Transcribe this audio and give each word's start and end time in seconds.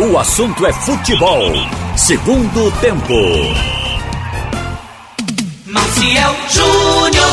O 0.00 0.16
assunto 0.16 0.64
é 0.64 0.72
futebol. 0.72 1.52
Segundo 1.96 2.70
tempo. 2.80 3.12
Maciel 5.66 6.32
Júnior. 6.48 7.26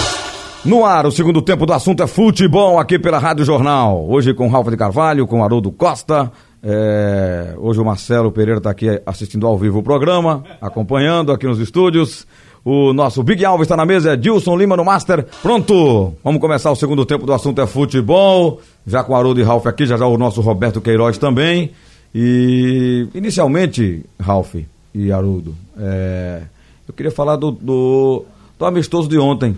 No 0.66 0.86
ar, 0.86 1.06
o 1.06 1.12
segundo 1.12 1.42
tempo 1.42 1.66
do 1.66 1.72
assunto 1.72 2.04
é 2.04 2.08
futebol 2.08 2.78
aqui 2.78 3.00
pela 3.00 3.18
Rádio 3.18 3.46
Jornal. 3.46 4.06
Hoje 4.10 4.34
com 4.34 4.50
Ralfa 4.50 4.72
de 4.72 4.78
Carvalho, 4.78 5.26
com 5.26 5.42
Haroldo 5.42 5.72
Costa. 5.72 6.30
É, 6.62 7.56
hoje 7.58 7.80
o 7.80 7.86
Marcelo 7.86 8.30
Pereira 8.30 8.58
está 8.58 8.72
aqui 8.72 9.02
assistindo 9.06 9.48
ao 9.48 9.58
vivo 9.58 9.80
o 9.80 9.84
programa, 9.84 10.44
acompanhando 10.60 11.32
aqui 11.32 11.48
nos 11.48 11.60
estúdios. 11.60 12.28
O 12.64 12.92
nosso 12.92 13.24
Big 13.24 13.44
Alves 13.46 13.66
está 13.66 13.78
na 13.78 13.86
mesa, 13.86 14.12
é 14.12 14.18
Dilson 14.18 14.58
Lima 14.58 14.76
no 14.76 14.84
Master. 14.84 15.26
Pronto, 15.42 16.14
vamos 16.22 16.42
começar 16.42 16.70
o 16.70 16.76
segundo 16.76 17.06
tempo 17.06 17.26
do 17.26 17.34
assunto 17.34 17.62
é 17.62 17.66
futebol. 17.66 18.60
Já 18.86 19.02
com 19.02 19.16
Haroldo 19.16 19.40
e 19.40 19.44
Ralf 19.44 19.66
aqui, 19.66 19.86
já 19.86 19.96
já 19.96 20.06
o 20.06 20.18
nosso 20.18 20.42
Roberto 20.42 20.82
Queiroz 20.82 21.18
também. 21.18 21.72
E 22.14 23.08
inicialmente, 23.14 24.06
Ralf 24.20 24.56
e 24.94 25.12
Haroldo, 25.12 25.56
é, 25.78 26.42
eu 26.88 26.94
queria 26.94 27.12
falar 27.12 27.36
do, 27.36 27.52
do, 27.52 28.26
do 28.58 28.66
amistoso 28.66 29.08
de 29.08 29.18
ontem, 29.18 29.56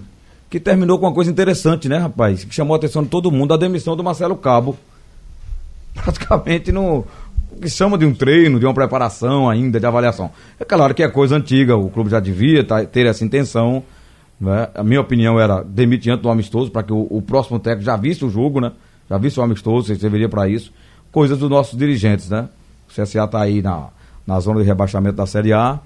que 0.49 0.59
terminou 0.59 0.99
com 0.99 1.05
uma 1.05 1.13
coisa 1.13 1.31
interessante, 1.31 1.87
né, 1.87 1.97
rapaz? 1.97 2.43
Que 2.43 2.53
chamou 2.53 2.75
a 2.75 2.77
atenção 2.77 3.03
de 3.03 3.09
todo 3.09 3.31
mundo, 3.31 3.53
a 3.53 3.57
demissão 3.57 3.95
do 3.95 4.03
Marcelo 4.03 4.35
Cabo. 4.35 4.77
Praticamente 5.95 6.71
no, 6.71 7.05
que 7.59 7.69
chama 7.69 7.97
de 7.97 8.05
um 8.05 8.13
treino, 8.13 8.59
de 8.59 8.65
uma 8.65 8.73
preparação 8.73 9.49
ainda, 9.49 9.79
de 9.79 9.85
avaliação. 9.85 10.31
É 10.59 10.65
claro 10.65 10.93
que 10.93 11.03
é 11.03 11.07
coisa 11.07 11.35
antiga, 11.35 11.75
o 11.75 11.89
clube 11.89 12.09
já 12.09 12.19
devia 12.19 12.63
tá, 12.63 12.83
ter 12.85 13.05
essa 13.05 13.23
intenção. 13.23 13.83
Né? 14.39 14.67
A 14.73 14.83
minha 14.83 14.99
opinião 14.99 15.39
era 15.39 15.63
demitir 15.63 16.11
antes 16.11 16.23
do 16.23 16.29
amistoso, 16.29 16.71
para 16.71 16.83
que 16.83 16.91
o, 16.91 17.07
o, 17.09 17.21
próximo 17.21 17.59
técnico 17.59 17.85
já 17.85 17.95
visse 17.95 18.25
o 18.25 18.29
jogo, 18.29 18.59
né? 18.59 18.71
Já 19.09 19.17
visse 19.17 19.39
o 19.39 19.43
amistoso, 19.43 19.87
você 19.87 19.95
serviria 19.95 20.27
para 20.27 20.49
isso. 20.49 20.73
Coisas 21.11 21.37
dos 21.37 21.49
nossos 21.49 21.77
dirigentes, 21.77 22.29
né? 22.29 22.47
O 22.89 22.93
CSA 22.93 23.25
está 23.25 23.41
aí 23.41 23.61
na, 23.61 23.89
na 24.25 24.39
zona 24.39 24.61
de 24.61 24.65
rebaixamento 24.65 25.15
da 25.15 25.25
Série 25.25 25.53
A. 25.53 25.79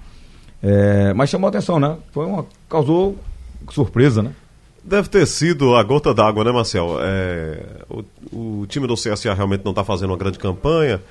É, 0.62 1.12
mas 1.14 1.30
chamou 1.30 1.48
atenção, 1.48 1.78
né? 1.78 1.96
Foi 2.12 2.26
uma, 2.26 2.46
causou 2.68 3.16
surpresa, 3.70 4.22
né? 4.22 4.32
Deve 4.82 5.08
ter 5.08 5.26
sido 5.26 5.74
a 5.74 5.82
gota 5.82 6.14
d'água, 6.14 6.44
né, 6.44 6.52
Marcel? 6.52 6.98
É, 7.00 7.60
o, 7.90 8.60
o, 8.60 8.66
time 8.66 8.86
do 8.86 8.94
CSA 8.94 9.34
realmente 9.34 9.64
não 9.64 9.72
está 9.72 9.82
fazendo 9.82 10.10
uma 10.10 10.16
grande 10.16 10.38
campanha. 10.38 11.02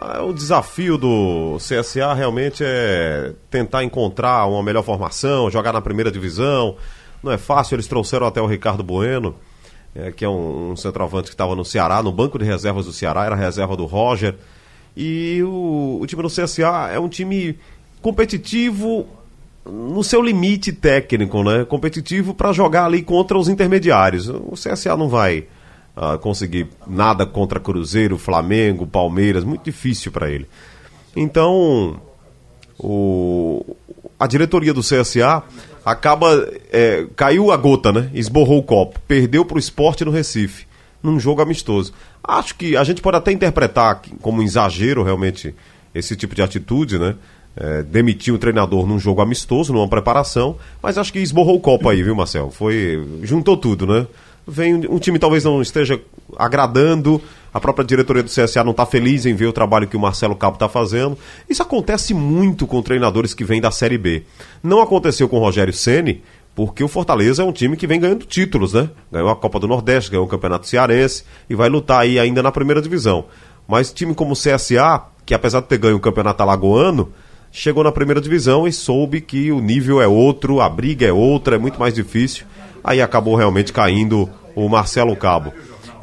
Ah, 0.00 0.22
o 0.24 0.32
desafio 0.32 0.98
do 0.98 1.56
CSA 1.58 2.12
realmente 2.12 2.64
é 2.66 3.32
tentar 3.48 3.84
encontrar 3.84 4.46
uma 4.46 4.62
melhor 4.62 4.82
formação, 4.82 5.48
jogar 5.48 5.72
na 5.72 5.80
primeira 5.80 6.10
divisão. 6.10 6.76
Não 7.22 7.30
é 7.30 7.38
fácil, 7.38 7.76
eles 7.76 7.86
trouxeram 7.86 8.26
até 8.26 8.40
o 8.40 8.46
Ricardo 8.46 8.82
Bueno, 8.82 9.36
é, 9.94 10.10
que 10.10 10.24
é 10.24 10.28
um, 10.28 10.72
um 10.72 10.76
centroavante 10.76 11.28
que 11.28 11.34
estava 11.34 11.54
no 11.54 11.64
Ceará, 11.64 12.02
no 12.02 12.12
banco 12.12 12.38
de 12.38 12.44
reservas 12.44 12.86
do 12.86 12.92
Ceará, 12.92 13.24
era 13.24 13.36
reserva 13.36 13.76
do 13.76 13.84
Roger. 13.84 14.34
E 14.96 15.42
o, 15.42 15.98
o 16.00 16.06
time 16.06 16.22
do 16.22 16.28
CSA 16.28 16.90
é 16.92 16.98
um 16.98 17.08
time 17.08 17.58
competitivo 18.02 19.06
no 19.64 20.04
seu 20.04 20.20
limite 20.20 20.72
técnico, 20.72 21.42
né? 21.42 21.64
Competitivo 21.64 22.34
para 22.34 22.52
jogar 22.52 22.84
ali 22.84 23.02
contra 23.02 23.38
os 23.38 23.48
intermediários. 23.48 24.28
O 24.28 24.52
CSA 24.52 24.96
não 24.96 25.08
vai 25.08 25.46
uh, 25.96 26.18
conseguir 26.18 26.68
nada 26.86 27.24
contra 27.24 27.58
Cruzeiro, 27.58 28.18
Flamengo, 28.18 28.86
Palmeiras, 28.86 29.42
muito 29.42 29.64
difícil 29.64 30.12
para 30.12 30.30
ele. 30.30 30.46
Então, 31.16 32.00
o, 32.78 33.64
a 34.18 34.26
diretoria 34.26 34.72
do 34.74 34.80
CSA 34.80 35.42
acaba. 35.84 36.48
É, 36.72 37.06
caiu 37.16 37.50
a 37.50 37.56
gota, 37.56 37.92
né? 37.92 38.10
Esborrou 38.14 38.58
o 38.58 38.62
copo. 38.62 39.00
Perdeu 39.06 39.44
para 39.44 39.56
o 39.56 39.60
esporte 39.60 40.04
no 40.04 40.10
Recife, 40.10 40.66
num 41.02 41.18
jogo 41.18 41.42
amistoso. 41.42 41.92
Acho 42.22 42.54
que 42.54 42.76
a 42.76 42.84
gente 42.84 43.02
pode 43.02 43.16
até 43.16 43.32
interpretar 43.32 44.00
como 44.20 44.40
um 44.40 44.44
exagero 44.44 45.02
realmente 45.02 45.54
esse 45.94 46.16
tipo 46.16 46.34
de 46.34 46.42
atitude, 46.42 46.98
né? 46.98 47.14
é, 47.56 47.82
demitir 47.82 48.34
o 48.34 48.38
treinador 48.38 48.86
num 48.86 48.98
jogo 48.98 49.20
amistoso, 49.20 49.72
numa 49.72 49.88
preparação, 49.88 50.56
mas 50.82 50.98
acho 50.98 51.12
que 51.12 51.18
esborrou 51.20 51.56
o 51.56 51.60
copo 51.60 51.88
aí, 51.88 52.02
viu, 52.02 52.14
Marcel? 52.14 52.50
Foi. 52.50 53.06
juntou 53.22 53.56
tudo, 53.56 53.86
né? 53.86 54.06
Vem 54.46 54.74
um 54.74 54.98
time 54.98 55.18
talvez 55.18 55.44
não 55.44 55.62
esteja 55.62 55.98
agradando, 56.36 57.20
a 57.54 57.60
própria 57.60 57.86
diretoria 57.86 58.24
do 58.24 58.28
CSA 58.28 58.64
não 58.64 58.72
está 58.72 58.84
feliz 58.84 59.24
em 59.24 59.32
ver 59.32 59.46
o 59.46 59.52
trabalho 59.52 59.86
que 59.86 59.96
o 59.96 60.00
Marcelo 60.00 60.34
Cabo 60.34 60.56
está 60.56 60.68
fazendo. 60.68 61.16
Isso 61.48 61.62
acontece 61.62 62.12
muito 62.12 62.66
com 62.66 62.82
treinadores 62.82 63.32
que 63.32 63.44
vêm 63.44 63.60
da 63.60 63.70
Série 63.70 63.96
B. 63.96 64.24
Não 64.60 64.80
aconteceu 64.82 65.28
com 65.28 65.36
o 65.36 65.40
Rogério 65.40 65.72
Ceni, 65.72 66.20
porque 66.52 66.82
o 66.82 66.88
Fortaleza 66.88 67.42
é 67.42 67.46
um 67.46 67.52
time 67.52 67.76
que 67.76 67.86
vem 67.86 68.00
ganhando 68.00 68.26
títulos, 68.26 68.72
né? 68.72 68.90
Ganhou 69.10 69.30
a 69.30 69.36
Copa 69.36 69.60
do 69.60 69.68
Nordeste, 69.68 70.10
ganhou 70.10 70.26
o 70.26 70.28
Campeonato 70.28 70.66
Cearense 70.66 71.22
e 71.48 71.54
vai 71.54 71.68
lutar 71.68 72.00
aí 72.00 72.18
ainda 72.18 72.42
na 72.42 72.50
primeira 72.50 72.82
divisão. 72.82 73.26
Mas 73.68 73.92
time 73.92 74.16
como 74.16 74.32
o 74.32 74.36
CSA, 74.36 75.04
que 75.24 75.32
apesar 75.32 75.60
de 75.60 75.68
ter 75.68 75.78
ganho 75.78 75.96
o 75.96 76.00
Campeonato 76.00 76.42
Alagoano, 76.42 77.12
chegou 77.52 77.84
na 77.84 77.92
primeira 77.92 78.20
divisão 78.20 78.66
e 78.66 78.72
soube 78.72 79.20
que 79.20 79.52
o 79.52 79.60
nível 79.60 80.02
é 80.02 80.08
outro, 80.08 80.60
a 80.60 80.68
briga 80.68 81.06
é 81.06 81.12
outra, 81.12 81.54
é 81.54 81.58
muito 81.58 81.78
mais 81.78 81.94
difícil. 81.94 82.46
Aí 82.82 83.00
acabou 83.00 83.36
realmente 83.36 83.72
caindo 83.72 84.28
o 84.56 84.68
Marcelo 84.68 85.14
Cabo. 85.14 85.52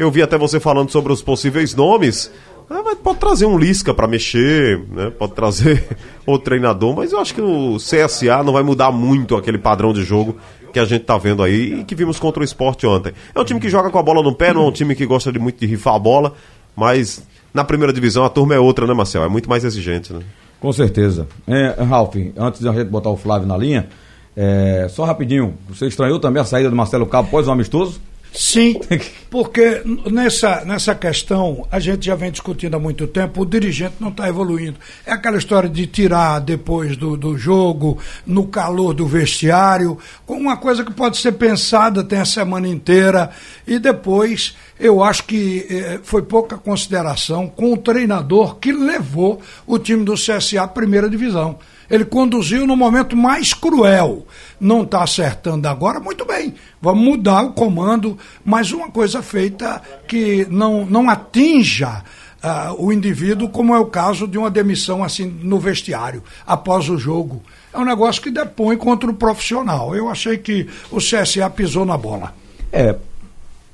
Eu 0.02 0.10
vi 0.10 0.24
até 0.24 0.36
você 0.36 0.60
falando 0.60 0.90
sobre 0.90 1.14
os 1.14 1.22
possíveis 1.22 1.76
nomes. 1.76 2.32
Ah, 2.68 2.96
pode 3.04 3.20
trazer 3.20 3.46
um 3.46 3.56
Lisca 3.56 3.94
para 3.94 4.08
mexer, 4.08 4.80
né? 4.90 5.12
pode 5.12 5.34
trazer 5.34 5.96
outro 6.26 6.46
treinador, 6.46 6.96
mas 6.96 7.12
eu 7.12 7.20
acho 7.20 7.36
que 7.36 7.42
o 7.42 7.78
CSA 7.78 8.42
não 8.44 8.52
vai 8.52 8.64
mudar 8.64 8.92
muito 8.92 9.36
aquele 9.36 9.60
padrão 9.60 9.94
de 9.94 10.04
jogo 10.04 10.38
que 10.74 10.80
a 10.80 10.86
gente 10.86 11.04
tá 11.04 11.20
vendo 11.20 11.44
aí 11.44 11.82
e 11.82 11.84
que 11.84 11.94
vimos 11.94 12.18
contra 12.18 12.42
o 12.42 12.44
esporte 12.44 12.88
ontem. 12.88 13.14
É 13.36 13.40
um 13.40 13.44
time 13.44 13.60
que 13.60 13.70
joga 13.70 13.92
com 13.92 14.00
a 14.00 14.02
bola 14.02 14.24
no 14.24 14.34
pé, 14.34 14.52
não 14.56 14.64
é 14.64 14.68
um 14.70 14.72
time 14.72 14.96
que 14.96 15.06
gosta 15.06 15.32
de 15.32 15.38
muito 15.38 15.60
de 15.60 15.68
rifar 15.68 15.94
a 15.94 16.00
bola, 16.00 16.34
mas 16.76 17.24
na 17.54 17.64
primeira 17.64 17.94
divisão 17.94 18.26
a 18.26 18.30
turma 18.30 18.56
é 18.56 18.60
outra, 18.60 18.88
né, 18.88 18.96
Marcel? 18.96 19.24
É 19.24 19.30
muito 19.30 19.48
mais 19.48 19.64
exigente, 19.64 20.12
né? 20.12 20.22
Com 20.60 20.74
certeza. 20.74 21.28
É, 21.46 21.76
Ralf, 21.84 22.16
antes 22.36 22.66
a 22.66 22.74
gente 22.74 22.90
botar 22.90 23.12
o 23.12 23.18
Flávio 23.18 23.48
na 23.48 23.56
linha, 23.56 23.88
é, 24.36 24.88
só 24.90 25.04
rapidinho, 25.04 25.54
você 25.70 25.86
estranhou 25.86 26.20
também 26.20 26.42
a 26.42 26.46
saída 26.46 26.72
do 26.72 26.76
Marcelo 26.76 27.06
Cabo 27.06 27.28
após 27.28 27.48
o 27.48 27.52
amistoso? 27.52 28.02
Sim, 28.34 28.80
porque 29.30 29.82
nessa, 30.10 30.64
nessa 30.64 30.96
questão 30.96 31.68
a 31.70 31.80
gente 31.80 32.06
já 32.06 32.16
vem 32.16 32.32
discutindo 32.32 32.76
há 32.76 32.80
muito 32.80 33.06
tempo, 33.06 33.42
o 33.42 33.46
dirigente 33.46 33.96
não 34.00 34.10
está 34.10 34.28
evoluindo. 34.28 34.80
É 35.06 35.12
aquela 35.12 35.38
história 35.38 35.70
de 35.70 35.86
tirar 35.86 36.40
depois 36.40 36.96
do, 36.96 37.18
do 37.18 37.38
jogo, 37.38 37.98
no 38.26 38.48
calor 38.48 38.94
do 38.94 39.06
vestiário, 39.06 39.98
com 40.26 40.36
uma 40.36 40.56
coisa 40.56 40.86
que 40.86 40.94
pode 40.94 41.18
ser 41.18 41.34
pensada 41.34 42.04
tem 42.04 42.20
a 42.20 42.26
semana 42.26 42.68
inteira, 42.68 43.32
e 43.68 43.78
depois 43.78 44.56
eu 44.80 45.04
acho 45.04 45.26
que 45.26 45.68
eh, 45.70 46.00
foi 46.02 46.24
pouca 46.24 46.58
consideração 46.58 47.48
com 47.48 47.74
o 47.74 47.78
treinador 47.78 48.56
que 48.56 48.72
levou 48.72 49.42
o 49.68 49.78
time 49.78 50.04
do 50.04 50.14
CSA 50.14 50.64
à 50.64 50.68
primeira 50.68 51.10
divisão. 51.10 51.60
Ele 51.92 52.06
conduziu 52.06 52.66
no 52.66 52.78
momento 52.78 53.18
mais 53.18 53.54
cruel. 53.54 54.26
Não 54.58 54.84
está 54.84 55.04
acertando 55.04 55.68
agora, 55.68 56.00
muito 56.00 56.24
bem. 56.24 56.56
Vamos 56.82 57.04
mudar 57.04 57.44
o 57.44 57.52
comando, 57.52 58.18
mas 58.46 58.72
uma 58.72 58.90
coisa 58.90 59.22
feita 59.22 59.82
que 60.08 60.48
não, 60.50 60.86
não 60.86 61.10
atinja 61.10 62.02
uh, 62.42 62.74
o 62.78 62.94
indivíduo, 62.94 63.50
como 63.50 63.76
é 63.76 63.80
o 63.80 63.88
caso 63.88 64.26
de 64.26 64.38
uma 64.38 64.50
demissão 64.50 65.04
assim 65.04 65.26
no 65.26 65.60
vestiário, 65.60 66.24
após 66.48 66.88
o 66.88 66.98
jogo. 66.98 67.44
É 67.74 67.78
um 67.78 67.86
negócio 67.86 68.22
que 68.22 68.32
depõe 68.32 68.78
contra 68.78 69.10
o 69.10 69.14
profissional. 69.14 69.94
Eu 69.94 70.08
achei 70.08 70.38
que 70.38 70.68
o 70.90 70.98
CSA 70.98 71.50
pisou 71.50 71.86
na 71.86 71.98
bola. 71.98 72.34
É. 72.72 72.96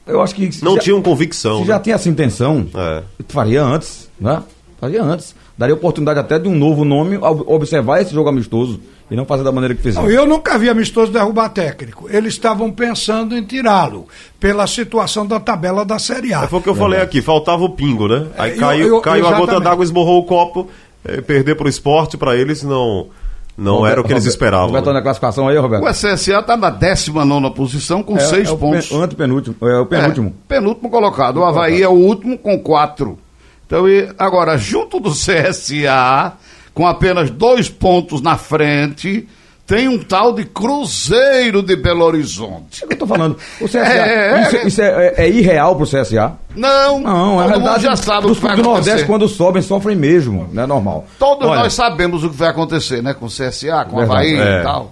Eu 0.07 0.21
acho 0.23 0.33
que. 0.33 0.49
Não 0.63 0.75
já, 0.75 0.81
tinham 0.81 1.01
convicção. 1.03 1.57
Se 1.57 1.61
né? 1.61 1.67
já 1.67 1.79
tinha 1.79 1.95
essa 1.95 2.09
intenção, 2.09 2.67
é. 2.73 3.03
faria 3.27 3.61
antes, 3.63 4.09
né? 4.19 4.41
Faria 4.79 5.03
antes 5.03 5.35
daria 5.57 5.73
oportunidade 5.73 6.19
até 6.19 6.37
de 6.37 6.47
um 6.47 6.55
novo 6.55 6.85
nome 6.85 7.17
observar 7.17 8.01
esse 8.01 8.13
jogo 8.13 8.29
amistoso 8.29 8.79
e 9.09 9.15
não 9.15 9.25
fazer 9.25 9.43
da 9.43 9.51
maneira 9.51 9.73
que 9.73 9.81
fizeram. 9.81 10.09
eu 10.09 10.25
nunca 10.25 10.57
vi 10.57 10.69
amistoso 10.69 11.11
derrubar 11.11 11.49
técnico. 11.49 12.07
Eles 12.09 12.33
estavam 12.33 12.71
pensando 12.71 13.35
em 13.35 13.43
tirá-lo 13.43 14.07
pela 14.39 14.67
situação 14.67 15.25
da 15.25 15.39
tabela 15.39 15.83
da 15.83 15.97
Série 15.97 16.33
A. 16.33 16.43
É, 16.43 16.47
foi 16.47 16.59
o 16.59 16.61
que 16.61 16.69
eu 16.69 16.73
é 16.73 16.77
falei 16.77 17.01
aqui, 17.01 17.21
faltava 17.21 17.63
o 17.63 17.69
pingo, 17.69 18.07
né? 18.07 18.27
Aí 18.37 18.57
caiu, 18.57 18.87
eu, 18.87 18.95
eu, 18.95 19.01
caiu 19.01 19.27
a 19.27 19.33
gota 19.33 19.59
d'água, 19.59 19.83
esborrou 19.83 20.19
o 20.19 20.23
copo, 20.23 20.69
é, 21.03 21.21
perder 21.21 21.55
para 21.55 21.65
o 21.65 21.69
esporte, 21.69 22.17
para 22.17 22.35
eles 22.35 22.63
não... 22.63 23.07
Não 23.57 23.77
Roberto, 23.77 23.91
era 23.91 24.01
o 24.01 24.03
que 24.03 24.13
eles 24.13 24.25
esperavam. 24.25 24.67
Roberto, 24.67 24.85
né? 24.85 24.93
na 24.93 25.01
classificação 25.01 25.47
aí, 25.47 25.57
Roberto? 25.57 25.83
O 25.83 25.89
CSA 25.89 26.39
está 26.39 26.55
na 26.55 26.69
19 26.69 27.49
posição 27.55 28.03
com 28.03 28.19
6 28.19 28.49
é, 28.49 28.53
é 28.53 28.55
pontos. 28.55 28.91
O 28.91 29.01
antepenúltimo. 29.01 29.55
É 29.63 29.79
o 29.79 29.85
penúltimo. 29.87 30.27
É, 30.27 30.53
penúltimo 30.53 30.91
colocado. 30.91 31.37
O 31.37 31.43
Havaí 31.43 31.81
é 31.81 31.89
o 31.89 31.93
último 31.93 32.37
com 32.37 32.59
4. 32.59 33.17
Então, 33.67 33.87
e 33.87 34.09
agora, 34.17 34.57
junto 34.57 34.97
do 34.97 35.11
CSA, 35.11 36.33
com 36.73 36.87
apenas 36.87 37.29
dois 37.29 37.67
pontos 37.69 38.21
na 38.21 38.37
frente, 38.37 39.27
tem 39.65 39.89
um 39.89 39.99
tal 40.01 40.31
de 40.31 40.45
Cruzeiro 40.45 41.61
de 41.61 41.75
Belo 41.75 42.05
Horizonte. 42.05 42.81
É 42.81 42.85
o 42.85 42.87
que 42.87 42.93
eu 42.93 42.99
tô 42.99 43.05
falando. 43.05 43.37
O 43.59 43.65
CSA, 43.65 43.79
é, 43.79 44.41
isso, 44.41 44.55
é, 44.55 44.67
isso 44.67 44.81
é, 44.81 45.13
é, 45.17 45.29
irreal 45.29 45.75
pro 45.75 45.85
CSA? 45.85 46.37
Não, 46.55 46.97
não, 47.01 47.43
é 47.43 47.47
verdade. 47.49 47.83
já 47.83 47.95
sabe 47.97 48.27
o 48.27 48.33
que 48.33 48.39
vai 48.39 48.55
do 48.55 48.63
Nordeste, 48.63 49.05
quando 49.05 49.27
sobem, 49.27 49.61
sofrem 49.61 49.97
mesmo, 49.97 50.49
não 50.53 50.63
é 50.63 50.65
normal. 50.65 51.05
Todos 51.19 51.49
Olha, 51.49 51.63
nós 51.63 51.73
sabemos 51.73 52.23
o 52.23 52.29
que 52.29 52.37
vai 52.37 52.47
acontecer, 52.47 53.03
né? 53.03 53.13
Com 53.13 53.25
o 53.25 53.29
CSA, 53.29 53.83
com 53.89 53.97
o 53.97 53.99
Havaí 53.99 54.39
é, 54.39 54.61
e 54.61 54.63
tal. 54.63 54.91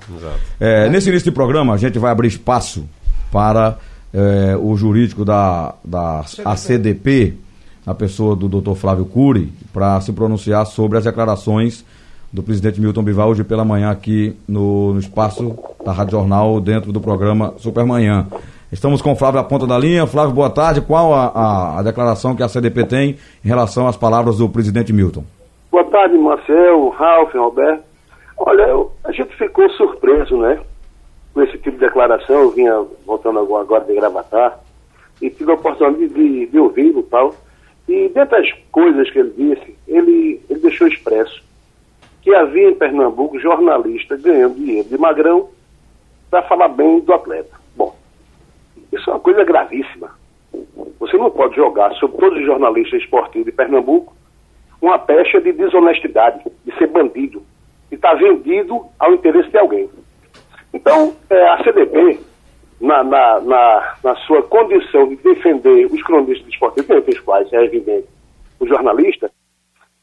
É, 0.60 0.90
nesse 0.90 1.08
início 1.08 1.32
de 1.32 1.34
programa, 1.34 1.74
a 1.74 1.78
gente 1.78 1.98
vai 1.98 2.12
abrir 2.12 2.28
espaço 2.28 2.86
para 3.32 3.78
é, 4.14 4.58
o 4.60 4.76
jurídico 4.76 5.24
da, 5.24 5.76
da 5.82 6.26
ACDP 6.44 7.45
na 7.86 7.94
pessoa 7.94 8.36
do 8.36 8.48
Dr. 8.48 8.74
Flávio 8.74 9.06
Cury, 9.06 9.52
para 9.74 10.00
se 10.02 10.12
pronunciar 10.12 10.66
sobre 10.66 10.98
as 10.98 11.04
declarações 11.04 11.86
do 12.34 12.42
presidente 12.44 12.82
Milton 12.82 13.04
Bivar 13.04 13.28
hoje 13.28 13.44
pela 13.44 13.64
manhã 13.64 13.92
aqui 13.92 14.36
no, 14.48 14.94
no 14.94 15.00
espaço 15.00 15.58
da 15.86 15.92
Rádio 15.92 16.18
Jornal, 16.18 16.60
dentro 16.60 16.92
do 16.92 17.00
programa 17.00 17.54
Supermanhã. 17.58 18.28
Estamos 18.72 19.02
com 19.02 19.14
o 19.14 19.16
Flávio 19.16 19.40
à 19.40 19.44
ponta 19.44 19.66
da 19.68 19.78
linha. 19.78 20.08
Flávio, 20.08 20.34
boa 20.34 20.50
tarde. 20.50 20.82
Qual 20.82 21.14
a, 21.14 21.28
a, 21.28 21.80
a, 21.80 21.84
declaração 21.84 22.36
que 22.36 22.44
a 22.44 22.50
CDP 22.50 22.84
tem 22.84 23.18
em 23.44 23.48
relação 23.48 23.88
às 23.88 23.96
palavras 23.96 24.40
do 24.40 24.50
presidente 24.50 24.92
Milton? 24.92 25.24
Boa 25.72 25.86
tarde, 25.86 26.18
Marcel, 26.18 26.90
Ralf, 26.90 27.34
Roberto. 27.34 27.84
Olha, 28.38 28.64
eu, 28.64 28.92
a 29.04 29.12
gente 29.12 29.34
ficou 29.38 29.70
surpreso, 29.70 30.36
né? 30.38 30.60
Com 31.34 31.42
esse 31.44 31.54
tipo 31.60 31.72
de 31.72 31.86
declaração. 31.86 32.36
Eu 32.36 32.52
vinha 32.52 32.84
voltando 33.06 33.40
agora 33.40 33.86
de 33.86 33.94
gravatar 33.94 34.60
e 35.22 35.30
tive 35.30 35.52
a 35.52 35.56
oportunidade 35.56 36.10
de, 36.10 36.48
de 36.48 36.60
ouvi-lo 36.60 37.00
e 37.00 37.04
tal. 37.04 37.34
E 37.88 38.10
dentre 38.10 38.38
as 38.38 38.52
coisas 38.72 39.10
que 39.12 39.20
ele 39.20 39.32
disse, 39.32 39.76
ele, 39.88 40.42
ele 40.50 40.60
deixou 40.60 40.88
expresso 40.88 41.44
que 42.22 42.34
havia 42.34 42.70
em 42.70 42.76
Pernambuco 42.76 43.40
jornalista 43.40 44.18
ganhando 44.18 44.56
dinheiro 44.56 44.90
de 44.90 44.98
magrão 44.98 45.50
para 46.30 46.42
falar 46.44 46.70
bem 46.70 47.00
do 47.00 47.14
atleta. 47.14 47.56
Bom, 47.76 47.96
isso 48.92 49.10
é 49.10 49.14
uma 49.14 49.20
coisa 49.20 49.44
gravíssima. 49.44 50.10
Você 51.00 51.18
não 51.18 51.30
pode 51.30 51.56
jogar 51.56 51.94
sobre 51.96 52.18
todos 52.18 52.40
os 52.40 52.46
jornalistas 52.46 53.02
esportivos 53.02 53.46
de 53.46 53.52
Pernambuco 53.52 54.16
uma 54.82 54.98
pecha 55.00 55.40
de 55.40 55.52
desonestidade, 55.52 56.44
de 56.66 56.76
ser 56.78 56.88
bandido, 56.88 57.44
de 57.90 57.96
estar 57.96 58.12
tá 58.12 58.16
vendido 58.16 58.86
ao 59.00 59.14
interesse 59.14 59.50
de 59.50 59.58
alguém. 59.58 59.90
Então, 60.74 61.16
é, 61.30 61.48
a 61.50 61.64
CDP, 61.64 62.20
na, 62.80 63.04
na, 63.04 63.40
na, 63.42 63.96
na, 64.04 64.16
sua 64.28 64.44
condição 64.44 65.08
de 65.08 65.16
defender 65.18 65.86
os 65.86 66.04
cronistas 66.04 66.48
esportivos, 66.48 66.90
entre 66.90 67.12
os 67.12 67.20
quais 67.20 67.52
é 67.54 67.64
evidente 67.64 68.08
o 68.60 68.68
jornalista, 68.68 69.32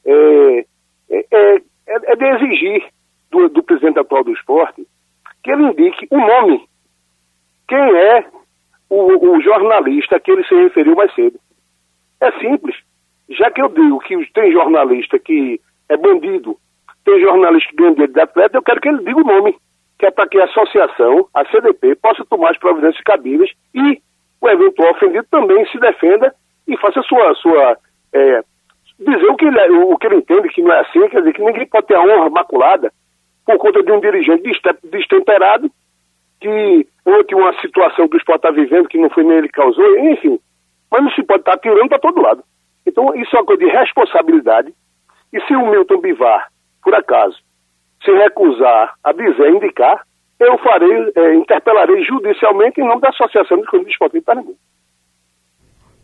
é, 0.04 0.64
é, 1.10 1.26
é 1.30 1.62
é, 1.86 2.12
é 2.12 2.16
de 2.16 2.24
exigir 2.24 2.88
do, 3.30 3.48
do 3.48 3.62
presidente 3.62 3.98
atual 3.98 4.24
do 4.24 4.32
esporte 4.32 4.86
que 5.42 5.50
ele 5.50 5.64
indique 5.64 6.06
o 6.10 6.18
nome. 6.18 6.64
Quem 7.68 7.78
é 7.78 8.26
o, 8.88 9.36
o, 9.36 9.40
jornalista 9.40 10.16
a 10.16 10.20
que 10.20 10.30
ele 10.30 10.44
se 10.44 10.54
referiu 10.54 10.94
mais 10.94 11.12
cedo? 11.14 11.38
É 12.20 12.30
simples. 12.38 12.76
Já 13.28 13.50
que 13.50 13.62
eu 13.62 13.68
digo 13.68 13.98
que 14.00 14.32
tem 14.32 14.52
jornalista 14.52 15.18
que 15.18 15.60
é 15.88 15.96
bandido, 15.96 16.56
tem 17.04 17.20
jornalista 17.20 17.70
que 17.70 17.76
ganha 17.76 17.92
dinheiro 17.92 18.12
de 18.12 18.20
atleta, 18.20 18.56
eu 18.56 18.62
quero 18.62 18.80
que 18.80 18.88
ele 18.88 19.04
diga 19.04 19.20
o 19.20 19.24
nome, 19.24 19.56
que 19.98 20.06
é 20.06 20.10
para 20.10 20.28
que 20.28 20.38
a 20.40 20.44
associação, 20.44 21.28
a 21.34 21.44
CDP, 21.46 21.94
possa 21.96 22.24
tomar 22.24 22.50
as 22.50 22.58
providências 22.58 23.02
cabíveis 23.04 23.50
e 23.74 24.00
o 24.40 24.48
eventual 24.48 24.92
ofendido 24.92 25.26
também 25.30 25.64
se 25.66 25.78
defenda 25.78 26.34
e 26.66 26.76
faça 26.76 27.02
sua, 27.02 27.34
sua 27.36 27.78
é, 28.12 28.42
dizer 28.98 29.26
o 29.26 29.36
que, 29.36 29.44
ele, 29.44 29.58
é, 29.58 29.70
o 29.70 29.96
que 29.96 30.06
ele 30.06 30.16
entende 30.16 30.48
que 30.48 30.62
não 30.62 30.72
é 30.72 30.80
assim, 30.80 31.08
quer 31.08 31.20
dizer, 31.20 31.32
que 31.32 31.42
ninguém 31.42 31.66
pode 31.66 31.86
ter 31.86 31.96
a 31.96 32.02
honra 32.02 32.30
maculada 32.30 32.92
por 33.44 33.58
conta 33.58 33.82
de 33.82 33.92
um 33.92 34.00
dirigente 34.00 34.42
destemperado 34.84 35.70
que, 36.40 36.86
ante 37.06 37.34
uma 37.34 37.52
situação 37.60 38.08
que 38.08 38.16
o 38.16 38.18
esporte 38.18 38.46
está 38.46 38.50
vivendo, 38.50 38.88
que 38.88 38.98
não 38.98 39.10
foi 39.10 39.24
nem 39.24 39.38
ele 39.38 39.48
que 39.48 39.54
causou, 39.54 39.98
enfim. 39.98 40.38
Mas 40.90 41.02
não 41.02 41.10
se 41.12 41.22
pode 41.22 41.40
estar 41.40 41.52
tá 41.52 41.58
tirando 41.58 41.88
para 41.88 41.98
todo 41.98 42.20
lado. 42.20 42.42
Então, 42.86 43.14
isso 43.14 43.34
é 43.36 43.38
uma 43.38 43.46
coisa 43.46 43.64
de 43.64 43.70
responsabilidade. 43.70 44.74
E 45.32 45.40
se 45.42 45.54
o 45.54 45.66
Milton 45.70 46.00
Bivar, 46.00 46.48
por 46.82 46.94
acaso, 46.94 47.38
se 48.04 48.10
recusar 48.10 48.94
a 49.02 49.12
dizer, 49.12 49.50
indicar, 49.50 50.02
eu 50.40 50.58
farei, 50.58 51.12
é, 51.14 51.34
interpelarei 51.34 52.02
judicialmente 52.04 52.80
em 52.80 52.86
nome 52.86 53.00
da 53.00 53.08
Associação 53.10 53.58
de 53.58 53.66
Clubes 53.66 53.88
Esportivos 53.88 54.22
de 54.22 54.26
Pernambuco. 54.26 54.58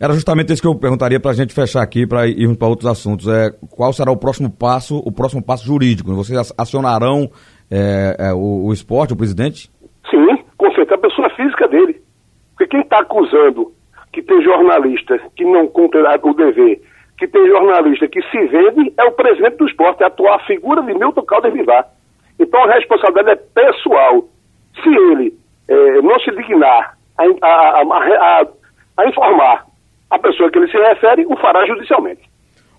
Era 0.00 0.12
justamente 0.12 0.52
isso 0.52 0.62
que 0.62 0.68
eu 0.68 0.78
perguntaria 0.78 1.18
para 1.18 1.32
a 1.32 1.34
gente 1.34 1.52
fechar 1.52 1.82
aqui, 1.82 2.06
para 2.06 2.28
irmos 2.28 2.56
para 2.56 2.68
outros 2.68 2.88
assuntos. 2.88 3.26
É, 3.26 3.50
qual 3.68 3.92
será 3.92 4.12
o 4.12 4.16
próximo 4.16 4.48
passo, 4.48 4.96
o 4.98 5.10
próximo 5.10 5.44
passo 5.44 5.66
jurídico? 5.66 6.14
Vocês 6.14 6.54
acionarão 6.56 7.28
é, 7.68 8.28
é, 8.28 8.32
o, 8.32 8.66
o, 8.66 8.72
esporte, 8.72 9.12
o 9.12 9.16
presidente? 9.16 9.68
Sim, 10.08 10.38
com 10.56 10.72
certeza, 10.72 10.94
a 10.94 10.98
pessoa 10.98 11.28
física 11.30 11.66
dele. 11.66 12.00
Porque 12.50 12.68
quem 12.68 12.80
está 12.80 13.00
acusando 13.00 13.72
que 14.12 14.22
tem 14.22 14.40
jornalista 14.40 15.18
que 15.34 15.44
não 15.44 15.66
cumpre 15.66 16.00
o 16.00 16.34
dever, 16.34 16.80
que 17.18 17.26
tem 17.26 17.46
jornalista 17.48 18.06
que 18.06 18.22
se 18.22 18.38
vende, 18.46 18.92
é 18.96 19.04
o 19.04 19.12
presidente 19.12 19.56
do 19.56 19.66
esporte, 19.66 20.02
é 20.02 20.04
a 20.04 20.08
atual 20.08 20.38
figura 20.46 20.82
de 20.82 20.94
Milton 20.94 21.22
Caldas 21.22 21.52
Vivar. 21.52 21.86
Então 22.38 22.62
a 22.64 22.74
responsabilidade 22.74 23.40
é 23.40 23.62
pessoal. 23.62 24.24
Se 24.82 24.88
ele 24.88 25.34
é, 25.68 26.00
não 26.00 26.18
se 26.20 26.30
dignar 26.30 26.96
a, 27.18 27.24
a, 27.24 27.82
a, 27.82 28.46
a 28.96 29.08
informar 29.08 29.66
a 30.08 30.18
pessoa 30.18 30.50
que 30.50 30.58
ele 30.58 30.70
se 30.70 30.78
refere 30.78 31.26
o 31.26 31.36
fará 31.36 31.66
judicialmente. 31.66 32.22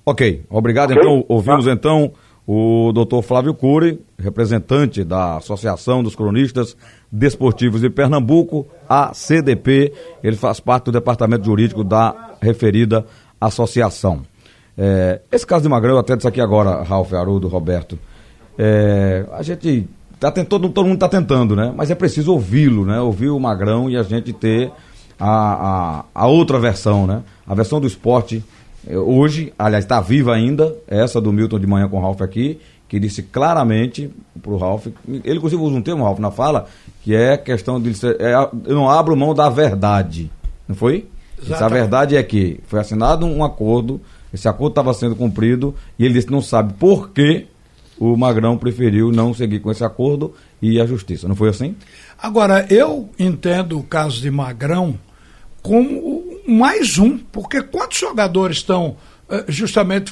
Ok, 0.06 0.42
obrigado. 0.50 0.92
Okay? 0.92 1.02
Então, 1.02 1.26
ouvimos 1.28 1.68
ah. 1.68 1.72
então 1.72 2.12
o 2.48 2.92
doutor 2.92 3.22
Flávio 3.22 3.54
Cury, 3.54 4.00
representante 4.18 5.04
da 5.04 5.38
Associação 5.38 6.02
dos 6.02 6.16
Cronistas 6.16 6.76
Desportivos 7.12 7.82
de 7.82 7.90
Pernambuco, 7.90 8.66
a 8.88 9.14
CDP. 9.14 9.94
Ele 10.24 10.36
faz 10.36 10.60
parte 10.60 10.86
do 10.86 10.92
departamento 10.94 11.46
jurídico 11.46 11.84
da 11.84 12.32
referida 12.42 13.06
associação. 13.40 14.24
É, 14.82 15.20
esse 15.30 15.46
caso 15.46 15.64
de 15.64 15.68
Magrão, 15.68 15.96
eu 15.96 16.00
até 16.00 16.16
disse 16.16 16.28
aqui 16.28 16.40
agora, 16.40 16.82
Ralf, 16.84 17.14
Haroldo, 17.14 17.50
Roberto. 17.50 18.00
É, 18.58 19.26
a 19.34 19.44
gente 19.44 19.86
tá 20.18 20.32
tentando, 20.32 20.70
todo 20.70 20.86
mundo 20.86 20.96
está 20.96 21.10
tentando, 21.10 21.54
né? 21.54 21.74
Mas 21.76 21.92
é 21.92 21.96
preciso 21.96 22.32
ouvi-lo, 22.32 22.86
né? 22.86 23.02
Ouvir 23.02 23.30
o 23.30 23.38
Magrão 23.38 23.90
e 23.90 23.98
a 23.98 24.04
gente 24.04 24.32
ter 24.32 24.72
a, 25.20 26.00
a, 26.00 26.06
a 26.16 26.28
outra 26.28 26.58
versão, 26.58 27.06
né? 27.06 27.24
A 27.46 27.54
versão 27.54 27.82
do 27.82 27.88
esporte, 27.88 28.42
eh, 28.88 28.98
hoje, 28.98 29.52
aliás, 29.60 29.84
está 29.84 30.00
viva 30.00 30.34
ainda, 30.34 30.74
essa 30.88 31.20
do 31.20 31.34
Milton 31.34 31.60
de 31.60 31.68
manhã 31.68 31.90
com 31.90 31.98
o 31.98 32.02
Ralf 32.02 32.22
aqui, 32.22 32.58
que 32.88 33.02
disse 33.02 33.22
claramente 33.22 34.10
para 34.42 34.52
o 34.52 34.58
Ralf, 34.58 34.88
ele 35.26 35.38
inclusive 35.38 35.62
usa 35.62 35.76
um 35.76 35.82
termo, 35.82 36.06
Ralf, 36.06 36.20
na 36.20 36.32
fala, 36.32 36.68
que 37.04 37.14
é 37.14 37.36
questão 37.36 37.82
de. 37.82 37.92
É, 38.18 38.34
eu 38.66 38.76
não 38.76 38.90
abro 38.90 39.14
mão 39.14 39.34
da 39.36 39.50
verdade. 39.50 40.32
Não 40.66 40.76
foi? 40.76 41.06
Essa 41.42 41.66
a 41.66 41.70
verdade 41.70 42.16
é 42.16 42.24
que 42.24 42.62
foi 42.68 42.80
assinado 42.80 43.26
um 43.26 43.44
acordo, 43.44 44.00
esse 44.34 44.48
acordo 44.48 44.72
estava 44.72 44.94
sendo 44.94 45.16
cumprido, 45.16 45.76
e 45.98 46.06
ele 46.06 46.14
disse 46.14 46.32
não 46.32 46.42
sabe 46.42 46.74
por 46.74 47.10
que 47.10 47.48
o 48.00 48.16
Magrão 48.16 48.58
preferiu 48.58 49.12
não 49.12 49.34
seguir 49.34 49.60
com 49.60 49.70
esse 49.70 49.84
acordo 49.84 50.34
e 50.62 50.80
a 50.80 50.86
justiça. 50.86 51.28
Não 51.28 51.36
foi 51.36 51.50
assim? 51.50 51.76
Agora, 52.18 52.66
eu 52.70 53.10
entendo 53.20 53.78
o 53.78 53.84
caso 53.84 54.22
de 54.22 54.32
Magrão 54.32 54.98
como 55.62 56.24
mais 56.48 56.98
um, 56.98 57.18
porque 57.18 57.62
quantos 57.62 58.00
jogadores 58.00 58.58
estão 58.58 58.96
eh, 59.30 59.46
justamente 59.50 60.12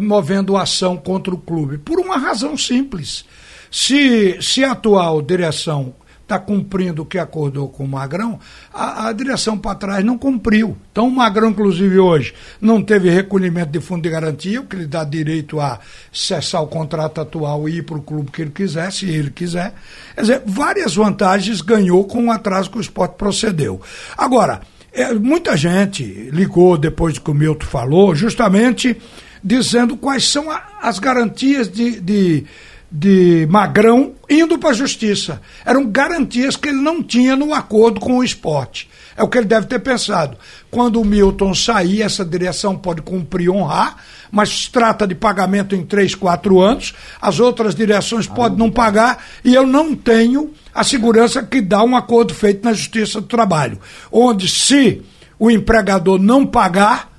movendo 0.00 0.56
ação 0.56 0.96
contra 0.96 1.32
o 1.32 1.38
clube? 1.38 1.78
Por 1.78 2.00
uma 2.00 2.18
razão 2.18 2.56
simples. 2.58 3.24
Se, 3.70 4.38
se 4.40 4.64
a 4.64 4.72
atual 4.72 5.22
direção 5.22 5.94
está 6.28 6.38
cumprindo 6.38 7.02
o 7.02 7.06
que 7.06 7.18
acordou 7.18 7.70
com 7.70 7.84
o 7.84 7.88
Magrão, 7.88 8.38
a, 8.72 9.08
a 9.08 9.12
direção 9.12 9.56
para 9.56 9.74
trás 9.74 10.04
não 10.04 10.18
cumpriu. 10.18 10.76
Então 10.92 11.08
o 11.08 11.10
Magrão, 11.10 11.48
inclusive 11.48 11.98
hoje, 11.98 12.34
não 12.60 12.82
teve 12.82 13.08
recolhimento 13.08 13.70
de 13.70 13.80
fundo 13.80 14.02
de 14.02 14.10
garantia, 14.10 14.60
o 14.60 14.66
que 14.66 14.76
lhe 14.76 14.86
dá 14.86 15.04
direito 15.04 15.58
a 15.58 15.80
cessar 16.12 16.62
o 16.62 16.66
contrato 16.66 17.20
atual 17.20 17.66
e 17.66 17.78
ir 17.78 17.82
para 17.82 17.96
o 17.96 18.02
clube 18.02 18.30
que 18.30 18.42
ele 18.42 18.50
quiser, 18.50 18.92
se 18.92 19.08
ele 19.08 19.30
quiser. 19.30 19.72
Quer 20.14 20.20
dizer, 20.20 20.42
várias 20.44 20.94
vantagens 20.94 21.62
ganhou 21.62 22.04
com 22.04 22.26
o 22.26 22.30
atraso 22.30 22.70
que 22.70 22.76
o 22.78 22.80
esporte 22.80 23.14
procedeu. 23.16 23.80
Agora, 24.16 24.60
é, 24.92 25.14
muita 25.14 25.56
gente 25.56 26.04
ligou 26.30 26.76
depois 26.76 27.18
que 27.18 27.30
o 27.30 27.34
Milton 27.34 27.66
falou, 27.66 28.14
justamente 28.14 28.96
dizendo 29.42 29.96
quais 29.96 30.28
são 30.28 30.50
a, 30.50 30.62
as 30.82 30.98
garantias 30.98 31.70
de, 31.70 32.00
de, 32.00 32.44
de 32.90 33.46
Magrão 33.50 34.14
indo 34.28 34.58
para 34.58 34.70
a 34.70 34.74
justiça. 34.74 35.40
Eram 35.64 35.86
garantias 35.86 36.56
que 36.56 36.68
ele 36.68 36.80
não 36.80 37.02
tinha 37.02 37.36
no 37.36 37.52
acordo 37.52 38.00
com 38.00 38.18
o 38.18 38.24
esporte. 38.24 38.88
É 39.16 39.22
o 39.22 39.28
que 39.28 39.36
ele 39.36 39.46
deve 39.46 39.66
ter 39.66 39.80
pensado. 39.80 40.36
Quando 40.70 41.00
o 41.00 41.04
Milton 41.04 41.54
sair, 41.54 42.02
essa 42.02 42.24
direção 42.24 42.76
pode 42.76 43.02
cumprir 43.02 43.50
honrar, 43.50 43.96
mas 44.30 44.68
trata 44.68 45.06
de 45.06 45.14
pagamento 45.14 45.74
em 45.74 45.84
três, 45.84 46.14
quatro 46.14 46.60
anos. 46.60 46.94
As 47.20 47.40
outras 47.40 47.74
direções 47.74 48.26
podem 48.26 48.58
não 48.58 48.70
pagar 48.70 49.24
e 49.44 49.54
eu 49.54 49.66
não 49.66 49.94
tenho 49.94 50.52
a 50.74 50.84
segurança 50.84 51.42
que 51.42 51.60
dá 51.60 51.82
um 51.82 51.96
acordo 51.96 52.32
feito 52.32 52.64
na 52.64 52.72
Justiça 52.72 53.20
do 53.20 53.26
Trabalho, 53.26 53.80
onde 54.12 54.48
se 54.48 55.02
o 55.38 55.50
empregador 55.50 56.18
não 56.18 56.46
pagar, 56.46 57.10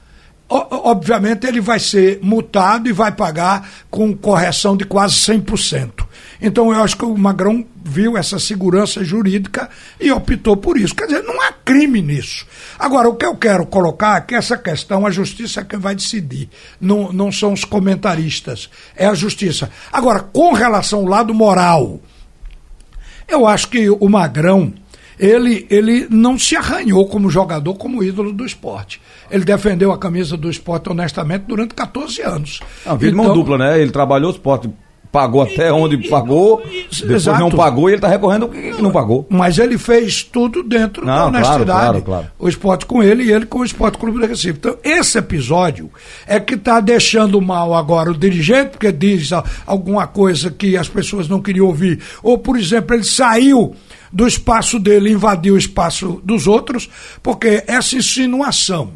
obviamente 0.50 1.46
ele 1.46 1.62
vai 1.62 1.80
ser 1.80 2.20
multado 2.24 2.90
e 2.90 2.92
vai 2.92 3.12
pagar 3.12 3.70
com 3.90 4.16
correção 4.16 4.76
de 4.76 4.84
quase 4.84 5.16
100%. 5.16 6.08
Então 6.42 6.74
eu 6.74 6.82
acho 6.82 6.98
que 6.98 7.06
o 7.06 7.18
Magrão 7.18 7.66
viu 7.84 8.18
essa 8.18 8.40
segurança 8.40 9.04
jurídica 9.04 9.70
e 10.00 10.12
optou 10.12 10.58
por 10.58 10.78
isso. 10.78 10.96
Quer 10.96 11.06
dizer, 11.06 11.24
não 11.24 11.40
há 11.42 11.52
crime 11.52 12.02
nisso. 12.02 12.48
Agora, 12.78 13.10
o 13.10 13.16
que 13.16 13.26
eu 13.26 13.36
quero 13.36 13.66
colocar 13.66 14.18
é 14.18 14.22
que 14.22 14.36
essa 14.36 14.58
questão 14.58 15.06
a 15.06 15.12
justiça 15.12 15.62
é 15.62 15.64
quem 15.64 15.78
vai 15.78 15.96
decidir. 15.96 16.50
Não, 16.80 17.12
não 17.12 17.32
são 17.32 17.54
os 17.54 17.66
comentaristas, 17.66 18.70
é 18.96 19.06
a 19.06 19.14
justiça. 19.14 19.70
Agora, 19.92 20.22
com 20.22 20.54
relação 20.54 21.00
ao 21.00 21.06
lado 21.06 21.34
moral, 21.34 22.00
eu 23.28 23.46
acho 23.46 23.68
que 23.68 23.90
o 23.90 24.10
Magrão 24.10 24.74
ele, 25.20 25.68
ele 25.70 26.08
não 26.10 26.40
se 26.40 26.56
arranhou 26.56 27.06
como 27.08 27.30
jogador, 27.30 27.76
como 27.76 28.02
ídolo 28.04 28.32
do 28.32 28.46
esporte. 28.46 29.02
Ele 29.30 29.44
defendeu 29.44 29.92
a 29.92 29.98
camisa 29.98 30.38
do 30.38 30.50
esporte 30.50 30.90
honestamente 30.90 31.44
durante 31.48 31.76
14 31.76 32.22
anos. 32.22 32.60
Uma 32.86 32.96
vida 32.96 33.12
de 33.12 33.18
mão 33.18 33.34
dupla, 33.34 33.58
né? 33.58 33.82
Ele 33.82 33.92
trabalhou 33.92 34.32
o 34.32 34.34
esporte 34.34 34.70
pagou 35.12 35.42
até 35.42 35.72
onde 35.74 35.98
pagou, 36.10 36.62
depois 36.92 37.10
Exato. 37.24 37.40
não 37.40 37.50
pagou 37.50 37.90
e 37.90 37.94
ele 37.94 37.98
está 37.98 38.08
recorrendo 38.08 38.46
o 38.46 38.50
que 38.50 38.82
não 38.82 38.92
pagou. 38.92 39.26
Mas 39.30 39.58
ele 39.58 39.78
fez 39.78 40.24
tudo 40.24 40.62
dentro 40.62 41.06
não, 41.06 41.16
da 41.16 41.26
honestidade. 41.26 41.66
Claro, 41.66 42.02
claro, 42.02 42.04
claro. 42.04 42.28
O 42.38 42.48
esporte 42.48 42.86
com 42.86 43.02
ele 43.02 43.24
e 43.24 43.32
ele 43.32 43.46
com 43.46 43.60
o 43.60 43.66
Esporte 43.66 43.98
Clube 43.98 44.20
do 44.20 44.28
Recife. 44.28 44.60
Então, 44.60 44.78
esse 44.84 45.18
episódio 45.18 45.90
é 46.28 46.40
que 46.40 46.54
está 46.54 46.80
deixando 46.80 47.42
mal 47.42 47.74
agora 47.74 48.12
o 48.12 48.18
dirigente, 48.18 48.72
porque 48.72 48.92
diz 48.92 49.32
alguma 49.66 50.06
coisa 50.06 50.52
que 50.52 50.78
as 50.78 50.88
pessoas 50.88 51.28
não 51.28 51.42
queriam 51.42 51.66
ouvir. 51.66 52.00
Ou, 52.22 52.38
por 52.38 52.58
exemplo, 52.58 52.96
ele 52.96 53.04
saiu 53.04 53.76
do 54.12 54.28
espaço 54.28 54.80
dele, 54.80 55.12
invadiu 55.12 55.56
o 55.56 55.58
espaço 55.58 56.22
dos 56.24 56.48
outros, 56.48 56.90
porque 57.22 57.64
essa 57.68 57.96
insinuação 57.96 58.94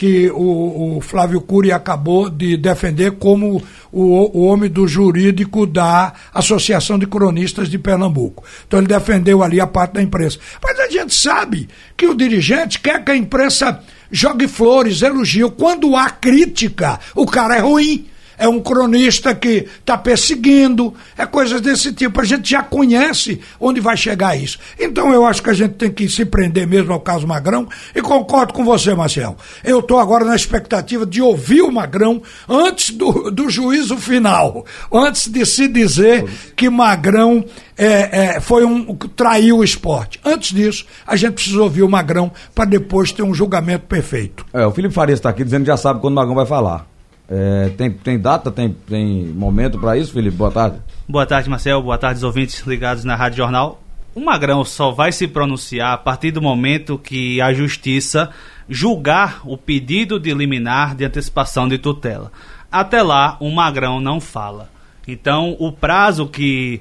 que 0.00 0.30
o, 0.30 0.96
o, 0.96 1.00
Flávio 1.02 1.42
Cury 1.42 1.72
acabou 1.72 2.30
de 2.30 2.56
defender 2.56 3.18
como 3.18 3.62
o, 3.92 4.38
o 4.38 4.46
homem 4.46 4.70
do 4.70 4.88
jurídico 4.88 5.66
da 5.66 6.14
Associação 6.32 6.98
de 6.98 7.06
Cronistas 7.06 7.68
de 7.68 7.78
Pernambuco. 7.78 8.42
Então 8.66 8.80
ele 8.80 8.88
defendeu 8.88 9.42
ali 9.42 9.60
a 9.60 9.66
parte 9.66 9.92
da 9.92 10.02
imprensa. 10.02 10.38
Mas 10.62 10.80
a 10.80 10.88
gente 10.88 11.14
sabe 11.14 11.68
que 11.98 12.06
o 12.06 12.14
dirigente 12.14 12.80
quer 12.80 13.04
que 13.04 13.12
a 13.12 13.16
imprensa 13.16 13.78
jogue 14.10 14.48
flores, 14.48 15.02
elogie. 15.02 15.50
Quando 15.50 15.94
há 15.94 16.08
crítica, 16.08 16.98
o 17.14 17.26
cara 17.26 17.56
é 17.56 17.60
ruim 17.60 18.06
é 18.40 18.48
um 18.48 18.58
cronista 18.58 19.34
que 19.34 19.68
está 19.78 19.98
perseguindo, 19.98 20.94
é 21.16 21.26
coisas 21.26 21.60
desse 21.60 21.92
tipo. 21.92 22.22
A 22.22 22.24
gente 22.24 22.48
já 22.48 22.62
conhece 22.62 23.38
onde 23.60 23.80
vai 23.80 23.98
chegar 23.98 24.34
isso. 24.34 24.58
Então 24.78 25.12
eu 25.12 25.26
acho 25.26 25.42
que 25.42 25.50
a 25.50 25.52
gente 25.52 25.74
tem 25.74 25.92
que 25.92 26.08
se 26.08 26.24
prender 26.24 26.66
mesmo 26.66 26.90
ao 26.90 27.00
caso 27.00 27.26
Magrão 27.26 27.68
e 27.94 28.00
concordo 28.00 28.54
com 28.54 28.64
você, 28.64 28.94
Marcel. 28.94 29.36
Eu 29.62 29.80
estou 29.80 29.98
agora 29.98 30.24
na 30.24 30.34
expectativa 30.34 31.04
de 31.04 31.20
ouvir 31.20 31.60
o 31.60 31.70
Magrão 31.70 32.22
antes 32.48 32.90
do, 32.90 33.30
do 33.30 33.50
juízo 33.50 33.98
final, 33.98 34.64
antes 34.90 35.28
de 35.28 35.44
se 35.44 35.68
dizer 35.68 36.24
que 36.56 36.70
Magrão 36.70 37.44
é, 37.76 38.36
é, 38.36 38.40
foi 38.40 38.64
um 38.64 38.96
traiu 39.14 39.58
o 39.58 39.64
esporte. 39.64 40.18
Antes 40.24 40.54
disso, 40.54 40.86
a 41.06 41.14
gente 41.14 41.34
precisa 41.34 41.60
ouvir 41.60 41.82
o 41.82 41.90
Magrão 41.90 42.32
para 42.54 42.64
depois 42.64 43.12
ter 43.12 43.22
um 43.22 43.34
julgamento 43.34 43.84
perfeito. 43.84 44.46
É, 44.54 44.64
o 44.64 44.70
Felipe 44.70 44.94
Farias 44.94 45.18
está 45.18 45.28
aqui 45.28 45.44
dizendo 45.44 45.62
que 45.62 45.68
já 45.68 45.76
sabe 45.76 46.00
quando 46.00 46.12
o 46.12 46.16
Magrão 46.16 46.34
vai 46.34 46.46
falar. 46.46 46.89
É, 47.30 47.68
tem, 47.76 47.92
tem 47.92 48.18
data, 48.18 48.50
tem, 48.50 48.74
tem 48.88 49.26
momento 49.26 49.78
para 49.78 49.96
isso, 49.96 50.12
Felipe? 50.12 50.36
Boa 50.36 50.50
tarde. 50.50 50.80
Boa 51.08 51.24
tarde, 51.24 51.48
Marcel. 51.48 51.80
Boa 51.80 51.96
tarde, 51.96 52.18
os 52.18 52.24
ouvintes 52.24 52.60
ligados 52.66 53.04
na 53.04 53.14
Rádio 53.14 53.36
Jornal. 53.36 53.80
O 54.12 54.20
Magrão 54.20 54.64
só 54.64 54.90
vai 54.90 55.12
se 55.12 55.28
pronunciar 55.28 55.92
a 55.92 55.96
partir 55.96 56.32
do 56.32 56.42
momento 56.42 56.98
que 56.98 57.40
a 57.40 57.52
Justiça 57.52 58.30
julgar 58.68 59.40
o 59.44 59.56
pedido 59.56 60.18
de 60.18 60.34
liminar 60.34 60.96
de 60.96 61.04
antecipação 61.04 61.68
de 61.68 61.78
tutela. 61.78 62.32
Até 62.70 63.00
lá, 63.00 63.36
o 63.38 63.48
Magrão 63.48 64.00
não 64.00 64.20
fala. 64.20 64.68
Então, 65.06 65.56
o 65.60 65.70
prazo 65.70 66.26
que 66.26 66.80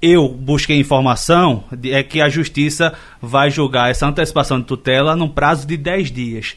eu 0.00 0.28
busquei 0.28 0.78
informação 0.78 1.64
é 1.84 2.02
que 2.04 2.20
a 2.20 2.28
Justiça 2.28 2.94
vai 3.20 3.50
julgar 3.50 3.90
essa 3.90 4.06
antecipação 4.06 4.60
de 4.60 4.66
tutela 4.66 5.16
num 5.16 5.28
prazo 5.28 5.66
de 5.66 5.76
10 5.76 6.12
dias. 6.12 6.56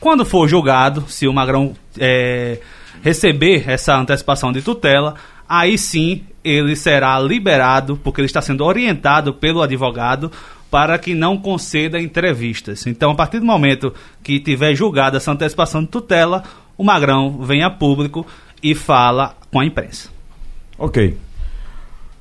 Quando 0.00 0.24
for 0.24 0.48
julgado, 0.48 1.04
se 1.08 1.28
o 1.28 1.32
Magrão 1.32 1.74
é, 1.98 2.58
receber 3.02 3.68
essa 3.68 3.96
antecipação 3.96 4.50
de 4.50 4.62
tutela, 4.62 5.14
aí 5.48 5.76
sim 5.76 6.24
ele 6.42 6.74
será 6.74 7.20
liberado, 7.20 7.98
porque 8.02 8.20
ele 8.20 8.26
está 8.26 8.40
sendo 8.40 8.64
orientado 8.64 9.34
pelo 9.34 9.60
advogado 9.60 10.32
para 10.70 10.98
que 10.98 11.14
não 11.14 11.36
conceda 11.36 12.00
entrevistas. 12.00 12.86
Então, 12.86 13.10
a 13.10 13.14
partir 13.14 13.40
do 13.40 13.44
momento 13.44 13.92
que 14.22 14.38
tiver 14.38 14.74
julgada 14.74 15.16
essa 15.16 15.32
antecipação 15.32 15.82
de 15.82 15.88
tutela, 15.88 16.44
o 16.78 16.84
Magrão 16.84 17.42
vem 17.42 17.62
a 17.62 17.70
público 17.70 18.26
e 18.62 18.74
fala 18.74 19.36
com 19.50 19.60
a 19.60 19.66
imprensa. 19.66 20.08
Ok. 20.78 21.16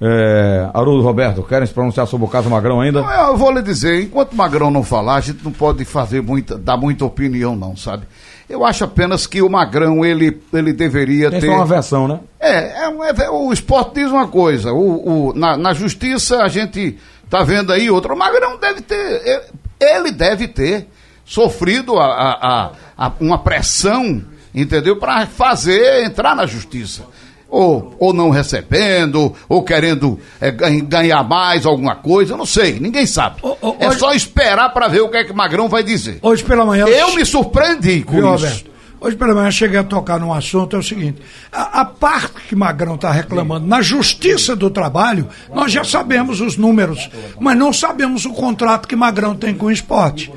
É, 0.02 0.70
Haroldo 0.74 1.04
Roberto, 1.04 1.44
querem 1.44 1.68
se 1.68 1.74
pronunciar 1.74 2.08
sobre 2.08 2.26
o 2.26 2.30
caso 2.30 2.50
Magrão 2.50 2.80
ainda? 2.80 3.00
Eu 3.00 3.36
vou 3.36 3.52
lhe 3.52 3.62
dizer, 3.62 4.02
enquanto 4.02 4.34
Magrão 4.34 4.72
não 4.72 4.82
falar, 4.82 5.16
a 5.16 5.22
gente 5.22 5.44
não 5.44 5.52
pode 5.52 5.84
fazer 5.84 6.22
muita, 6.22 6.58
dar 6.58 6.78
muita 6.78 7.04
opinião, 7.04 7.54
não, 7.56 7.76
sabe? 7.76 8.04
Eu 8.50 8.66
acho 8.66 8.86
apenas 8.86 9.28
que 9.28 9.42
o 9.42 9.50
Magrão, 9.50 10.06
ele, 10.06 10.42
ele 10.54 10.72
deveria 10.72 11.30
Tem 11.30 11.42
ter. 11.42 11.48
Tem 11.48 11.56
uma 11.56 11.66
versão, 11.66 12.08
né? 12.08 12.20
É, 12.40 12.86
é, 12.86 13.24
é, 13.24 13.30
o 13.30 13.52
esporte 13.52 13.96
diz 13.96 14.10
uma 14.10 14.28
coisa, 14.28 14.72
o, 14.72 15.30
o, 15.30 15.34
na, 15.34 15.58
na 15.58 15.74
justiça 15.74 16.44
a 16.44 16.48
gente 16.48 16.98
tá 17.30 17.44
vendo 17.44 17.74
aí 17.74 17.92
outra. 17.92 18.14
O 18.14 18.18
Magrão 18.18 18.58
deve 18.58 18.82
ter, 18.82 19.44
ele 19.80 20.12
deve 20.12 20.48
ter 20.48 20.88
sofrido 21.26 22.00
a, 22.00 22.06
a, 22.06 22.72
a 22.98 23.12
uma 23.20 23.38
pressão, 23.38 24.24
entendeu? 24.56 24.96
Para 24.96 25.28
fazer 25.28 26.06
entrar 26.06 26.36
na 26.36 26.46
justiça 26.46 27.04
ou, 27.50 27.96
ou 28.00 28.14
não 28.14 28.30
recebendo, 28.30 29.34
ou 29.48 29.64
querendo 29.64 30.20
é, 30.40 30.52
ganhar 30.52 31.24
mais 31.24 31.66
alguma 31.66 31.96
coisa, 31.96 32.34
eu 32.34 32.38
não 32.38 32.46
sei, 32.46 32.80
ninguém 32.80 33.06
sabe. 33.06 33.42
é 33.80 33.92
só 33.92 34.14
esperar 34.14 34.70
para 34.70 34.88
ver 34.88 35.02
o 35.02 35.10
que 35.10 35.18
é 35.18 35.24
que 35.24 35.34
Magrão 35.34 35.68
vai 35.68 35.84
dizer. 35.84 36.20
Hoje 36.22 36.44
pela 36.44 36.66
manhã. 36.66 36.86
Eu 36.86 37.16
me 37.16 37.26
surpreendi 37.26 38.04
com 38.04 38.14
Viu, 38.14 38.36
isso. 38.36 38.46
Roberto? 38.46 38.70
Hoje 39.02 39.16
pela 39.16 39.34
manhã 39.34 39.50
cheguei 39.50 39.80
a 39.80 39.84
tocar 39.84 40.20
num 40.20 40.34
assunto, 40.34 40.76
é 40.76 40.80
o 40.80 40.84
seguinte: 40.84 41.22
a, 41.52 41.82
a 41.82 41.86
parte 41.86 42.34
que 42.50 42.56
Magrão 42.56 42.96
está 42.96 43.12
reclamando 43.12 43.66
na 43.66 43.82
Justiça 43.82 44.58
do 44.58 44.70
Trabalho, 44.70 45.28
nós 45.54 45.72
já 45.72 45.86
sabemos 45.86 46.42
os 46.42 46.58
números, 46.58 47.10
mas 47.40 47.58
não 47.58 47.72
sabemos 47.72 48.26
o 48.26 48.34
contrato 48.34 48.88
que 48.88 48.98
Magrão 48.98 49.36
tem 49.36 49.56
com 49.56 49.68
o 49.68 49.72
esporte. 49.72 50.30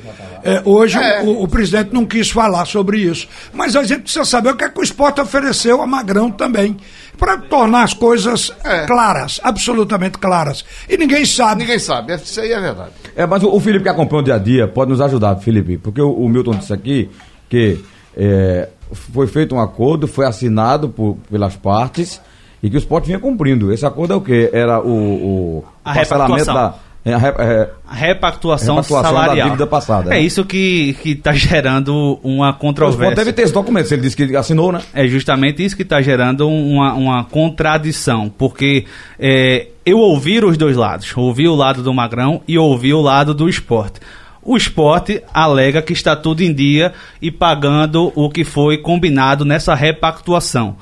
É, 0.44 0.60
hoje 0.64 0.98
é. 0.98 1.22
O, 1.22 1.44
o, 1.44 1.48
presidente 1.48 1.92
não 1.92 2.04
quis 2.04 2.30
falar 2.30 2.64
sobre 2.64 2.98
isso. 2.98 3.28
Mas 3.52 3.76
a 3.76 3.84
gente 3.84 4.02
precisa 4.02 4.24
saber 4.24 4.50
o 4.50 4.56
que, 4.56 4.64
é 4.64 4.68
que 4.68 4.78
o 4.78 4.82
esporte 4.82 5.20
ofereceu 5.20 5.80
a 5.80 5.86
Magrão 5.86 6.30
também. 6.30 6.76
Para 7.18 7.38
tornar 7.38 7.84
as 7.84 7.94
coisas 7.94 8.52
é. 8.64 8.86
claras, 8.86 9.40
absolutamente 9.44 10.18
claras. 10.18 10.64
E 10.88 10.96
ninguém 10.96 11.24
sabe. 11.24 11.62
Ninguém 11.62 11.78
sabe, 11.78 12.14
isso 12.14 12.40
aí 12.40 12.52
é 12.52 12.60
verdade. 12.60 12.90
É, 13.14 13.26
mas 13.26 13.42
o, 13.42 13.54
o 13.54 13.60
Felipe 13.60 13.84
que 13.84 13.88
acompanha 13.88 14.22
o 14.22 14.24
dia 14.24 14.34
a 14.34 14.38
dia 14.38 14.66
pode 14.66 14.90
nos 14.90 15.00
ajudar, 15.00 15.36
Felipe, 15.36 15.78
porque 15.78 16.00
o, 16.00 16.10
o 16.12 16.28
Milton 16.28 16.52
disse 16.52 16.72
aqui 16.72 17.10
que 17.48 17.84
é, 18.16 18.68
foi 18.92 19.26
feito 19.26 19.54
um 19.54 19.60
acordo, 19.60 20.06
foi 20.08 20.26
assinado 20.26 20.88
por, 20.88 21.16
pelas 21.30 21.56
partes 21.56 22.20
e 22.62 22.70
que 22.70 22.76
o 22.76 22.78
esporte 22.78 23.06
vinha 23.06 23.18
cumprindo. 23.18 23.72
Esse 23.72 23.84
acordo 23.84 24.14
é 24.14 24.16
o 24.16 24.20
quê? 24.20 24.50
Era 24.52 24.80
o, 24.80 24.90
o, 24.90 25.64
a 25.84 25.94
parcelamento 25.94 26.46
da. 26.46 26.74
É, 27.04 27.14
a, 27.14 27.18
é, 27.18 27.70
repactuação, 27.90 28.76
repactuação 28.76 29.10
salarial. 29.10 29.36
da 29.36 29.44
dívida 29.44 29.66
passada. 29.66 30.10
É 30.10 30.18
né? 30.18 30.20
isso 30.20 30.44
que 30.44 30.96
está 31.04 31.32
gerando 31.34 32.20
uma 32.22 32.52
controvérsia. 32.52 33.16
Deve 33.16 33.32
ter 33.32 33.42
esse 33.42 33.52
documento, 33.52 33.86
se 33.86 33.94
ele 33.94 34.02
disse 34.02 34.16
que 34.16 34.36
assinou, 34.36 34.70
né? 34.70 34.80
É 34.94 35.06
justamente 35.08 35.64
isso 35.64 35.74
que 35.74 35.82
está 35.82 36.00
gerando 36.00 36.48
uma, 36.48 36.94
uma 36.94 37.24
contradição, 37.24 38.32
porque 38.38 38.84
é, 39.18 39.66
eu 39.84 39.98
ouvi 39.98 40.38
os 40.44 40.56
dois 40.56 40.76
lados, 40.76 41.12
ouvi 41.16 41.48
o 41.48 41.56
lado 41.56 41.82
do 41.82 41.92
Magrão 41.92 42.40
e 42.46 42.56
ouvi 42.56 42.94
o 42.94 43.00
lado 43.00 43.34
do 43.34 43.48
esporte. 43.48 43.98
O 44.40 44.56
esporte 44.56 45.22
alega 45.32 45.82
que 45.82 45.92
está 45.92 46.14
tudo 46.14 46.42
em 46.42 46.52
dia 46.52 46.92
e 47.20 47.30
pagando 47.30 48.12
o 48.14 48.30
que 48.30 48.44
foi 48.44 48.78
combinado 48.78 49.44
nessa 49.44 49.74
repactuação. 49.74 50.76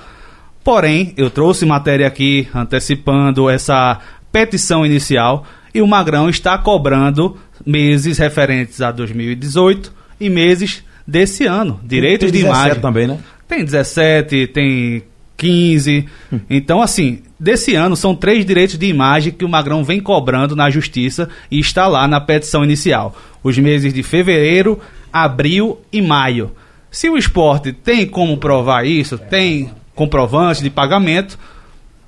Porém, 0.63 1.15
eu 1.17 1.31
trouxe 1.31 1.65
matéria 1.65 2.07
aqui 2.07 2.47
antecipando 2.55 3.49
essa 3.49 3.99
petição 4.31 4.85
inicial 4.85 5.45
e 5.75 5.81
o 5.83 5.87
Magrão 5.87 6.29
está 6.29 6.57
cobrando 6.59 7.37
meses 7.65 8.19
referentes 8.19 8.81
a 8.81 8.91
2018 8.91 9.93
e 10.21 10.29
meses 10.29 10.83
desse 11.07 11.45
ano. 11.45 11.81
Direitos 11.83 12.31
tem, 12.31 12.41
tem 12.41 12.41
de 12.41 12.47
imagem. 12.47 12.81
também, 12.81 13.07
né? 13.07 13.19
Tem 13.49 13.65
17, 13.65 14.47
tem 14.49 15.03
15. 15.37 16.07
Então, 16.49 16.83
assim, 16.83 17.23
desse 17.39 17.75
ano 17.75 17.97
são 17.97 18.15
três 18.15 18.45
direitos 18.45 18.77
de 18.77 18.87
imagem 18.87 19.33
que 19.33 19.45
o 19.45 19.49
Magrão 19.49 19.83
vem 19.83 20.01
cobrando 20.01 20.55
na 20.55 20.69
justiça 20.69 21.29
e 21.51 21.59
está 21.59 21.87
lá 21.87 22.07
na 22.07 22.21
petição 22.21 22.63
inicial. 22.63 23.17
Os 23.43 23.57
meses 23.59 23.95
de 23.95 24.03
fevereiro, 24.03 24.79
abril 25.11 25.81
e 25.91 26.03
maio. 26.03 26.53
Se 26.91 27.09
o 27.09 27.17
esporte 27.17 27.73
tem 27.73 28.07
como 28.07 28.37
provar 28.37 28.85
isso, 28.87 29.17
tem 29.17 29.71
comprovante 29.95 30.63
de 30.63 30.69
pagamento, 30.71 31.39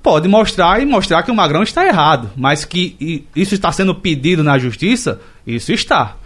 pode 0.03 0.27
mostrar 0.27 0.81
e 0.81 0.85
mostrar 0.85 1.23
que 1.23 1.31
o 1.31 1.35
Magrão 1.35 1.63
está 1.63 1.87
errado. 1.87 2.29
Mas 2.35 2.65
que 2.65 3.25
isso 3.33 3.55
está 3.55 3.71
sendo 3.71 3.95
pedido 3.95 4.43
na 4.43 4.59
justiça, 4.59 5.21
isso 5.47 5.71
está. 5.71 6.17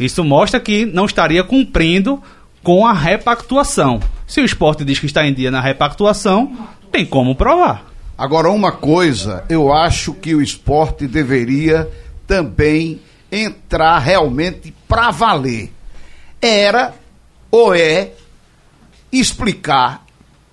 Isso 0.00 0.24
mostra 0.24 0.58
que 0.58 0.86
não 0.86 1.04
estaria 1.04 1.44
cumprindo 1.44 2.20
com 2.62 2.86
a 2.86 2.92
repactuação. 2.92 4.00
Se 4.26 4.40
o 4.40 4.44
esporte 4.44 4.84
diz 4.84 4.98
que 4.98 5.06
está 5.06 5.26
em 5.26 5.34
dia 5.34 5.50
na 5.50 5.60
repactuação, 5.60 6.56
tem 6.90 7.04
como 7.04 7.34
provar. 7.34 7.84
Agora, 8.18 8.50
uma 8.50 8.72
coisa, 8.72 9.44
eu 9.48 9.72
acho 9.72 10.14
que 10.14 10.34
o 10.34 10.40
esporte 10.40 11.06
deveria 11.06 11.88
também 12.26 13.00
entrar 13.30 13.98
realmente 13.98 14.74
para 14.88 15.10
valer. 15.10 15.70
Era 16.40 16.94
ou 17.50 17.74
é 17.74 18.12
explicar 19.12 20.05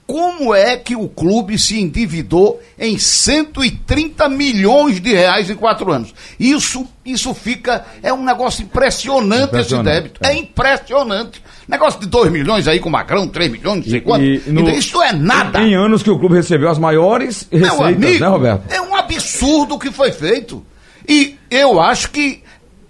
como 0.05 0.53
é 0.53 0.75
que 0.77 0.95
o 0.95 1.07
clube 1.07 1.57
se 1.57 1.79
endividou 1.79 2.61
em 2.77 2.97
130 2.97 4.27
milhões 4.29 4.99
de 4.99 5.13
reais 5.13 5.49
em 5.49 5.55
quatro 5.55 5.91
anos. 5.91 6.13
Isso, 6.39 6.85
isso 7.05 7.33
fica, 7.33 7.85
é 8.01 8.13
um 8.13 8.23
negócio 8.23 8.63
impressionante, 8.63 9.45
Impressionante, 9.45 9.89
esse 9.89 10.01
débito. 10.01 10.19
é. 10.23 10.27
É. 10.31 10.35
impressionante. 10.35 11.41
Negócio 11.67 11.99
de 11.99 12.07
2 12.07 12.31
milhões 12.31 12.67
aí 12.67 12.79
com 12.79 12.89
o 12.89 12.91
Macrão, 12.91 13.27
3 13.27 13.51
milhões, 13.51 13.85
não 13.85 13.91
sei 13.91 14.01
quanto. 14.01 14.23
E- 14.23 14.41
e 14.45 14.51
no- 14.51 14.69
Isso 14.69 15.01
é 15.01 15.13
nada. 15.13 15.61
Em 15.61 15.73
anos 15.75 16.03
que 16.03 16.09
o 16.09 16.19
clube 16.19 16.35
recebeu 16.35 16.69
as 16.69 16.77
maiores 16.77 17.47
Meu 17.51 17.61
receitas, 17.61 17.85
amigo, 18.05 18.19
né, 18.19 18.27
Roberto? 18.27 18.63
é 18.71 18.81
um 18.81 18.95
absurdo 18.95 19.75
o 19.75 19.79
que 19.79 19.91
foi 19.91 20.11
feito. 20.11 20.63
E 21.07 21.35
eu 21.49 21.79
acho 21.81 22.09
que 22.11 22.43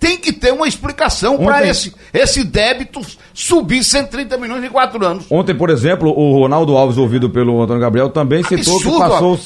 tem 0.03 0.17
que 0.17 0.33
ter 0.33 0.51
uma 0.51 0.67
explicação 0.67 1.37
para 1.37 1.65
esse, 1.65 1.93
esse 2.13 2.43
débito 2.43 2.99
subir 3.33 3.81
130 3.85 4.37
milhões 4.37 4.61
em 4.61 4.69
quatro 4.69 5.03
anos. 5.05 5.25
Ontem, 5.29 5.55
por 5.55 5.69
exemplo, 5.69 6.09
o 6.09 6.39
Ronaldo 6.39 6.75
Alves, 6.75 6.97
ouvido 6.97 7.29
pelo 7.29 7.61
Antônio 7.61 7.81
Gabriel, 7.81 8.09
também 8.09 8.43
citou 8.43 8.57
que 8.57 8.69
Absurdo, 8.87 8.99
passou 8.99 9.39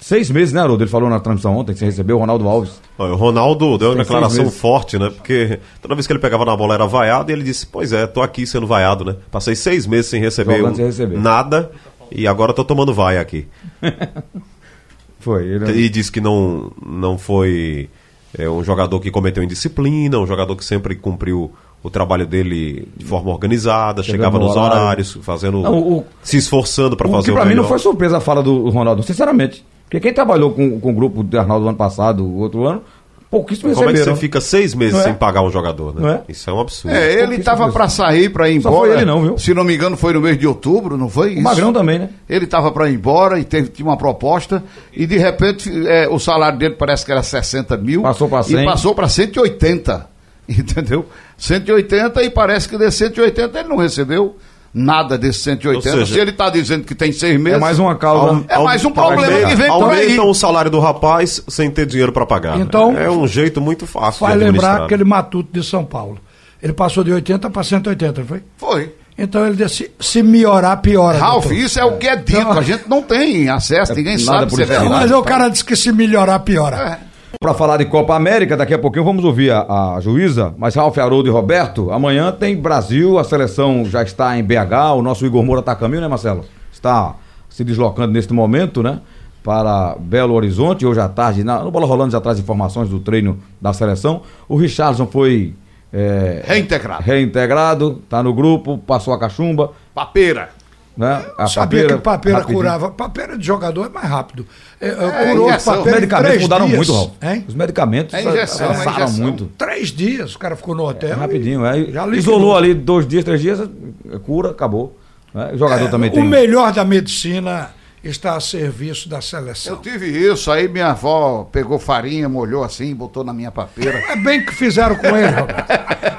seis 0.00 0.30
meses, 0.30 0.54
né, 0.54 0.62
Haroldo? 0.62 0.82
Ele 0.82 0.90
falou 0.90 1.10
na 1.10 1.20
transmissão 1.20 1.54
ontem 1.58 1.74
que 1.74 1.78
você 1.80 1.84
recebeu 1.84 2.16
o 2.16 2.20
Ronaldo 2.20 2.48
Alves. 2.48 2.80
Olha, 2.98 3.12
O 3.12 3.16
Ronaldo 3.16 3.76
deu 3.76 3.88
uma 3.88 3.96
Tem 3.96 4.04
declaração 4.04 4.50
forte, 4.50 4.98
né? 4.98 5.10
Porque 5.10 5.60
toda 5.82 5.94
vez 5.94 6.06
que 6.06 6.12
ele 6.14 6.20
pegava 6.20 6.46
na 6.46 6.56
bola 6.56 6.72
era 6.72 6.86
vaiado 6.86 7.30
e 7.30 7.34
ele 7.34 7.44
disse: 7.44 7.66
Pois 7.66 7.92
é, 7.92 8.06
tô 8.06 8.22
aqui 8.22 8.46
sendo 8.46 8.66
vaiado, 8.66 9.04
né? 9.04 9.16
Passei 9.30 9.54
seis 9.54 9.86
meses 9.86 10.06
sem 10.06 10.20
receber, 10.22 10.64
um- 10.64 10.74
sem 10.74 10.86
receber. 10.86 11.18
nada 11.18 11.70
e 12.10 12.26
agora 12.26 12.54
tô 12.54 12.64
tomando 12.64 12.94
vaia 12.94 13.20
aqui. 13.20 13.46
Foi. 15.20 15.44
Ele... 15.44 15.70
E 15.72 15.88
disse 15.90 16.10
que 16.10 16.20
não, 16.20 16.72
não 16.82 17.18
foi 17.18 17.90
é, 18.36 18.48
um 18.48 18.62
jogador 18.64 18.98
que 19.00 19.10
cometeu 19.10 19.42
indisciplina, 19.42 20.18
um 20.18 20.26
jogador 20.26 20.56
que 20.56 20.64
sempre 20.64 20.94
cumpriu 20.96 21.50
o 21.82 21.88
trabalho 21.88 22.26
dele 22.26 22.88
de 22.96 23.04
forma 23.04 23.30
organizada, 23.30 24.02
chegava 24.02 24.38
no 24.38 24.46
nos 24.46 24.56
horário. 24.56 24.82
horários, 24.82 25.18
fazendo, 25.22 25.60
Não, 25.62 25.78
o- 25.78 26.04
se 26.22 26.36
esforçando 26.36 26.96
para 26.96 27.06
O 27.06 27.10
fazer 27.12 27.26
que 27.26 27.30
o 27.30 27.34
pra 27.34 27.44
mim 27.44 27.50
melhor. 27.50 27.62
não 27.62 27.68
foi 27.68 27.78
surpresa 27.78 28.16
a 28.18 28.20
fala 28.20 28.42
do 28.42 28.68
Ronaldo, 28.70 29.02
sinceramente. 29.02 29.64
Porque 29.84 30.00
quem 30.00 30.12
trabalhou 30.12 30.50
com, 30.50 30.78
com 30.80 30.90
o 30.90 30.94
grupo 30.94 31.22
de 31.24 31.38
Arnaldo 31.38 31.62
no 31.62 31.68
ano 31.70 31.78
passado, 31.78 32.22
o 32.24 32.38
outro 32.38 32.66
ano, 32.66 32.82
pouquíssimos 33.30 33.76
Como 33.76 33.90
é 33.90 33.92
que 33.92 33.98
você 33.98 34.16
fica 34.16 34.40
seis 34.40 34.74
meses 34.74 34.98
é? 34.98 35.04
sem 35.04 35.14
pagar 35.14 35.42
um 35.42 35.50
jogador, 35.50 35.94
né? 35.94 36.22
É? 36.28 36.32
Isso 36.32 36.48
é 36.48 36.52
um 36.52 36.60
absurdo. 36.60 36.96
É, 36.96 37.22
ele 37.22 37.36
estava 37.36 37.70
para 37.70 37.88
sair, 37.88 38.30
para 38.30 38.48
ir 38.48 38.60
Só 38.60 38.68
embora. 38.68 38.90
foi 38.90 38.96
ele 38.98 39.04
não, 39.04 39.22
viu? 39.22 39.38
Se 39.38 39.52
não 39.52 39.64
me 39.64 39.74
engano, 39.74 39.96
foi 39.96 40.12
no 40.12 40.20
mês 40.20 40.38
de 40.38 40.46
outubro, 40.46 40.96
não 40.96 41.08
foi? 41.08 41.30
O 41.30 41.32
Isso. 41.34 41.42
Magrão 41.42 41.72
também, 41.72 41.98
né? 41.98 42.10
Ele 42.28 42.44
estava 42.44 42.70
para 42.70 42.88
ir 42.88 42.94
embora 42.94 43.38
e 43.38 43.44
teve, 43.44 43.68
tinha 43.68 43.86
uma 43.86 43.96
proposta 43.96 44.62
e 44.92 45.06
de 45.06 45.18
repente 45.18 45.70
é, 45.86 46.08
o 46.08 46.18
salário 46.18 46.58
dele 46.58 46.74
parece 46.74 47.04
que 47.04 47.12
era 47.12 47.22
60 47.22 47.76
mil. 47.76 48.02
Passou 48.02 48.28
pra 48.28 48.42
100. 48.42 48.62
E 48.62 48.64
passou 48.64 48.94
para 48.94 49.08
180. 49.08 50.06
Entendeu? 50.48 51.06
180 51.36 52.22
e 52.22 52.30
parece 52.30 52.68
que 52.68 52.78
desse 52.78 52.98
180 52.98 53.58
ele 53.58 53.68
não 53.68 53.76
recebeu 53.76 54.36
nada 54.72 55.16
desse 55.18 55.40
180. 55.40 55.76
Ou 55.76 55.82
seja, 55.82 56.14
Se 56.14 56.20
ele 56.20 56.30
está 56.30 56.50
dizendo 56.50 56.84
que 56.84 56.94
tem 56.94 57.10
seis 57.12 57.38
meses. 57.40 57.56
É 57.58 57.60
mais 57.60 57.78
uma 57.78 57.94
causa. 57.96 58.44
É 58.48 58.58
mais 58.58 58.84
um 58.84 58.90
problema 58.90 59.24
Aumenta- 59.24 59.48
que 59.48 59.54
vem 59.56 59.66
por 59.68 59.90
aí. 59.90 60.02
Aumentam 60.04 60.30
o 60.30 60.34
salário 60.34 60.70
do 60.70 60.78
rapaz 60.80 61.42
sem 61.48 61.70
ter 61.70 61.86
dinheiro 61.86 62.12
para 62.12 62.26
pagar. 62.26 62.58
Então, 62.58 62.96
é 62.96 63.10
um 63.10 63.26
jeito 63.26 63.60
muito 63.60 63.86
fácil 63.86 64.26
Vai 64.26 64.32
de 64.36 64.44
lembrar 64.44 64.50
administrar. 64.68 64.84
aquele 64.86 65.04
matuto 65.04 65.48
de 65.52 65.64
São 65.66 65.84
Paulo. 65.84 66.18
Ele 66.62 66.72
passou 66.72 67.02
de 67.04 67.12
80 67.12 67.48
para 67.50 67.62
180, 67.62 68.20
não 68.20 68.26
foi? 68.28 68.42
Foi. 68.56 68.94
Então 69.20 69.44
ele 69.44 69.56
disse, 69.56 69.90
se 69.98 70.22
melhorar, 70.22 70.76
piora. 70.76 71.18
Ralf, 71.18 71.44
doutor. 71.46 71.58
isso 71.58 71.80
é 71.80 71.84
o 71.84 71.96
que 71.96 72.06
é 72.06 72.14
dito. 72.14 72.38
Então- 72.38 72.52
A 72.52 72.62
gente 72.62 72.88
não 72.88 73.02
tem 73.02 73.48
acesso, 73.48 73.92
ninguém 73.94 74.16
nada 74.18 74.38
sabe 74.40 74.50
por 74.50 74.56
se 74.56 74.62
é 74.62 74.66
verdade. 74.66 74.90
mas 74.90 75.10
o 75.10 75.22
cara 75.22 75.48
disse 75.48 75.64
que 75.64 75.74
se 75.74 75.90
melhorar, 75.90 76.38
piora. 76.40 77.00
É. 77.04 77.07
Para 77.40 77.54
falar 77.54 77.76
de 77.76 77.84
Copa 77.84 78.16
América, 78.16 78.56
daqui 78.56 78.74
a 78.74 78.78
pouquinho 78.80 79.04
vamos 79.04 79.24
ouvir 79.24 79.52
a, 79.52 79.94
a 79.94 80.00
juíza, 80.00 80.52
mas 80.58 80.74
Ralf 80.74 80.98
Haroldo 80.98 81.28
e 81.28 81.32
Roberto, 81.32 81.92
amanhã 81.92 82.32
tem 82.32 82.56
Brasil, 82.56 83.16
a 83.16 83.22
seleção 83.22 83.84
já 83.84 84.02
está 84.02 84.36
em 84.36 84.42
BH, 84.42 84.96
o 84.96 85.02
nosso 85.02 85.24
Igor 85.24 85.44
Moura 85.44 85.60
está 85.60 85.70
a 85.70 85.76
caminho, 85.76 86.00
né, 86.00 86.08
Marcelo? 86.08 86.44
Está 86.72 87.14
se 87.48 87.62
deslocando 87.62 88.12
neste 88.12 88.32
momento, 88.32 88.82
né, 88.82 89.00
para 89.44 89.94
Belo 90.00 90.34
Horizonte, 90.34 90.84
hoje 90.84 90.98
à 90.98 91.08
tarde, 91.08 91.44
na, 91.44 91.62
no 91.62 91.70
Bola 91.70 91.86
Rolando 91.86 92.10
já 92.10 92.20
traz 92.20 92.40
informações 92.40 92.88
do 92.88 92.98
treino 92.98 93.38
da 93.60 93.72
seleção. 93.72 94.22
O 94.48 94.56
Richardson 94.56 95.06
foi 95.06 95.54
é, 95.92 96.42
Reintegrado. 96.44 97.04
reintegrado, 97.04 98.00
está 98.02 98.20
no 98.20 98.34
grupo, 98.34 98.78
passou 98.78 99.14
a 99.14 99.18
cachumba, 99.18 99.70
Papeira. 99.94 100.48
Né, 100.98 101.24
a 101.38 101.46
Sabia 101.46 101.86
que 101.86 101.96
papeira 101.98 102.38
rapidinho. 102.40 102.58
curava. 102.58 102.90
Papeira 102.90 103.38
de 103.38 103.46
jogador 103.46 103.86
é 103.86 103.88
mais 103.88 104.08
rápido. 104.08 104.44
É, 104.80 104.88
é, 104.88 104.90
É, 104.90 105.28
curou 105.30 105.48
injeção. 105.48 105.72
Os 105.74 105.78
papeira 105.78 105.98
em 105.98 106.00
medicamentos 106.00 106.28
três 106.30 106.42
mudaram 106.42 106.66
dias. 106.66 106.76
muito, 106.76 106.92
Ralf. 106.92 107.10
Hein? 107.22 107.44
Os 107.48 107.54
medicamentos 107.54 108.14
É 108.14 108.22
injeção, 108.24 108.66
é 108.66 108.70
avançaram 108.70 108.96
injeção. 109.04 109.22
muito. 109.22 109.46
Três 109.56 109.88
dias 109.88 110.34
o 110.34 110.38
cara 110.40 110.56
ficou 110.56 110.74
no 110.74 110.82
hotel. 110.88 111.10
É 111.10 111.12
rapidinho, 111.14 111.64
é. 111.64 111.84
Já. 111.92 112.06
Isolou 112.08 112.56
ali 112.56 112.74
dois 112.74 113.06
dias, 113.06 113.24
três 113.24 113.40
dias, 113.40 113.60
é 113.60 114.18
cura, 114.18 114.50
acabou. 114.50 114.98
né? 115.32 115.52
O 115.54 115.56
jogador 115.56 115.88
também 115.88 116.10
o 116.10 116.14
tem. 116.14 116.24
melhor 116.24 116.72
da 116.72 116.84
medicina 116.84 117.70
está 118.10 118.36
a 118.36 118.40
serviço 118.40 119.08
da 119.08 119.18
Eu 119.18 119.22
seleção. 119.22 119.76
tive 119.76 120.06
isso, 120.06 120.50
aí 120.50 120.68
minha 120.68 120.88
avó 120.90 121.48
pegou 121.50 121.78
farinha, 121.78 122.28
molhou 122.28 122.64
assim, 122.64 122.94
botou 122.94 123.22
na 123.24 123.32
minha 123.32 123.50
papeira. 123.50 123.98
É 124.08 124.16
bem 124.16 124.44
que 124.44 124.52
fizeram 124.54 124.96
com 124.96 125.06
ele, 125.16 125.30
Roberto. 125.30 125.88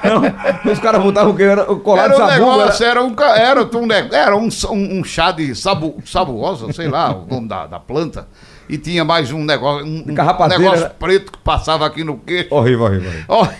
Não, 0.64 0.72
os 0.72 0.78
caras 0.78 1.02
botavam 1.02 1.32
o 1.32 1.36
que? 1.36 1.42
Era 1.42 1.70
o 1.70 1.78
colar 1.80 2.04
Era 2.04 2.14
de 2.14 2.22
um 2.22 2.26
sabugo. 2.26 2.50
negócio, 2.50 2.84
era- 2.84 3.00
era 3.00 3.04
um, 3.04 3.14
era 3.36 3.60
um, 3.62 3.92
era 4.12 4.36
um, 4.36 4.48
um, 4.70 4.98
um 5.00 5.04
chá 5.04 5.30
de 5.30 5.54
sabu, 5.54 6.02
sabuosa, 6.06 6.72
sei 6.72 6.88
lá, 6.88 7.14
o 7.14 7.26
nome 7.26 7.46
da, 7.48 7.66
da 7.66 7.78
planta. 7.78 8.26
E 8.70 8.78
tinha 8.78 9.04
mais 9.04 9.32
um 9.32 9.44
negócio, 9.44 9.84
um, 9.84 10.04
um 10.06 10.48
negócio 10.48 10.90
preto 10.96 11.32
que 11.32 11.38
passava 11.38 11.84
aqui 11.84 12.04
no 12.04 12.16
queixo. 12.18 12.54
Horrível, 12.54 12.84
horrível. 12.84 13.10
horrível. 13.26 13.58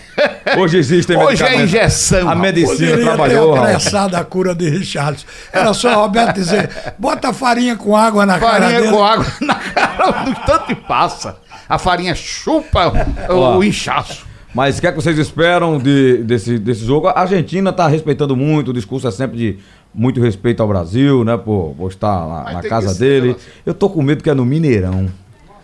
Hoje 0.57 0.77
existem 0.77 1.17
Hoje 1.17 1.43
é 1.43 1.63
injeção. 1.63 2.29
A 2.29 2.33
medicina 2.33 2.71
Poderia 2.71 3.03
trabalhou, 3.03 3.53
ter 3.53 4.15
a 4.15 4.23
cura 4.23 4.55
de 4.55 4.69
Richardson. 4.69 5.25
Era 5.51 5.73
só 5.73 6.01
Roberto 6.03 6.35
dizer, 6.35 6.69
bota 6.97 7.33
farinha 7.33 7.75
com 7.75 7.93
água 7.93 8.25
na 8.25 8.39
cara 8.39 8.69
Farinha 8.69 8.89
com 8.89 9.03
água 9.03 9.25
na 9.41 9.55
cara 9.55 10.23
do 10.23 10.35
tanto 10.45 10.75
passa. 10.87 11.35
A 11.67 11.77
farinha 11.77 12.15
chupa 12.15 12.93
o, 13.29 13.57
o 13.57 13.63
inchaço. 13.65 14.30
Mas 14.53 14.77
o 14.77 14.81
que 14.81 14.87
é 14.87 14.91
que 14.91 14.95
vocês 15.01 15.17
esperam 15.17 15.77
de, 15.77 16.17
desse, 16.23 16.59
desse 16.59 16.85
jogo? 16.85 17.07
A 17.07 17.19
Argentina 17.21 17.69
está 17.69 17.87
respeitando 17.87 18.35
muito, 18.35 18.71
o 18.71 18.73
discurso 18.73 19.07
é 19.07 19.11
sempre 19.11 19.37
de 19.37 19.57
muito 19.93 20.21
respeito 20.21 20.61
ao 20.61 20.67
Brasil, 20.67 21.23
né? 21.23 21.37
Por, 21.37 21.73
por 21.77 21.89
estar 21.89 22.27
na 22.53 22.59
tem 22.61 22.69
casa 22.69 22.93
dele. 22.93 23.35
Eu 23.65 23.73
tô 23.73 23.89
com 23.89 24.01
medo 24.01 24.21
que 24.23 24.29
é 24.29 24.33
no 24.33 24.45
Mineirão. 24.45 25.09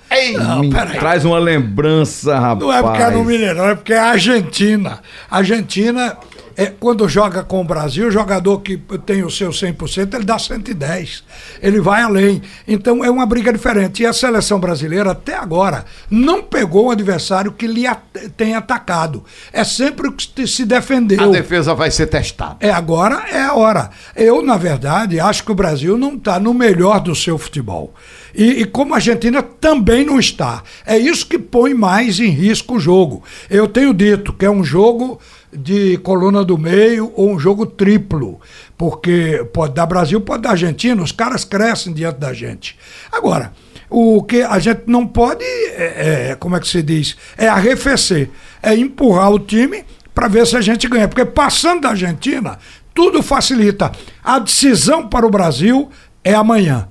Ei, 0.10 0.34
Não, 0.38 0.60
Me 0.62 0.69
peraí. 0.71 0.97
traz 1.00 1.26
uma 1.26 1.38
lembrança, 1.38 2.39
rapaz. 2.39 2.60
Não 2.60 2.73
é 2.73 2.82
porque 2.82 3.02
é 3.02 3.10
no 3.12 3.26
Mineirão, 3.26 3.65
é 3.69 3.76
porque 3.76 3.93
é 3.93 4.00
a 4.00 4.06
Argentina. 4.12 5.00
A 5.30 5.38
Argentina, 5.38 6.15
é, 6.58 6.65
quando 6.65 7.08
joga 7.08 7.43
com 7.43 7.62
o 7.62 7.63
Brasil, 7.63 8.08
o 8.08 8.12
jogador 8.12 8.62
que 8.62 8.78
tem 9.06 9.24
o 9.24 9.30
seu 9.30 9.52
100%, 9.52 10.15
ele 10.15 10.26
dá 10.26 10.39
110. 10.39 11.24
Ele 11.62 11.80
vai 11.80 12.02
além. 12.02 12.41
Então 12.67 13.06
é 13.06 13.12
uma 13.12 13.28
briga 13.28 13.54
diferente. 13.54 14.02
E 14.02 14.08
a 14.08 14.12
seleção 14.12 14.60
brasileira, 14.60 15.12
até 15.12 15.36
agora, 15.36 15.86
não 16.10 16.41
pegou 16.41 16.88
um 16.88 16.91
adversário 16.91 17.52
que 17.52 17.67
lhe 17.67 17.86
at 17.86 18.00
tenha 18.36 18.58
atacado. 18.58 19.24
É 19.54 19.63
sempre 19.63 20.08
o 20.08 20.12
que 20.12 20.48
se 20.48 20.65
defendeu. 20.65 21.22
a 21.22 21.28
defesa 21.28 21.76
vai 21.76 21.91
ser 21.91 22.08
testada. 22.08 22.58
É, 22.60 22.72
agora 22.72 23.26
é 23.32 23.43
a 23.43 23.54
hora. 23.54 23.91
Eu, 24.15 24.41
na 24.41 24.58
verdade, 24.58 25.20
acho 25.20 25.43
que 25.43 25.52
o 25.52 25.56
Brasil 25.56 25.96
não 25.96 26.15
está 26.15 26.39
no 26.39 26.56
melhor 26.56 27.00
do 27.00 27.13
seu 27.13 27.38
futebol. 27.38 27.93
E, 28.34 28.62
e 28.62 28.65
como 28.65 28.93
a 28.93 28.98
Argentina 28.98 29.43
também 29.43 30.04
não 30.04 30.20
está. 30.20 30.63
É 30.86 30.98
isso 30.98 31.28
que 31.28 31.38
põe 31.38 31.76
mais 31.76 32.20
em 32.20 32.30
risco 32.30 32.76
o 32.76 32.80
jogo. 32.80 33.24
Eu 33.48 33.67
tenho 33.67 33.93
dito 33.93 34.34
que 34.34 34.46
é 34.46 34.50
um 34.50 34.63
jogo 34.63 35.20
de 35.52 35.98
coluna 35.98 36.44
do 36.44 36.58
meio 36.58 37.12
ou 37.16 37.32
um 37.32 37.40
jogo 37.40 37.66
triplo. 37.66 38.40
Porque 38.78 39.46
pode 39.54 39.74
dar 39.74 39.86
Brasil, 39.86 40.20
pode 40.22 40.44
dar 40.44 40.52
Argentina, 40.52 41.02
os 41.02 41.12
caras 41.12 41.44
crescem 41.44 41.94
diante 41.94 42.20
da 42.20 42.34
gente. 42.34 42.78
Agora, 43.12 43.54
o 43.90 44.24
que 44.24 44.42
a 44.42 44.60
gente 44.60 44.84
não 44.88 45.08
pode, 45.08 45.44
é, 45.44 46.30
é, 46.32 46.36
como 46.36 46.56
é 46.56 46.60
que 46.60 46.68
se 46.68 46.84
diz? 46.84 47.16
É 47.38 47.48
arrefecer. 47.48 48.30
É 48.62 48.76
empurrar 48.76 49.32
o 49.32 49.40
time 49.40 49.86
para 50.14 50.28
ver 50.28 50.46
se 50.46 50.58
a 50.58 50.62
gente 50.62 50.88
ganha. 50.88 51.08
Porque 51.08 51.26
passando 51.26 51.82
da 51.82 51.90
Argentina, 51.90 52.60
tudo 52.94 53.24
facilita. 53.24 53.92
A 54.24 54.40
decisão 54.40 55.08
para 55.08 55.26
o 55.26 55.30
Brasil 55.30 55.90
é 56.24 56.34
amanhã. 56.34 56.88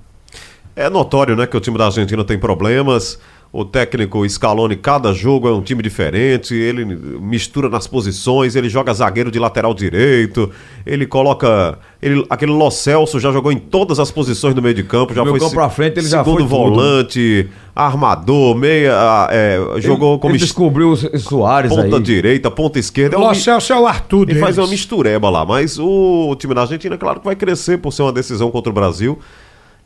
É 0.75 0.88
notório, 0.90 1.35
né, 1.35 1.47
que 1.47 1.57
o 1.57 1.61
time 1.61 1.79
da 1.79 1.87
Argentina 1.87 2.23
tem 2.25 2.38
problemas. 2.38 3.19
O 3.59 3.64
técnico 3.64 4.29
Scaloni, 4.29 4.77
cada 4.77 5.14
jogo 5.14 5.49
é 5.49 5.51
um 5.51 5.62
time 5.62 5.83
diferente. 5.83 6.55
Ele 6.55 6.85
mistura 6.85 7.71
nas 7.71 7.87
posições, 7.87 8.55
ele 8.55 8.69
joga 8.69 8.92
zagueiro 8.92 9.31
de 9.31 9.38
lateral 9.38 9.73
direito. 9.73 10.51
Ele 10.85 11.07
coloca. 11.07 11.79
Ele, 12.03 12.23
aquele 12.29 12.53
Lo 12.53 12.71
Celso 12.71 13.19
já 13.19 13.33
jogou 13.33 13.51
em 13.51 13.57
todas 13.57 13.99
as 13.99 14.11
posições 14.11 14.55
do 14.55 14.61
meio 14.61 14.75
de 14.75 14.83
campo. 14.83 15.14
Já 15.14 15.25
foi 15.25 15.40
campo 15.40 15.55
pra 15.55 15.71
frente, 15.71 16.01
ele 16.01 16.07
já 16.07 16.23
segundo 16.23 16.47
foi 16.47 16.47
tudo. 16.47 16.75
volante, 16.75 17.49
armador, 17.75 18.55
meia. 18.55 18.92
ah, 18.95 19.29
é, 19.31 19.59
jogou 19.81 20.12
ele, 20.12 20.21
como 20.21 20.33
ele 20.35 20.38
descobriu 20.38 20.90
o 20.90 21.19
Soares 21.19 21.75
ponta 21.75 21.97
aí. 21.97 22.03
direita, 22.03 22.51
ponta 22.51 22.79
esquerda. 22.79 23.16
É 23.16 23.19
O 23.19 23.27
Lo 23.27 23.35
Celso 23.35 23.73
é 23.73 23.81
o 23.81 23.87
Arthur 23.87 24.19
ele 24.19 24.27
deles. 24.27 24.42
faz 24.42 24.59
uma 24.59 24.66
mistureba 24.66 25.31
lá, 25.31 25.47
mas 25.47 25.79
o, 25.79 26.37
time 26.38 26.53
da 26.53 26.61
Argentina, 26.61 26.99
claro 26.99 27.21
que 27.21 27.25
vai 27.25 27.35
crescer 27.35 27.79
por 27.79 27.90
ser 27.90 28.03
uma 28.03 28.12
decisão 28.12 28.51
contra 28.51 28.69
o 28.69 28.75
Brasil. 28.75 29.19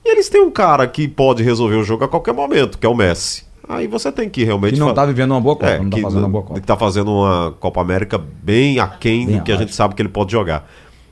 E 0.04 0.10
eles 0.10 0.28
têm 0.28 0.40
um 0.40 0.50
cara 0.50 0.88
que 0.88 1.06
pode 1.06 1.44
resolver 1.44 1.76
o 1.76 1.84
jogo 1.84 2.02
a 2.02 2.08
qualquer 2.08 2.34
momento, 2.34 2.76
que 2.76 2.84
é 2.84 2.88
o 2.88 2.96
Messi. 2.96 3.48
Aí 3.68 3.86
você 3.86 4.10
tem 4.10 4.28
que 4.28 4.42
realmente. 4.44 4.74
Que 4.74 4.80
não 4.80 4.88
fa- 4.88 4.94
tá 4.94 5.06
vivendo 5.06 5.30
uma 5.32 5.40
boa 5.40 5.54
Copa, 5.56 5.70
É, 5.70 5.78
não 5.78 5.88
tá 5.90 5.96
que, 5.96 6.02
fazendo 6.02 6.18
uma 6.22 6.28
boa 6.28 6.44
Copa. 6.44 6.60
que 6.60 6.66
tá 6.66 6.76
fazendo 6.76 7.10
uma 7.12 7.54
Copa 7.60 7.80
América 7.80 8.18
bem 8.42 8.78
aquém 8.80 9.26
Bem 9.26 9.36
do 9.38 9.42
que 9.44 9.52
a 9.52 9.56
gente 9.56 9.74
sabe 9.74 9.94
que 9.94 10.02
ele 10.02 10.08
pode 10.08 10.32
jogar. 10.32 10.68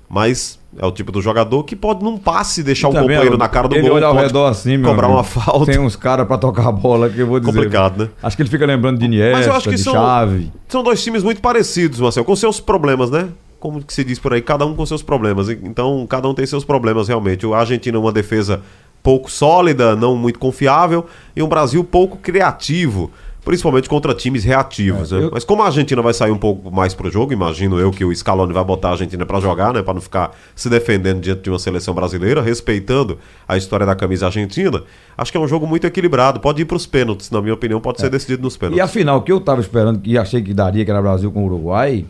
Mas 0.08 0.58
É 0.80 0.84
o 0.86 0.92
tipo 0.92 1.10
do 1.10 1.20
jogador 1.20 1.64
que 1.64 1.74
pode 1.74 2.04
num 2.04 2.16
passe 2.18 2.62
deixar 2.62 2.88
o 2.88 2.92
Também, 2.92 3.08
companheiro 3.08 3.38
na 3.38 3.48
cara 3.48 3.66
do 3.68 3.74
ele 3.74 3.88
gol. 3.88 3.96
olha 3.96 4.06
ao 4.06 4.14
redor 4.14 4.46
assim, 4.48 4.76
Cobrar 4.80 5.06
amigo. 5.06 5.12
uma 5.18 5.24
falta. 5.24 5.72
Tem 5.72 5.80
uns 5.80 5.96
caras 5.96 6.26
pra 6.26 6.36
tocar 6.38 6.68
a 6.68 6.72
bola 6.72 7.08
que 7.08 7.18
eu 7.18 7.26
vou 7.26 7.40
dizer. 7.40 7.52
Complicado, 7.52 8.04
né? 8.04 8.10
Acho 8.22 8.36
que 8.36 8.42
ele 8.42 8.50
fica 8.50 8.64
lembrando 8.66 8.98
de 8.98 9.04
Iniesta, 9.06 9.36
Mas 9.38 9.46
eu 9.46 9.52
acho 9.54 9.68
que 9.68 9.74
de 9.76 9.82
são, 9.82 9.94
Chave. 9.94 10.52
são 10.68 10.82
dois 10.82 11.02
times 11.02 11.22
muito 11.24 11.40
parecidos, 11.40 11.98
Marcel, 12.00 12.22
com 12.24 12.36
seus 12.36 12.60
problemas, 12.60 13.10
né? 13.10 13.28
Como 13.58 13.82
que 13.82 13.92
se 13.92 14.04
diz 14.04 14.18
por 14.18 14.32
aí, 14.34 14.40
cada 14.42 14.64
um 14.66 14.74
com 14.76 14.84
seus 14.86 15.02
problemas. 15.02 15.48
Então, 15.48 16.06
cada 16.08 16.28
um 16.28 16.34
tem 16.34 16.46
seus 16.46 16.64
problemas 16.64 17.08
realmente. 17.08 17.44
O 17.46 17.54
Argentina 17.54 17.96
é 17.96 18.00
uma 18.00 18.12
defesa 18.12 18.60
pouco 19.02 19.30
sólida, 19.30 19.94
não 19.96 20.16
muito 20.16 20.38
confiável, 20.38 21.06
e 21.34 21.42
um 21.42 21.48
Brasil 21.48 21.82
pouco 21.84 22.16
criativo, 22.18 23.10
principalmente 23.44 23.88
contra 23.88 24.12
times 24.12 24.44
reativos. 24.44 25.10
É, 25.12 25.16
né? 25.18 25.24
eu- 25.24 25.30
Mas 25.32 25.42
como 25.44 25.62
a 25.62 25.66
Argentina 25.66 26.02
vai 26.02 26.12
sair 26.12 26.30
um 26.30 26.36
pouco 26.36 26.70
mais 26.70 26.92
pro 26.92 27.10
jogo, 27.10 27.32
imagino 27.32 27.78
eu 27.78 27.90
que 27.90 28.04
o 28.04 28.14
Scaloni 28.14 28.52
vai 28.52 28.62
botar 28.64 28.88
a 28.88 28.90
Argentina 28.92 29.24
pra 29.24 29.40
jogar, 29.40 29.72
né, 29.72 29.82
Pra 29.82 29.94
não 29.94 30.00
ficar 30.00 30.32
se 30.54 30.68
defendendo 30.68 31.20
diante 31.20 31.42
de 31.42 31.48
uma 31.50 31.58
seleção 31.58 31.94
brasileira, 31.94 32.42
respeitando 32.42 33.18
a 33.46 33.56
história 33.56 33.86
da 33.86 33.94
camisa 33.94 34.26
argentina. 34.26 34.82
Acho 35.16 35.32
que 35.32 35.38
é 35.38 35.40
um 35.40 35.48
jogo 35.48 35.66
muito 35.66 35.86
equilibrado, 35.86 36.40
pode 36.40 36.60
ir 36.60 36.64
pros 36.66 36.84
pênaltis, 36.84 37.30
na 37.30 37.40
minha 37.40 37.54
opinião, 37.54 37.80
pode 37.80 38.00
ser 38.00 38.10
decidido 38.10 38.42
nos 38.42 38.54
É. 38.54 38.56
E 38.56 38.60
pênaltis. 38.60 38.84
a 38.84 38.88
final 38.88 39.22
que 39.22 39.32
eu 39.32 39.40
tava 39.40 39.60
esperando, 39.62 39.98
que 40.00 40.18
achei 40.18 40.42
que 40.42 40.52
daria, 40.52 40.84
que 40.84 40.90
era 40.90 41.00
Brasil 41.00 41.30
com 41.32 41.42
o 41.42 41.46
Uruguai, 41.46 42.04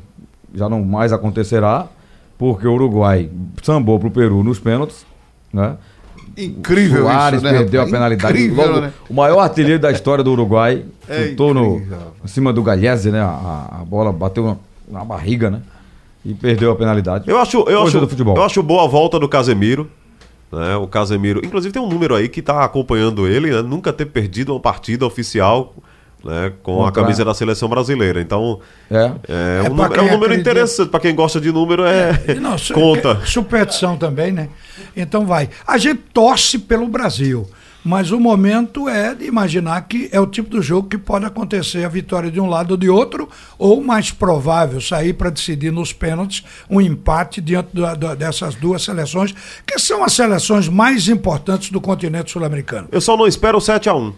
já 0.53 0.69
não 0.69 0.83
mais 0.85 1.13
acontecerá, 1.13 1.87
porque 2.37 2.67
o 2.67 2.73
Uruguai 2.73 3.31
sambou 3.63 3.99
pro 4.01 4.11
Peru 4.11 4.43
nos 4.43 4.59
pênaltis, 4.59 5.07
né? 5.53 5.77
Incrível 6.37 7.03
Soares 7.05 7.41
isso, 7.43 7.53
né? 7.53 7.59
perdeu 7.59 7.83
a 7.83 7.87
penalidade. 7.87 8.33
Incrível, 8.39 8.67
Logo, 8.67 8.81
né? 8.81 8.93
O 9.09 9.15
maior 9.15 9.41
artilheiro 9.41 9.81
da 9.81 9.91
história 9.91 10.23
do 10.23 10.33
Uruguai 10.33 10.85
É 11.09 11.29
chutou 11.29 11.55
no, 11.55 11.77
em 12.25 12.29
cima 12.29 12.53
do 12.53 12.63
Galhese, 12.63 13.11
né? 13.11 13.21
A, 13.21 13.79
a 13.81 13.85
bola 13.85 14.13
bateu 14.13 14.45
na, 14.89 14.99
na 14.99 15.05
barriga, 15.05 15.51
né? 15.51 15.61
E 16.25 16.35
perdeu 16.35 16.71
a 16.73 16.77
penalidade. 16.77 17.25
Eu 17.27 17.39
acho, 17.39 17.59
eu 17.59 17.65
Coisa 17.65 17.83
acho, 17.85 18.01
do 18.01 18.09
futebol. 18.09 18.37
eu 18.37 18.43
acho 18.43 18.63
boa 18.63 18.85
a 18.85 18.89
volta 18.89 19.19
do 19.19 19.29
Casemiro. 19.29 19.89
Né? 20.53 20.77
O 20.77 20.87
Casemiro, 20.87 21.41
inclusive 21.45 21.73
tem 21.73 21.81
um 21.81 21.89
número 21.89 22.15
aí 22.15 22.29
que 22.29 22.41
tá 22.43 22.65
acompanhando 22.65 23.27
ele, 23.27 23.51
né? 23.51 23.63
nunca 23.63 23.93
ter 23.93 24.07
perdido 24.07 24.53
uma 24.53 24.61
partida 24.61 25.05
oficial 25.07 25.75
né? 26.25 26.53
com 26.63 26.85
a 26.85 26.91
camisa 26.91 27.25
da 27.25 27.33
seleção 27.35 27.69
brasileira. 27.69 28.21
Então, 28.21 28.59
É. 28.91 29.13
é, 29.29 29.63
É 29.65 29.71
um, 29.71 29.75
número, 29.75 29.95
é 29.95 30.01
um 30.01 30.05
número 30.05 30.17
acredita. 30.25 30.41
interessante. 30.51 30.89
Para 30.89 31.01
quem 31.01 31.15
gosta 31.15 31.41
de 31.41 31.53
número, 31.53 31.85
é. 31.85 32.13
E 32.29 32.41
não, 32.41 32.57
su- 32.59 32.73
conta. 32.75 33.21
é 33.23 33.27
Superstição 33.27 33.97
também, 33.97 34.33
né? 34.33 34.49
Então 35.01 35.25
vai. 35.25 35.49
A 35.67 35.79
gente 35.79 36.01
torce 36.13 36.59
pelo 36.59 36.89
Brasil, 36.89 37.49
mas 37.85 38.11
o 38.11 38.19
momento 38.21 38.89
é 38.89 39.15
de 39.15 39.25
imaginar 39.25 39.81
que 39.83 40.09
é 40.13 40.21
o 40.21 40.27
tipo 40.27 40.51
do 40.51 40.61
jogo 40.61 40.89
que 40.89 40.99
pode 40.99 41.25
acontecer 41.25 41.85
a 41.85 41.89
vitória 41.89 42.31
de 42.31 42.41
um 42.41 42.47
lado 42.47 42.73
ou 42.73 42.77
de 42.77 42.91
outro, 42.91 43.29
ou 43.57 43.83
mais 43.83 44.11
provável, 44.11 44.81
sair 44.81 45.13
para 45.15 45.31
decidir 45.31 45.71
nos 45.73 45.93
pênaltis 45.93 46.45
um 46.69 46.81
empate 46.81 47.41
diante 47.41 47.69
da- 47.75 47.95
da- 47.95 48.15
dessas 48.15 48.55
duas 48.57 48.83
seleções, 48.83 49.35
que 49.67 49.79
são 49.79 50.03
as 50.05 50.13
seleções 50.13 50.69
mais 50.69 51.09
importantes 51.09 51.71
do 51.71 51.81
continente 51.81 52.33
sul-americano. 52.33 52.89
Eu 52.91 53.01
só 53.01 53.17
não 53.17 53.27
espero 53.27 53.57
o 53.59 53.61
7x1 53.61 54.13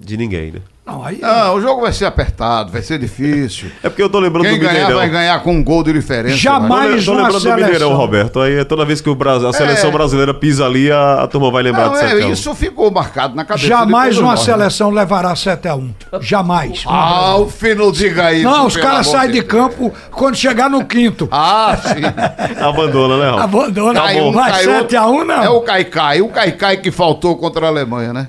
de 0.00 0.16
ninguém, 0.16 0.52
né? 0.52 0.60
Não, 0.86 1.04
aí. 1.04 1.18
Não, 1.20 1.56
o 1.56 1.60
jogo 1.60 1.82
vai 1.82 1.92
ser 1.92 2.06
apertado, 2.06 2.72
vai 2.72 2.80
ser 2.80 2.98
difícil. 2.98 3.70
É 3.84 3.90
porque 3.90 4.02
eu 4.02 4.08
tô 4.08 4.18
lembrando 4.18 4.46
Quem 4.46 4.54
do 4.54 4.60
ganhar 4.60 4.72
Mineirão. 4.72 4.96
vai 4.96 5.08
ganhar 5.10 5.42
com 5.42 5.52
um 5.52 5.62
gol 5.62 5.84
de 5.84 5.92
diferença. 5.92 6.34
Jamais. 6.38 7.04
vai. 7.04 7.04
Tô, 7.04 7.04
tô 7.04 7.12
uma 7.12 7.22
lembrando 7.24 7.42
do 7.42 7.50
Mineirão, 7.50 7.72
seleção. 7.72 7.94
Roberto. 7.94 8.40
Aí 8.40 8.64
toda 8.64 8.86
vez 8.86 9.02
que 9.02 9.10
o 9.10 9.14
Brasil, 9.14 9.46
a 9.48 9.52
seleção 9.52 9.90
É. 9.90 9.92
brasileira 9.92 10.32
pisa 10.32 10.64
ali, 10.64 10.90
a, 10.90 11.24
a 11.24 11.26
turma 11.28 11.50
vai 11.50 11.62
lembrar 11.62 11.88
Não, 11.88 11.92
do 11.92 11.98
é, 11.98 12.14
7x1. 12.14 12.32
isso 12.32 12.54
ficou 12.54 12.90
marcado 12.90 13.36
na 13.36 13.44
cabeça. 13.44 13.66
Jamais 13.66 14.14
de 14.14 14.22
uma 14.22 14.30
nós, 14.30 14.40
né? 14.40 14.44
seleção 14.54 14.88
levará 14.90 15.36
7 15.36 15.68
a 15.68 15.74
1 15.76 15.90
Jamais. 16.22 16.84
Ah, 16.86 17.36
o 17.36 17.50
Fino 17.50 17.92
diga 17.92 18.32
isso. 18.32 18.44
Não, 18.48 18.66
os 18.66 18.76
caras 18.78 19.08
saem 19.08 19.30
de 19.30 19.42
campo 19.42 19.92
quando 20.10 20.36
chegar 20.36 20.70
no 20.70 20.86
quinto. 20.86 21.28
Ah, 21.40 21.76
sim. 21.76 22.62
Abandona, 22.62 23.18
né, 23.18 23.26
Raul? 23.30 23.40
Abandona. 23.42 24.00
Caiu, 24.00 24.32
Mas 24.32 24.56
caiu. 24.56 24.70
7x1 24.86 25.24
não. 25.24 25.42
É 25.44 25.50
o 25.50 25.60
Caicai. 25.60 26.20
O 26.22 26.28
Caicai 26.30 26.76
que 26.78 26.90
faltou 26.90 27.36
contra 27.36 27.66
a 27.66 27.68
Alemanha, 27.68 28.12
né? 28.14 28.28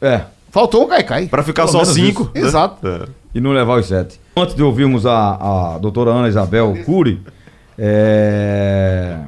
É. 0.00 0.20
Faltou 0.50 0.84
o 0.84 0.86
Caicai. 0.88 1.26
Pra 1.26 1.42
ficar 1.42 1.66
Pelo 1.66 1.72
só 1.72 1.84
5. 1.84 2.32
isso. 2.34 2.46
Exato. 2.46 2.86
É. 2.86 3.06
E 3.34 3.40
não 3.40 3.52
levar 3.52 3.78
os 3.78 3.86
sete. 3.86 4.20
Antes 4.36 4.54
de 4.54 4.62
ouvirmos 4.62 5.06
a, 5.06 5.74
a 5.74 5.78
doutora 5.78 6.10
Ana 6.10 6.28
Isabel 6.28 6.76
Cury, 6.84 7.20
é, 7.78 9.18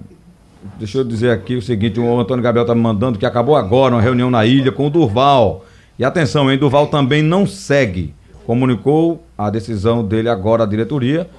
deixa 0.78 0.98
eu 0.98 1.04
dizer 1.04 1.30
aqui 1.30 1.54
o 1.54 1.62
seguinte: 1.62 2.00
o 2.00 2.20
Antônio 2.20 2.42
Gabriel 2.42 2.64
está 2.64 2.74
me 2.74 2.80
mandando 2.80 3.18
que 3.18 3.24
acabou 3.26 3.54
agora 3.54 3.94
uma 3.94 4.02
reunião 4.02 4.30
na 4.30 4.44
ilha 4.44 4.72
com 4.72 4.88
o 4.88 4.90
Durval. 4.90 5.64
E 5.98 6.04
atenção, 6.04 6.50
hein? 6.50 6.58
Durval 6.58 6.88
também 6.88 7.22
não 7.22 7.46
segue. 7.46 8.12
Comunicou 8.44 9.24
a 9.38 9.48
decisão 9.50 10.04
dele 10.04 10.28
agora 10.28 10.64
à 10.64 10.66
diretoria. 10.66 11.30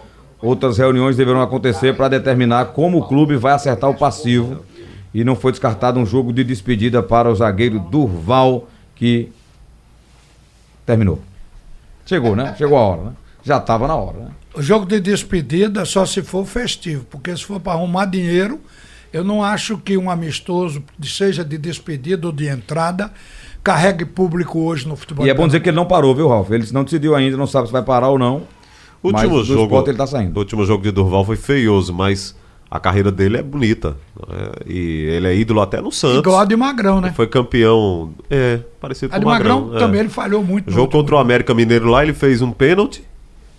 Outras 0.41 0.77
reuniões 0.77 1.17
deverão 1.17 1.41
acontecer 1.41 1.95
para 1.95 2.07
determinar 2.07 2.65
como 2.67 2.99
o 2.99 3.03
clube 3.07 3.35
vai 3.35 3.53
acertar 3.53 3.89
o 3.89 3.95
passivo. 3.95 4.63
E 5.13 5.23
não 5.23 5.35
foi 5.35 5.51
descartado 5.51 5.99
um 5.99 6.05
jogo 6.05 6.31
de 6.31 6.43
despedida 6.43 7.03
para 7.03 7.29
o 7.29 7.35
zagueiro 7.35 7.79
Durval, 7.79 8.67
que 8.95 9.29
terminou. 10.85 11.21
Chegou, 12.05 12.35
né? 12.35 12.55
Chegou 12.57 12.77
a 12.77 12.81
hora, 12.81 13.01
né? 13.03 13.11
Já 13.43 13.57
estava 13.57 13.87
na 13.87 13.95
hora, 13.95 14.19
né? 14.19 14.31
O 14.55 14.61
jogo 14.61 14.85
de 14.85 14.99
despedida 14.99 15.83
só 15.85 16.05
se 16.05 16.21
for 16.21 16.45
festivo, 16.45 17.05
porque 17.09 17.35
se 17.35 17.43
for 17.43 17.59
para 17.59 17.73
arrumar 17.73 18.05
dinheiro, 18.05 18.59
eu 19.11 19.23
não 19.23 19.43
acho 19.43 19.77
que 19.77 19.97
um 19.97 20.09
amistoso, 20.09 20.83
seja 21.03 21.43
de 21.43 21.57
despedida 21.57 22.27
ou 22.27 22.33
de 22.33 22.47
entrada, 22.47 23.11
carregue 23.63 24.05
público 24.05 24.59
hoje 24.59 24.87
no 24.87 24.95
futebol. 24.95 25.25
E 25.25 25.29
é 25.29 25.33
bom 25.33 25.47
dizer 25.47 25.61
que 25.61 25.69
ele 25.69 25.75
não 25.75 25.85
parou, 25.85 26.13
viu, 26.13 26.27
Ralf? 26.27 26.51
Ele 26.51 26.67
não 26.71 26.83
decidiu 26.83 27.15
ainda, 27.15 27.35
não 27.37 27.47
sabe 27.47 27.67
se 27.67 27.73
vai 27.73 27.83
parar 27.83 28.09
ou 28.09 28.19
não. 28.19 28.43
O 29.01 29.11
mas 29.11 29.23
último 29.23 29.39
do 29.39 29.45
jogo. 29.45 29.63
esporte 29.63 29.89
ele 29.89 29.97
tá 29.97 30.07
saindo. 30.07 30.35
O 30.35 30.39
último 30.39 30.65
jogo 30.65 30.83
de 30.83 30.91
Durval 30.91 31.25
foi 31.25 31.35
feioso, 31.35 31.93
mas 31.93 32.35
a 32.75 32.79
carreira 32.79 33.11
dele 33.11 33.37
é 33.37 33.43
bonita. 33.43 33.95
né? 34.27 34.49
E 34.65 35.05
ele 35.11 35.27
é 35.27 35.35
ídolo 35.35 35.61
até 35.61 35.79
no 35.79 35.91
Santos. 35.91 36.17
Igual 36.19 36.39
a 36.39 36.45
de 36.45 36.55
Magrão, 36.55 36.99
né? 36.99 37.13
Foi 37.15 37.27
campeão. 37.27 38.11
É, 38.31 38.59
parecido 38.81 39.13
A 39.13 39.19
com 39.19 39.25
o 39.25 39.29
Magrão, 39.29 39.61
Magrão. 39.61 39.77
é. 39.77 39.79
também 39.79 39.99
ele 39.99 40.09
falhou 40.09 40.43
muito. 40.43 40.71
Jogo 40.71 40.91
contra 40.91 41.15
o 41.15 41.17
América 41.19 41.53
Mineiro 41.53 41.87
lá, 41.87 42.01
ele 42.03 42.13
fez 42.13 42.41
um 42.41 42.51
pênalti, 42.51 43.03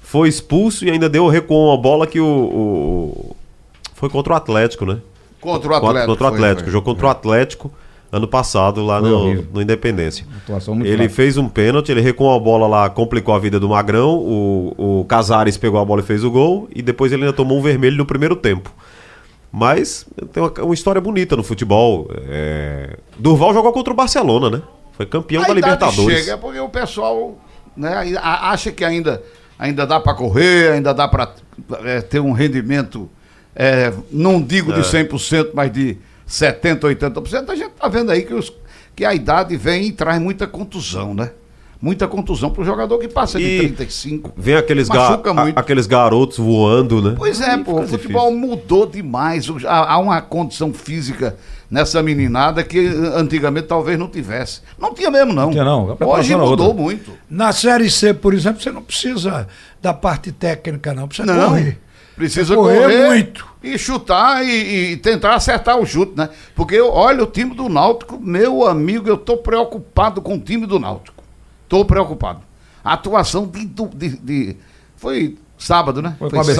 foi 0.02 0.28
expulso 0.28 0.84
e 0.84 0.90
ainda 0.90 1.08
deu 1.08 1.28
recuo 1.28 1.70
a 1.72 1.76
bola 1.76 2.06
que 2.08 2.18
o, 2.18 2.26
o- 2.26 3.36
Foi 3.94 4.08
contra 4.08 4.32
o 4.32 4.36
Atlético, 4.36 4.84
né? 4.84 4.98
Contra 5.40 5.70
o 5.72 5.74
Atlético. 5.76 6.06
Contra 6.06 6.24
o 6.24 6.28
Atlético. 6.28 6.62
foi. 6.64 6.72
Jogo 6.72 6.84
contra 6.84 7.06
o 7.06 7.10
Atlético 7.10 7.72
ano 8.10 8.28
passado 8.28 8.84
lá 8.84 9.00
no, 9.00 9.42
no 9.52 9.60
Independência. 9.62 10.24
Ele 10.84 10.96
fraca. 10.96 11.08
fez 11.10 11.36
um 11.36 11.48
pênalti, 11.48 11.90
ele 11.90 12.00
recuou 12.00 12.32
a 12.34 12.38
bola 12.38 12.66
lá, 12.66 12.88
complicou 12.88 13.34
a 13.34 13.38
vida 13.40 13.58
do 13.58 13.68
Magrão. 13.68 14.14
O, 14.18 15.00
o 15.00 15.04
Casares 15.04 15.56
pegou 15.56 15.80
a 15.80 15.84
bola 15.84 16.00
e 16.00 16.04
fez 16.04 16.22
o 16.22 16.30
gol. 16.30 16.68
E 16.74 16.80
depois 16.80 17.10
ele 17.12 17.24
ainda 17.24 17.32
tomou 17.36 17.58
um 17.58 17.62
vermelho 17.62 17.96
no 17.96 18.06
primeiro 18.06 18.36
tempo. 18.36 18.72
Mas 19.56 20.04
tem 20.32 20.42
uma, 20.42 20.52
uma 20.64 20.74
história 20.74 21.00
bonita 21.00 21.36
no 21.36 21.44
futebol. 21.44 22.10
É, 22.26 22.98
Durval 23.16 23.54
jogou 23.54 23.72
contra 23.72 23.92
o 23.92 23.96
Barcelona, 23.96 24.50
né? 24.50 24.62
Foi 24.94 25.06
campeão 25.06 25.44
A 25.44 25.46
da 25.46 25.54
Libertadores. 25.54 26.18
Chega, 26.18 26.32
é 26.32 26.36
porque 26.36 26.58
o 26.58 26.68
pessoal 26.68 27.38
né, 27.76 28.16
acha 28.20 28.72
que 28.72 28.84
ainda, 28.84 29.22
ainda 29.56 29.86
dá 29.86 30.00
para 30.00 30.12
correr, 30.14 30.72
ainda 30.72 30.92
dá 30.92 31.06
para 31.06 31.32
ter 32.10 32.18
um 32.18 32.32
rendimento, 32.32 33.08
é, 33.54 33.92
não 34.10 34.42
digo 34.42 34.72
de 34.72 34.80
100%, 34.80 35.50
mas 35.54 35.72
de 35.72 35.98
70%, 36.28 36.80
80%. 36.80 37.48
A 37.48 37.54
gente 37.54 37.70
tá 37.74 37.86
vendo 37.86 38.10
aí 38.10 38.22
que, 38.22 38.34
os, 38.34 38.52
que 38.96 39.04
a 39.04 39.14
idade 39.14 39.56
vem 39.56 39.86
e 39.86 39.92
traz 39.92 40.20
muita 40.20 40.48
contusão, 40.48 41.14
né? 41.14 41.30
Muita 41.84 42.08
contusão 42.08 42.48
para 42.48 42.62
o 42.62 42.64
jogador 42.64 42.98
que 42.98 43.08
passa 43.08 43.38
de 43.38 43.44
E 43.44 43.58
35. 43.58 44.32
Vem 44.34 44.54
aqueles, 44.56 44.88
ga 44.88 44.94
Machuca 45.10 45.30
a- 45.32 45.34
muito. 45.34 45.58
aqueles 45.58 45.86
garotos 45.86 46.38
voando, 46.38 47.02
né? 47.02 47.14
Pois 47.14 47.42
é, 47.42 47.58
pô, 47.58 47.82
o 47.82 47.86
futebol 47.86 48.30
difícil. 48.30 48.48
mudou 48.48 48.86
demais. 48.86 49.46
Há, 49.66 49.92
há 49.92 49.98
uma 49.98 50.22
condição 50.22 50.72
física 50.72 51.36
nessa 51.70 52.02
meninada 52.02 52.64
que 52.64 52.78
antigamente 53.14 53.66
talvez 53.66 53.98
não 53.98 54.08
tivesse. 54.08 54.62
Não 54.78 54.94
tinha 54.94 55.10
mesmo, 55.10 55.34
não. 55.34 55.50
tinha, 55.50 55.62
não. 55.62 55.90
A 55.90 55.96
preparação 55.96 56.20
Hoje 56.40 56.50
mudou 56.50 56.68
outra. 56.68 56.82
muito. 56.82 57.12
Na 57.28 57.52
Série 57.52 57.90
C, 57.90 58.14
por 58.14 58.32
exemplo, 58.32 58.62
você 58.62 58.70
não 58.72 58.80
precisa 58.82 59.46
da 59.82 59.92
parte 59.92 60.32
técnica, 60.32 60.94
não. 60.94 61.06
Precisa 61.06 61.34
Não. 61.34 61.50
correr. 61.50 61.78
Precisa 62.16 62.54
Correr 62.54 62.80
correr, 62.80 63.06
muito. 63.08 63.44
e 63.62 63.76
chutar 63.76 64.42
e, 64.42 64.92
e 64.92 64.96
tentar 64.96 65.34
acertar 65.34 65.76
o 65.78 65.84
chute, 65.84 66.12
né? 66.16 66.30
Porque 66.54 66.76
eu- 66.76 66.90
olha 66.90 67.24
o 67.24 67.26
time 67.26 67.54
do 67.54 67.68
Náutico, 67.68 68.18
meu 68.22 68.66
amigo, 68.66 69.06
eu 69.06 69.18
tô 69.18 69.36
preocupado 69.36 70.22
com 70.22 70.36
o 70.36 70.40
time 70.40 70.64
do 70.64 70.78
Náutico. 70.78 71.13
Tô 71.68 71.84
preocupado. 71.84 72.40
A 72.84 72.92
atuação 72.94 73.46
de, 73.46 73.64
de- 73.64 74.18
de- 74.18 74.56
foi 74.96 75.36
sábado, 75.58 76.02
né? 76.02 76.14
Foi 76.18 76.30
com 76.30 76.36
o 76.36 76.40
ABC. 76.40 76.54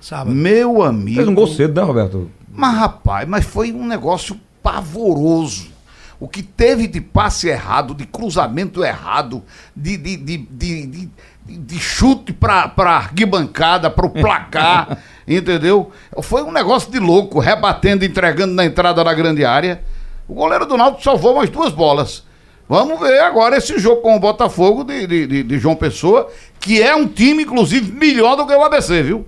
Sábado. 0.00 0.34
Meu 0.34 0.82
amigo. 0.82 1.16
Fez 1.16 1.28
um 1.28 1.34
gol 1.34 1.46
cedo, 1.46 1.80
né, 1.80 1.86
Roberto? 1.86 2.30
Mas, 2.52 2.74
rapaz, 2.76 3.28
mas 3.28 3.44
foi 3.44 3.72
um 3.72 3.86
negócio 3.86 4.38
pavoroso. 4.62 5.70
O 6.18 6.28
que 6.28 6.42
teve 6.42 6.86
de 6.86 7.00
passe 7.00 7.48
errado, 7.48 7.94
de 7.94 8.04
cruzamento 8.06 8.84
errado, 8.84 9.42
de, 9.74 9.96
de, 9.96 10.16
de, 10.16 10.36
de, 10.38 10.86
de- 10.86 11.08
de 11.44 11.78
chute 11.80 12.32
pra, 12.32 12.68
pra 12.68 12.92
arquibancada, 12.92 13.90
pro 13.90 14.08
placar, 14.08 14.98
entendeu? 15.26 15.90
Foi 16.22 16.42
um 16.42 16.52
negócio 16.52 16.90
de 16.92 17.00
louco, 17.00 17.40
rebatendo, 17.40 18.04
entregando 18.04 18.54
na 18.54 18.64
entrada 18.64 19.02
da 19.02 19.12
grande 19.12 19.44
área. 19.44 19.82
O 20.28 20.34
goleiro 20.34 20.64
do 20.66 20.76
Náutico 20.76 21.02
salvou 21.02 21.34
umas 21.34 21.50
duas 21.50 21.72
bolas. 21.72 22.24
Vamos 22.72 22.98
ver 23.00 23.18
agora 23.20 23.58
esse 23.58 23.78
jogo 23.78 24.00
com 24.00 24.16
o 24.16 24.18
Botafogo 24.18 24.82
de, 24.82 25.06
de, 25.06 25.26
de- 25.26 25.42
de 25.42 25.58
João 25.58 25.76
Pessoa, 25.76 26.30
que 26.58 26.80
é 26.82 26.96
um 26.96 27.06
time, 27.06 27.42
inclusive, 27.42 27.92
melhor 27.92 28.34
do 28.34 28.46
que 28.46 28.54
o 28.54 28.64
ABC, 28.64 29.02
viu? 29.02 29.26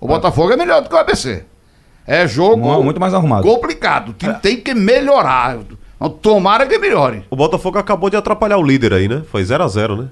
O 0.00 0.06
Botafogo 0.08 0.50
é 0.54 0.56
melhor 0.56 0.80
do 0.80 0.88
que 0.88 0.94
o 0.94 0.98
ABC. 0.98 1.44
É 2.06 2.26
jogo 2.26 2.56
Não, 2.56 2.82
muito 2.82 2.98
mais 2.98 3.12
arrumado. 3.12 3.46
complicado. 3.46 4.08
O 4.08 4.12
time 4.14 4.32
tem 4.40 4.56
que 4.58 4.72
melhorar. 4.72 5.58
Então, 5.96 6.08
Tomara 6.08 6.64
que 6.66 6.78
melhore. 6.78 7.22
O 7.28 7.36
Botafogo 7.36 7.78
acabou 7.78 8.08
de 8.08 8.16
atrapalhar 8.16 8.56
o 8.56 8.62
líder 8.62 8.94
aí, 8.94 9.06
né? 9.08 9.22
Foi 9.30 9.42
0x0, 9.42 9.98
né? 10.04 10.08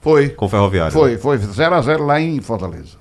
Foi. 0.00 0.30
Com 0.30 0.46
o 0.46 0.48
Ferroviário. 0.48 0.90
Foi, 0.90 1.10
né? 1.12 1.18
foi 1.18 1.36
0x0 1.36 1.98
lá 2.06 2.18
em 2.18 2.40
Fortaleza. 2.40 2.96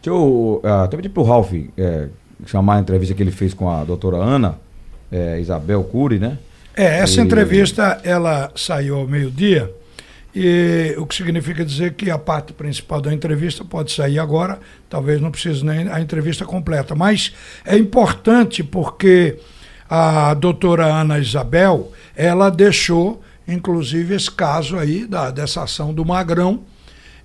Deixa 0.00 0.16
eu 0.16 0.60
uh, 0.62 0.68
até 0.84 0.96
pedir 0.96 1.08
pro 1.08 1.24
Ralf 1.24 1.50
é, 1.76 2.06
chamar 2.46 2.76
a 2.76 2.80
entrevista 2.80 3.16
que 3.16 3.22
ele 3.22 3.32
fez 3.32 3.52
com 3.52 3.68
a 3.68 3.82
doutora 3.82 4.18
Ana, 4.18 4.60
é, 5.10 5.40
Isabel 5.40 5.82
Cury, 5.82 6.20
né? 6.20 6.38
É, 6.76 6.98
essa 6.98 7.20
E- 7.20 7.24
entrevista 7.24 8.00
ela 8.02 8.50
saiu 8.54 8.96
ao 8.96 9.06
meio-dia, 9.06 9.70
e 10.34 10.94
o 10.98 11.06
que 11.06 11.14
significa 11.14 11.64
dizer 11.64 11.94
que 11.94 12.10
a 12.10 12.18
parte 12.18 12.52
principal 12.52 13.00
da 13.00 13.14
entrevista 13.14 13.64
pode 13.64 13.92
sair 13.92 14.18
agora, 14.18 14.58
talvez 14.90 15.20
não 15.20 15.30
precise 15.30 15.64
nem 15.64 15.88
a 15.88 16.00
entrevista 16.00 16.44
completa, 16.44 16.94
mas 16.94 17.32
é 17.64 17.76
importante 17.78 18.64
porque 18.64 19.38
a 19.88 20.34
doutora 20.34 20.86
Ana 20.86 21.18
Isabel, 21.20 21.92
ela 22.16 22.50
deixou 22.50 23.22
inclusive 23.46 24.14
esse 24.14 24.30
caso 24.30 24.78
aí 24.78 25.04
da, 25.06 25.30
dessa 25.30 25.62
ação 25.62 25.92
do 25.92 26.04
Magrão, 26.04 26.62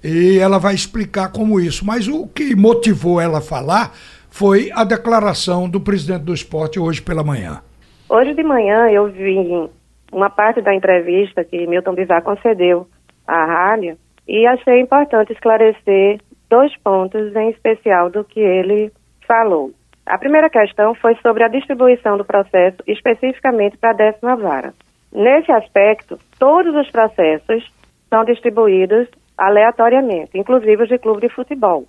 e 0.04 0.38
ela 0.38 0.58
vai 0.60 0.76
explicar 0.76 1.30
como 1.30 1.60
isso. 1.60 1.86
Mas 1.86 2.08
o 2.08 2.28
que 2.28 2.56
motivou 2.56 3.20
ela 3.20 3.40
a 3.40 3.42
falar 3.42 3.98
foi 4.30 4.70
a 4.74 4.84
declaração 4.84 5.68
do 5.70 5.80
presidente 5.80 6.24
do 6.24 6.34
esporte 6.34 6.80
hoje 6.80 7.02
pela 7.02 7.24
manhã. 7.24 7.62
Hoje 8.12 8.34
de 8.34 8.42
manhã 8.42 8.90
eu 8.90 9.06
vi 9.12 9.70
uma 10.12 10.32
parte 10.32 10.62
da 10.62 10.74
entrevista 10.74 11.44
que 11.44 11.68
Milton 11.68 11.94
Bivar 11.94 12.24
concedeu 12.24 12.88
à 13.28 13.46
rádio 13.46 13.98
e 14.28 14.48
achei 14.48 14.82
importante 14.82 15.32
esclarecer 15.32 16.20
dois 16.50 16.76
pontos 16.80 17.36
em 17.36 17.52
especial 17.52 18.10
do 18.10 18.24
que 18.24 18.40
ele 18.40 18.92
falou. 19.28 19.70
A 20.08 20.18
primeira 20.18 20.50
questão 20.50 20.96
foi 20.96 21.16
sobre 21.22 21.44
a 21.44 21.50
distribuição 21.50 22.18
do 22.18 22.26
processo 22.26 22.78
especificamente 22.88 23.78
para 23.78 23.92
a 23.92 23.98
décima 23.98 24.36
vara. 24.36 24.74
Nesse 25.14 25.52
aspecto, 25.52 26.18
todos 26.40 26.74
os 26.74 26.90
processos 26.90 27.72
são 28.10 28.26
distribuídos 28.26 29.08
aleatoriamente, 29.38 30.32
inclusive 30.36 30.82
os 30.82 30.90
de 30.90 30.98
clube 30.98 31.22
de 31.22 31.30
futebol. 31.30 31.86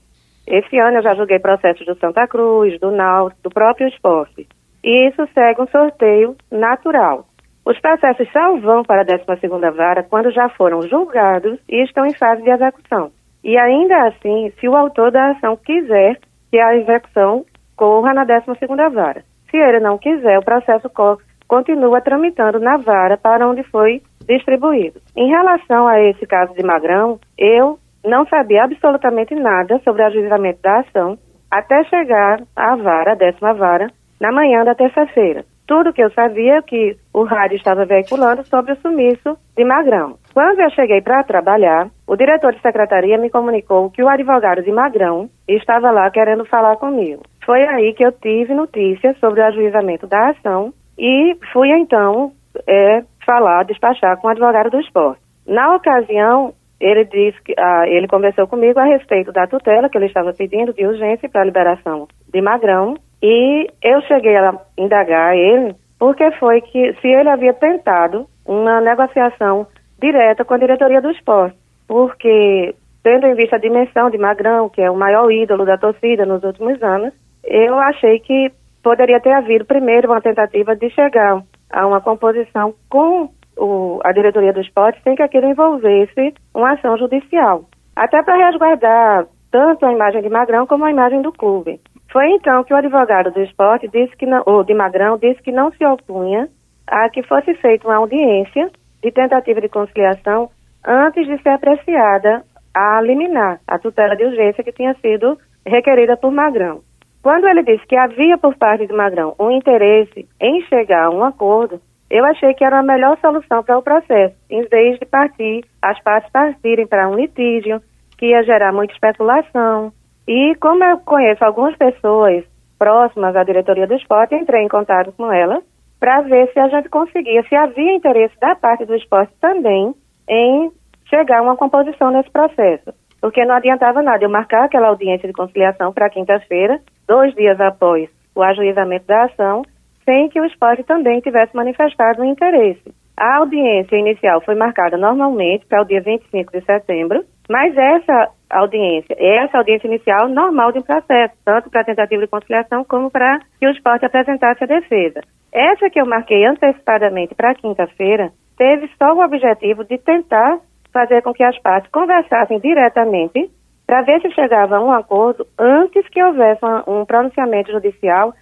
Esse 0.47 0.79
ano 0.79 0.99
eu 0.99 1.03
já 1.03 1.15
julguei 1.15 1.39
processos 1.39 1.87
do 1.87 1.95
Santa 1.95 2.29
Cruz, 2.29 2.79
do 2.79 2.91
Náutico, 2.91 3.41
do 3.45 3.49
próprio 3.49 3.89
esporte. 3.89 4.47
E 4.83 5.09
isso 5.09 5.27
segue 5.35 5.63
um 5.63 5.67
sorteio 5.67 6.37
natural. 6.51 7.27
Os 7.65 7.79
processos 7.81 8.27
só 8.33 8.57
vão 8.57 8.83
para 8.83 9.03
a 9.03 9.05
12ª 9.05 9.71
vara 9.75 10.03
quando 10.03 10.31
já 10.31 10.49
foram 10.49 10.83
julgados 10.83 11.59
e 11.69 11.83
estão 11.85 12.07
em 12.07 12.15
fase 12.15 12.43
de 12.43 12.51
execução. 12.51 13.11
E 13.45 13.57
ainda 13.59 14.09
assim, 14.09 14.51
se 14.59 14.69
o 14.69 14.77
autor 14.77 15.11
da 15.11 15.31
ação 15.33 15.57
quiser 15.57 16.19
que 16.51 16.59
a 16.59 16.75
execução 16.77 17.45
corra 17.77 18.13
na 18.13 18.27
12ª 18.27 18.91
vara. 18.93 19.23
Se 19.51 19.57
ele 19.57 19.81
não 19.81 19.99
quiser, 19.99 20.39
o 20.39 20.45
processo 20.45 20.89
co- 20.91 21.19
continua 21.49 22.01
tramitando 22.01 22.59
na 22.61 22.77
vara 22.77 23.17
para 23.17 23.49
onde 23.49 23.63
foi 23.65 24.03
distribuído. 24.27 25.01
Em 25.17 25.29
relação 25.29 25.87
a 25.89 26.01
esse 26.01 26.27
caso 26.27 26.55
de 26.55 26.63
Magrão, 26.63 27.19
eu 27.39 27.79
não 28.05 28.27
sabia 28.27 28.65
absolutamente 28.65 29.35
nada 29.35 29.79
sobre 29.85 30.03
o 30.03 30.07
ajuizamento 30.07 30.61
da 30.63 30.81
ação 30.81 31.19
até 31.51 31.83
chegar 31.85 32.41
à 32.55 32.77
vara, 32.77 33.17
décima 33.17 33.53
vara, 33.55 33.89
na 34.21 34.31
manhã 34.31 34.65
da 34.65 34.75
terça-feira. 34.75 35.45
Tudo 35.67 35.93
que 35.93 36.03
eu 36.03 36.11
sabia 36.11 36.57
é 36.57 36.63
que 36.63 36.97
o 37.15 37.23
rádio 37.23 37.57
estava 37.57 37.85
veiculando 37.85 38.45
sobre 38.45 38.73
o 38.73 38.77
sumiço 38.77 39.39
de 39.57 39.65
Magrão. 39.65 40.17
Quando 40.35 40.61
eu 40.61 40.71
cheguei 40.71 41.01
para 41.01 41.23
trabalhar, 41.23 41.89
o 42.09 42.17
diretor 42.17 42.53
de 42.53 42.61
secretaria 42.61 43.17
me 43.17 43.31
comunicou 43.31 43.89
que 43.91 44.03
o 44.03 44.09
advogado 44.09 44.63
de 44.63 44.73
Magrão 44.73 45.31
estava 45.47 45.93
lá 45.93 46.11
querendo 46.11 46.45
falar 46.45 46.77
comigo. 46.77 47.23
Foi 47.45 47.63
aí 47.63 47.95
que 47.95 48.05
eu 48.05 48.11
tive 48.11 48.53
notícia 48.53 49.15
sobre 49.21 49.41
o 49.41 49.45
ajuizamento 49.45 50.09
da 50.09 50.31
ação 50.31 50.73
e 50.99 51.37
fui 51.53 51.71
então 51.71 52.33
é, 52.69 53.05
falar, 53.25 53.65
despachar 53.65 54.21
com 54.21 54.27
o 54.27 54.31
advogado 54.31 54.71
do 54.71 54.81
esporte. 54.81 55.21
Na 55.47 55.75
ocasião, 55.77 56.53
ele 56.81 57.05
disse 57.05 57.41
que 57.43 57.55
ah, 57.57 57.85
ele 57.87 58.09
conversou 58.09 58.49
comigo 58.49 58.81
a 58.81 58.85
respeito 58.85 59.31
da 59.31 59.47
tutela 59.47 59.89
que 59.89 59.97
ele 59.97 60.07
estava 60.07 60.33
pedindo 60.33 60.73
de 60.73 60.85
urgência 60.85 61.29
para 61.29 61.43
a 61.43 61.45
liberação 61.45 62.09
de 62.33 62.41
Magrão 62.41 62.97
e 63.23 63.69
eu 63.83 64.01
cheguei 64.03 64.37
a 64.37 64.55
indagar 64.79 65.37
ele 65.37 65.75
porque 65.99 66.31
foi 66.33 66.61
que 66.63 66.95
se 67.01 67.09
ele 67.09 67.29
havia 67.29 67.53
tentado 67.53 68.27
uma 68.47 68.81
negociação 68.81 69.67
direta 70.01 70.45
com 70.45 70.55
a 70.55 70.59
diretoria 70.59 71.01
do 71.03 71.11
esporte, 71.11 71.57
porque 71.87 72.75
tendo 73.03 73.27
em 73.27 73.35
vista 73.35 73.57
a 73.57 73.61
dimensão 73.61 74.11
de 74.11 74.19
Magrão, 74.19 74.69
que 74.69 74.81
é 74.81 74.91
o 74.91 74.97
maior 74.97 75.31
ídolo 75.31 75.65
da 75.65 75.77
torcida 75.77 76.25
nos 76.25 76.43
últimos 76.43 76.83
anos, 76.83 77.13
eu 77.45 77.79
achei 77.79 78.19
que 78.21 78.51
poderia 78.83 79.21
ter 79.21 79.33
havido 79.33 79.65
primeiro 79.65 80.09
uma 80.11 80.21
tentativa 80.21 80.75
de 80.75 80.89
chegar 80.91 81.43
a 81.71 81.87
uma 81.87 82.01
composição 82.01 82.75
com 82.89 83.29
o- 83.57 84.01
a 84.05 84.13
diretoria 84.13 84.53
do 84.53 84.61
esporte 84.61 85.01
sem 85.03 85.15
que 85.15 85.23
aquilo 85.23 85.47
envolvesse 85.49 86.35
uma 86.55 86.73
ação 86.73 86.97
judicial. 86.97 87.65
Até 87.95 88.23
para 88.23 88.47
resguardar 88.47 89.27
tanto 89.51 89.85
a 89.85 89.93
imagem 89.93 90.23
de 90.23 90.29
Magrão 90.31 90.67
como 90.67 90.85
a 90.85 90.91
imagem 90.91 91.21
do 91.23 91.33
clube. 91.33 91.81
Foi 92.13 92.29
então 92.33 92.65
que 92.65 92.75
o 92.75 92.77
advogado 92.77 93.31
do 93.31 93.41
esporte 93.41 93.89
disse 93.89 94.17
que 94.17 94.27
não, 94.27 94.43
ou 94.45 94.65
de 94.65 94.75
Magrão 94.75 95.17
disse 95.17 95.41
que 95.43 95.53
não 95.53 95.71
se 95.73 95.85
opunha 95.85 96.49
a 96.87 97.09
que 97.09 97.23
fosse 97.23 97.55
feita 97.55 97.87
uma 97.87 97.97
audiência 97.97 98.71
de 99.03 99.13
tentativa 99.13 99.61
de 99.61 99.69
conciliação 99.69 100.51
antes 100.85 101.27
de 101.27 101.41
ser 101.43 101.51
apreciada 101.51 102.43
a 102.75 103.01
liminar, 103.01 103.61
a 103.67 103.79
tutela 103.79 104.17
de 104.17 104.25
urgência 104.25 104.65
que 104.65 104.73
tinha 104.73 104.95
sido 104.95 105.39
requerida 105.65 106.17
por 106.17 106.33
Magrão. 106.33 106.81
Quando 107.23 107.47
ele 107.47 107.63
disse 107.63 107.87
que 107.87 107.97
havia 107.97 108.39
por 108.39 108.57
parte 108.57 108.87
de 108.87 108.93
Magrão 108.93 109.35
um 109.39 109.51
interesse 109.51 110.27
em 110.41 110.63
chegar 110.63 111.07
a 111.07 111.11
um 111.11 111.23
acordo, 111.23 111.81
eu 112.11 112.25
achei 112.25 112.55
que 112.55 112.65
era 112.65 112.81
a 112.81 112.83
melhor 112.83 113.19
solução 113.21 113.63
para 113.63 113.79
o 113.79 113.83
processo, 113.83 114.35
em 114.51 114.63
vez 114.63 114.99
de 114.99 115.07
partir, 115.07 115.65
as 115.81 116.03
partes 116.03 116.31
partirem 116.33 116.87
para 116.87 117.09
um 117.09 117.15
litígio, 117.15 117.81
que 118.19 118.27
ia 118.27 118.43
gerar 118.43 118.73
muita 118.73 118.95
especulação. 118.95 119.93
E 120.31 120.55
como 120.61 120.85
eu 120.85 120.99
conheço 120.99 121.45
algumas 121.45 121.77
pessoas 121.77 122.45
próximas 122.79 123.35
à 123.35 123.43
diretoria 123.43 123.85
do 123.89 123.97
esporte, 123.97 124.37
entrei 124.37 124.63
em 124.63 124.69
contato 124.69 125.11
com 125.17 125.33
elas 125.33 125.65
para 125.99 126.21
ver 126.21 126.49
se 126.53 126.61
a 126.61 126.69
gente 126.69 126.89
conseguia, 126.89 127.43
se 127.49 127.57
havia 127.57 127.93
interesse 127.93 128.39
da 128.39 128.55
parte 128.55 128.85
do 128.85 128.95
esporte 128.95 129.33
também 129.41 129.93
em 130.29 130.71
chegar 131.09 131.41
a 131.41 131.43
uma 131.43 131.57
composição 131.57 132.13
nesse 132.13 132.31
processo. 132.31 132.95
Porque 133.21 133.45
não 133.45 133.57
adiantava 133.57 134.03
nada 134.03 134.25
eu 134.25 134.31
marcar 134.31 134.67
aquela 134.67 134.91
audiência 134.91 135.27
de 135.27 135.35
conciliação 135.35 135.93
para 135.93 136.09
quinta-feira, 136.09 136.79
dois 137.09 137.35
dias 137.35 137.61
após 137.61 138.09
o 138.33 138.41
ajuizamento 138.41 139.09
da 139.09 139.25
ação, 139.25 139.63
sem 140.05 140.29
que 140.29 140.41
o 140.41 140.45
esporte 140.45 140.85
também 140.85 141.19
tivesse 141.19 141.57
manifestado 141.57 142.23
um 142.23 142.31
interesse. 142.31 142.95
A 143.17 143.39
audiência 143.39 143.97
inicial 143.97 144.41
foi 144.43 144.55
marcada 144.55 144.97
normalmente 144.97 145.67
para 145.67 145.83
o 145.83 145.85
dia 145.85 146.01
25 146.01 146.53
de 146.53 146.65
setembro, 146.65 147.25
mas 147.49 147.77
essa 147.77 148.31
audiência, 148.51 149.17
essa 149.19 149.59
audiência 149.59 149.87
inicial 149.87 150.29
normal 150.29 150.73
de 150.73 150.79
um 150.79 150.83
processo, 150.83 151.35
tanto 151.45 151.71
para 151.71 151.85
tentativa 151.85 152.23
de 152.23 152.29
conciliação 152.29 152.85
como 152.85 153.11
para 153.11 153.39
que 153.59 153.67
o 153.67 153.71
esporte 153.71 154.05
apresentasse 154.05 154.65
a 154.65 154.67
defesa. 154.67 155.21
Essa 155.53 155.91
que 155.91 156.01
eu 156.01 156.07
marquei 156.07 156.45
antecipadamente 156.45 157.35
para 157.35 157.55
quinta-feira 157.55 158.31
teve 158.57 158.91
só 158.99 159.15
o 159.15 159.25
objetivo 159.25 159.85
de 159.85 159.99
tentar 159.99 160.59
fazer 160.93 161.23
com 161.23 161.33
que 161.33 161.43
as 161.43 161.59
partes 161.61 161.91
conversassem 161.91 162.59
diretamente 162.61 163.51
para 163.87 164.03
ver 164.03 164.21
se 164.21 164.31
chegava 164.33 164.77
a 164.77 164.85
um 164.85 164.93
acordo 164.93 165.47
antes 165.59 166.09
que 166.09 166.23
houvesse 166.23 166.61
um 166.87 167.05
pronunciamento 167.05 167.73
judicial 167.73 168.33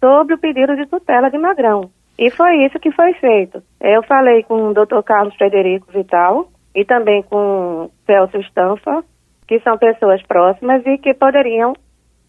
sobre 0.00 0.34
o 0.34 0.38
pedido 0.38 0.74
de 0.74 0.86
tutela 0.86 1.30
de 1.30 1.38
Magrão. 1.38 1.90
E 2.18 2.30
foi 2.30 2.64
isso 2.64 2.78
que 2.78 2.90
foi 2.90 3.12
feito. 3.14 3.62
Eu 3.80 4.02
falei 4.04 4.42
com 4.42 4.68
o 4.68 4.74
Dr. 4.74 5.02
Carlos 5.04 5.34
Frederico 5.36 5.92
Vital 5.92 6.48
e 6.74 6.84
também 6.84 7.22
com 7.22 7.90
Celso 8.06 8.38
Stanfa, 8.38 9.04
que 9.46 9.60
são 9.60 9.78
pessoas 9.78 10.22
próximas 10.22 10.84
e 10.86 10.98
que 10.98 11.14
poderiam 11.14 11.74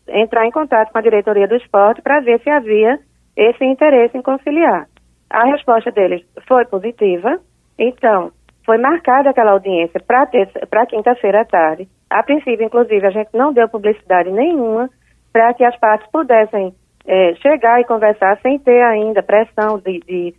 entrar 0.08 0.46
em 0.46 0.52
contato 0.52 0.92
com 0.92 0.98
a 0.98 1.02
diretoria 1.02 1.48
do 1.48 1.56
esporte 1.56 2.02
para 2.02 2.22
ver 2.22 2.40
se 2.42 2.50
havia 2.50 3.00
esse 3.36 3.64
interesse 3.66 4.18
em 4.18 4.22
conciliar. 4.22 4.88
A 5.30 5.46
resposta 5.46 5.92
deles 5.92 6.24
foi 6.48 6.66
positiva, 6.66 7.40
então 7.78 8.32
foi 8.66 8.78
marcada 8.78 9.30
aquela 9.30 9.52
audiência 9.52 10.00
para 10.00 10.86
quinta-feira 10.86 11.42
à 11.42 11.46
tarde. 11.46 11.88
A 12.10 12.24
princípio, 12.24 12.66
inclusive, 12.66 13.06
a 13.06 13.12
gente 13.12 13.30
não 13.34 13.52
deu 13.52 13.68
publicidade 13.68 14.32
nenhuma 14.32 14.90
para 15.34 15.54
que 15.54 15.64
as 15.64 15.78
partes 15.78 16.10
pudessem 16.12 16.74
eh, 17.06 17.34
chegar 17.36 17.80
e 17.82 17.86
conversar 17.86 18.40
sem 18.42 18.58
ter 18.60 18.82
ainda 18.84 19.22
pressão 19.22 19.78
de, 19.80 20.00
de, 20.00 20.34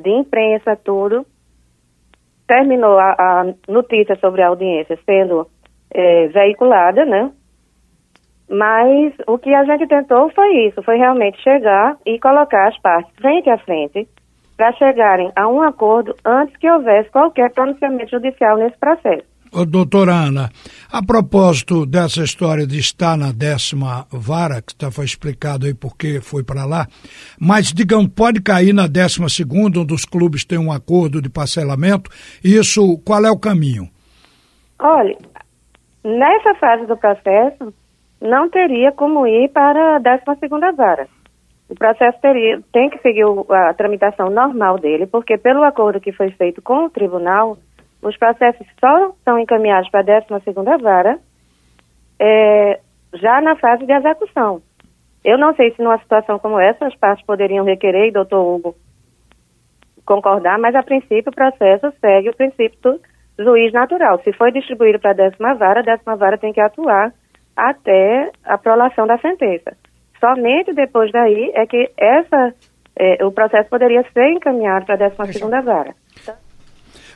de 0.00 0.10
imprensa, 0.10 0.76
tudo. 0.76 1.26
Terminou 2.46 2.98
a, 2.98 3.14
a 3.18 3.44
notícia 3.68 4.16
sobre 4.16 4.42
a 4.42 4.48
audiência 4.48 4.98
sendo 5.04 5.46
eh, 5.92 6.28
veiculada, 6.28 7.04
né? 7.04 7.30
Mas 8.50 9.12
o 9.26 9.38
que 9.38 9.54
a 9.54 9.64
gente 9.64 9.86
tentou 9.86 10.30
foi 10.30 10.66
isso, 10.66 10.82
foi 10.82 10.96
realmente 10.96 11.40
chegar 11.42 11.96
e 12.06 12.18
colocar 12.18 12.68
as 12.68 12.78
partes 12.80 13.12
frente 13.20 13.50
a 13.50 13.58
frente 13.58 14.08
para 14.56 14.72
chegarem 14.72 15.30
a 15.36 15.48
um 15.48 15.62
acordo 15.62 16.14
antes 16.24 16.56
que 16.56 16.68
houvesse 16.68 17.10
qualquer 17.10 17.52
pronunciamento 17.52 18.10
judicial 18.10 18.56
nesse 18.56 18.76
processo. 18.78 19.24
Ô, 19.50 19.64
doutora 19.64 20.12
Ana, 20.12 20.50
a 20.92 21.02
propósito 21.02 21.86
dessa 21.86 22.22
história 22.22 22.66
de 22.66 22.78
estar 22.78 23.16
na 23.16 23.32
décima 23.32 24.06
vara, 24.10 24.60
que 24.60 24.74
tá, 24.74 24.90
foi 24.90 25.06
explicado 25.06 25.64
aí 25.64 25.72
porque 25.72 26.20
foi 26.20 26.44
para 26.44 26.66
lá, 26.66 26.86
mas, 27.40 27.72
digamos, 27.72 28.10
pode 28.14 28.42
cair 28.42 28.74
na 28.74 28.86
décima 28.86 29.28
segunda, 29.28 29.80
onde 29.80 29.94
os 29.94 30.04
clubes 30.04 30.44
têm 30.44 30.58
um 30.58 30.72
acordo 30.72 31.22
de 31.22 31.30
parcelamento, 31.30 32.10
isso, 32.44 32.98
qual 32.98 33.24
é 33.24 33.30
o 33.30 33.38
caminho? 33.38 33.88
Olha, 34.78 35.16
nessa 36.08 36.54
fase 36.54 36.86
do 36.86 36.96
processo, 36.96 37.72
não 38.20 38.48
teria 38.48 38.92
como 38.92 39.26
ir 39.26 39.48
para 39.50 39.96
a 39.96 39.98
12 39.98 40.76
vara. 40.76 41.06
O 41.68 41.74
processo 41.74 42.18
teria, 42.20 42.60
tem 42.72 42.88
que 42.88 42.98
seguir 42.98 43.24
a 43.50 43.74
tramitação 43.74 44.30
normal 44.30 44.78
dele, 44.78 45.06
porque 45.06 45.36
pelo 45.36 45.62
acordo 45.62 46.00
que 46.00 46.12
foi 46.12 46.30
feito 46.30 46.62
com 46.62 46.86
o 46.86 46.90
tribunal, 46.90 47.58
os 48.02 48.16
processos 48.16 48.66
só 48.80 49.12
são 49.24 49.38
encaminhados 49.38 49.90
para 49.90 50.00
a 50.00 50.20
12 50.20 50.82
vara 50.82 51.18
é, 52.18 52.80
já 53.14 53.40
na 53.40 53.56
fase 53.56 53.84
de 53.84 53.92
execução. 53.92 54.62
Eu 55.24 55.36
não 55.36 55.54
sei 55.54 55.72
se 55.72 55.82
numa 55.82 55.98
situação 55.98 56.38
como 56.38 56.58
essa 56.58 56.86
as 56.86 56.96
partes 56.96 57.24
poderiam 57.26 57.64
requerer, 57.64 58.08
e 58.08 58.12
doutor 58.12 58.40
Hugo 58.40 58.74
concordar, 60.06 60.58
mas 60.58 60.74
a 60.74 60.82
princípio 60.82 61.30
o 61.30 61.34
processo 61.34 61.92
segue 62.00 62.30
o 62.30 62.36
princípio 62.36 62.78
do 62.80 63.00
juiz 63.38 63.72
natural. 63.72 64.20
Se 64.24 64.32
foi 64.32 64.52
distribuído 64.52 64.98
para 64.98 65.12
a 65.12 65.14
décima 65.14 65.54
vara, 65.54 65.80
a 65.80 65.82
décima 65.82 66.16
vara 66.16 66.38
tem 66.38 66.52
que 66.52 66.60
atuar 66.60 67.12
até 67.56 68.30
a 68.44 68.58
prolação 68.58 69.06
da 69.06 69.18
sentença. 69.18 69.76
Somente 70.20 70.72
depois 70.72 71.10
daí 71.12 71.52
é 71.54 71.66
que 71.66 71.90
essa, 71.96 72.54
é, 72.96 73.24
o 73.24 73.30
processo 73.30 73.68
poderia 73.68 74.04
ser 74.12 74.30
encaminhado 74.32 74.86
para 74.86 74.94
a 74.94 74.98
décima 74.98 75.26
segunda 75.26 75.60
vara. 75.60 75.94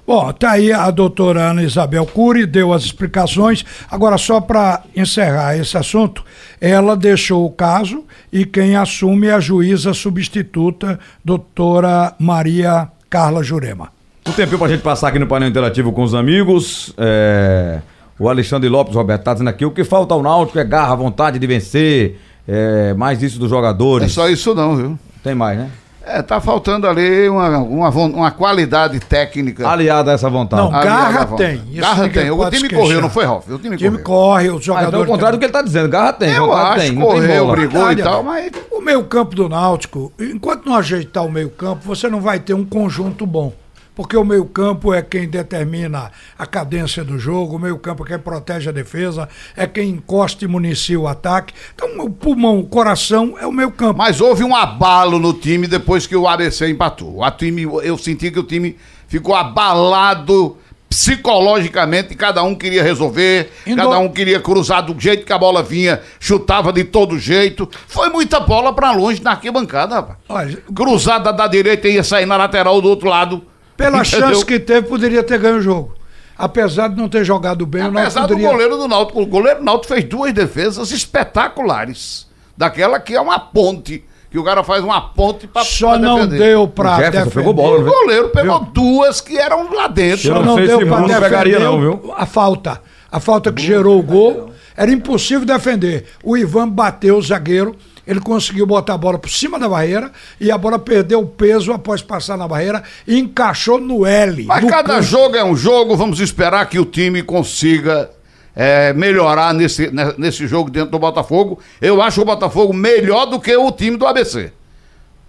Bom, 0.05 0.33
tá 0.33 0.53
aí 0.53 0.73
a 0.73 0.91
doutora 0.91 1.43
Ana 1.43 1.63
Isabel 1.63 2.05
Cury, 2.05 2.45
deu 2.45 2.73
as 2.73 2.83
explicações. 2.83 3.65
Agora, 3.89 4.19
só 4.19 4.41
para 4.41 4.83
encerrar 4.97 5.57
esse 5.57 5.79
assunto, 5.79 6.25
ela 6.61 6.97
deixou 6.97 7.47
o 7.47 7.53
caso 7.53 8.05
e 8.33 8.45
quem 8.45 8.75
assume 8.75 9.29
é 9.29 9.35
a 9.35 9.41
juíza 9.41 9.95
substituta, 9.95 10.99
doutora 11.25 12.15
Maria 12.19 12.89
Carla 13.09 13.45
Jurema. 13.45 14.02
Um 14.27 14.33
tempinho 14.33 14.59
pra 14.59 14.69
gente 14.69 14.83
passar 14.83 15.09
aqui 15.09 15.19
no 15.19 15.27
painel 15.27 15.49
interativo 15.49 15.93
com 15.93 16.03
os 16.03 16.15
amigos. 16.15 16.93
É... 16.97 17.81
O 18.19 18.29
Alexandre 18.29 18.69
Lopes, 18.69 18.95
Roberto, 18.95 19.23
tá 19.25 19.33
dizendo 19.33 19.49
aqui: 19.51 19.65
o 19.65 19.71
que 19.71 19.83
falta 19.85 20.15
ao 20.15 20.23
Náutico 20.23 20.59
é 20.59 20.65
garra, 20.65 20.95
vontade 20.95 21.39
de 21.39 21.47
vencer, 21.47 22.21
é... 22.47 22.95
mais 22.95 23.23
isso 23.23 23.39
dos 23.39 23.51
jogadores. 23.51 24.07
É 24.07 24.09
só 24.11 24.29
isso 24.29 24.55
não, 24.55 24.77
viu? 24.77 24.99
Tem 25.25 25.35
mais, 25.35 25.59
né? 25.59 25.71
É, 26.05 26.21
tá 26.21 26.41
faltando 26.41 26.89
ali 26.89 27.29
uma, 27.29 27.59
uma, 27.59 27.89
uma 27.91 28.31
qualidade 28.33 28.99
técnica. 28.99 29.69
Aliada 29.69 30.11
a 30.11 30.15
essa 30.15 30.29
vontade. 30.29 30.61
Não, 30.63 30.71
garra 30.71 31.25
vontade. 31.25 31.59
tem. 31.61 31.71
Isso 31.73 31.81
Garra 31.81 32.09
tem. 32.09 32.29
O 32.31 32.51
time 32.51 32.69
queixar. 32.69 32.79
correu, 32.81 33.01
não 33.01 33.09
foi, 33.11 33.25
Ralf? 33.25 33.49
O 33.49 33.59
time, 33.59 33.77
O 33.77 33.79
time 33.79 33.91
correu. 33.99 34.05
corre, 34.05 34.51
os 34.51 34.57
Ah, 34.57 34.65
jogadores. 34.65 34.89
então 34.89 35.01
é 35.01 35.05
o 35.05 35.07
contrário 35.07 35.39
do 35.39 35.41
que 35.41 35.45
ele 35.47 35.53
tá 35.53 35.63
dizendo. 35.63 35.89
Garra 35.89 36.13
tem, 36.13 36.33
Eu 36.35 36.53
acho, 36.53 36.81
tem. 36.81 36.93
Não 36.93 37.03
tem 37.03 37.11
correu, 37.21 37.45
bola. 37.47 37.57
brigou 37.57 37.93
e 37.93 37.97
tal, 37.97 38.23
mas 38.25 38.51
O 38.73 38.81
meio-campo 38.81 39.37
do 39.37 39.49
Náutico, 39.49 40.13
enquanto 40.19 40.67
não 40.67 40.75
ajeitar 40.75 41.25
o 41.25 41.31
meio-campo, 41.31 41.83
você 41.85 42.09
não 42.09 42.21
vai 42.21 42.41
ter 42.41 42.55
um 42.55 42.65
conjunto 42.65 43.25
bom. 43.25 43.53
Porque 43.95 44.17
o 44.17 44.25
meio-campo 44.25 44.95
é 44.95 45.03
quem 45.03 45.29
determina 45.29 46.11
a 46.39 46.47
cadência 46.47 47.05
do 47.05 47.19
jogo, 47.19 47.57
o 47.57 47.59
meio-campo 47.59 48.05
é 48.05 48.09
quem 48.09 48.19
protege 48.19 48.71
a 48.71 48.73
defesa, 48.73 49.29
é 49.55 49.67
quem 49.67 49.91
encosta 49.91 50.45
e 50.45 50.49
municia 50.49 50.99
o 50.99 51.07
ataque. 51.07 51.53
Então, 51.75 51.89
o 52.01 52.09
pulmão, 52.11 52.59
o 52.59 52.65
coração 52.67 53.37
é 53.39 53.47
o 53.47 53.53
meio-campo. 53.53 53.99
Mas 53.99 54.21
houve 54.21 54.43
um 54.45 54.57
abalo 54.57 55.19
no 55.19 55.35
time 55.35 55.67
depois 55.67 56.07
que 56.07 56.17
o 56.17 56.27
ABC 56.27 56.71
empatou. 56.71 57.23
O 57.23 57.31
time, 57.33 57.63
eu 57.83 57.99
senti 57.99 58.31
que 58.31 58.39
o 58.39 58.43
time 58.45 58.77
ficou 59.09 59.35
abalado 59.35 60.57
psicologicamente, 60.89 62.15
cada 62.15 62.43
um 62.43 62.55
queria 62.55 62.83
resolver, 62.83 63.51
Indo- 63.67 63.77
cada 63.83 63.99
um 63.99 64.09
queria 64.09 64.41
cruzar 64.41 64.83
do 64.83 64.99
jeito 64.99 65.25
que 65.25 65.33
a 65.33 65.39
bola 65.39 65.63
vinha, 65.63 66.01
chutava 66.21 66.73
de 66.73 66.85
todo 66.85 67.19
jeito. 67.19 67.69
Foi 67.87 68.09
muita 68.09 68.41
bola 68.41 68.73
pra 68.75 68.93
longe 68.93 69.23
na 69.23 69.33
arquibancada, 69.33 69.95
rapaz. 69.97 70.19
Olha, 70.29 70.59
Cruzada 70.75 71.33
da 71.33 71.47
direita 71.47 71.89
ia 71.89 72.03
sair 72.03 72.27
na 72.27 72.37
lateral 72.37 72.81
do 72.81 72.89
outro 72.89 73.09
lado. 73.09 73.43
Pela 73.77 73.99
Entendeu? 74.03 74.29
chance 74.29 74.45
que 74.47 74.59
teve, 74.59 74.87
poderia 74.89 75.23
ter 75.23 75.39
ganho 75.39 75.57
o 75.57 75.63
jogo. 75.63 75.95
Apesar 76.37 76.89
de 76.89 76.97
não 76.97 77.09
ter 77.09 77.25
jogado 77.25 77.65
bem, 77.67 77.83
o 77.83 77.85
Náutico 77.91 78.01
Apesar 78.01 78.21
do 78.23 78.29
poderia... 78.29 78.49
goleiro 78.51 78.77
do 78.77 78.89
Náutico, 78.89 79.23
o 79.23 79.27
goleiro 79.27 79.59
do 79.61 79.65
Náutico 79.65 79.95
fez 79.95 80.05
duas 80.05 80.33
defesas 80.33 80.91
espetaculares. 80.91 82.27
Daquela 82.57 83.01
que 83.01 83.15
é 83.15 83.21
uma 83.21 83.39
ponte, 83.39 84.05
que 84.31 84.39
o 84.39 84.45
cara 84.45 84.63
faz 84.63 84.83
uma 84.83 85.01
ponte 85.01 85.47
pra 85.47 85.63
Só 85.65 85.91
pra 85.91 85.99
não 85.99 86.27
deu 86.27 86.63
O 86.63 86.69
pra 86.69 86.97
Jefferson 86.97 87.25
defender. 87.25 87.35
pegou 87.35 87.55
bola, 87.55 87.79
O 87.81 87.85
viu? 87.85 87.93
goleiro 87.93 88.29
pegou 88.31 88.61
duas 88.61 89.21
que 89.21 89.39
eram 89.39 89.73
lá 89.73 89.89
dentro. 89.89 90.23
Só 90.29 90.35
não 90.35 90.43
não 90.43 90.55
sei 90.57 90.67
deu 90.67 90.79
se 90.81 90.87
pra 90.87 90.97
defender 91.01 91.21
pegaria 91.21 91.59
não, 91.59 91.77
o- 91.77 91.81
viu? 91.81 92.15
a 92.17 92.27
falta. 92.27 92.81
A 93.11 93.21
falta 93.21 93.53
que 93.53 93.63
gerou 93.63 93.99
o 93.99 94.03
gol. 94.03 94.51
Era 94.77 94.91
impossível 94.91 95.45
defender. 95.47 96.07
O 96.25 96.35
Ivan 96.37 96.67
bateu 96.69 97.19
o 97.19 97.23
zagueiro, 97.23 97.77
ele 98.07 98.21
conseguiu 98.21 98.67
botar 98.67 98.95
a 98.95 98.99
bola 98.99 99.19
por 99.19 99.31
cima 99.31 99.59
da 99.59 99.69
barreira 99.69 100.11
e 100.41 100.51
a 100.51 100.59
bola 100.59 100.79
perdeu 100.79 101.21
o 101.21 101.27
peso 101.27 101.73
após 101.73 102.03
passar 102.03 102.37
na 102.37 102.49
barreira 102.49 102.83
e 103.07 103.19
encaixou 103.19 103.81
no 103.81 104.05
L. 104.07 104.45
Mas 104.45 104.63
no 104.65 104.69
cada 104.71 104.95
canto. 104.95 105.03
jogo 105.05 105.37
é 105.37 105.45
um 105.45 105.57
jogo, 105.57 105.97
vamos 105.97 106.19
esperar 106.21 106.69
que 106.69 106.79
o 106.79 106.85
time 106.85 107.23
consiga 107.23 108.11
é, 108.55 108.93
melhorar 108.93 109.55
nesse, 109.55 109.91
ne- 109.91 110.15
nesse 110.19 110.47
jogo 110.47 110.71
dentro 110.71 110.91
do 110.91 110.99
Botafogo. 110.99 111.59
Eu 111.81 112.03
acho 112.03 112.21
o 112.23 112.25
Botafogo 112.25 112.73
melhor 112.73 113.27
do 113.27 113.41
que 113.41 113.57
o 113.57 113.71
time 113.73 113.97
do 113.97 114.07
ABC. 114.07 114.53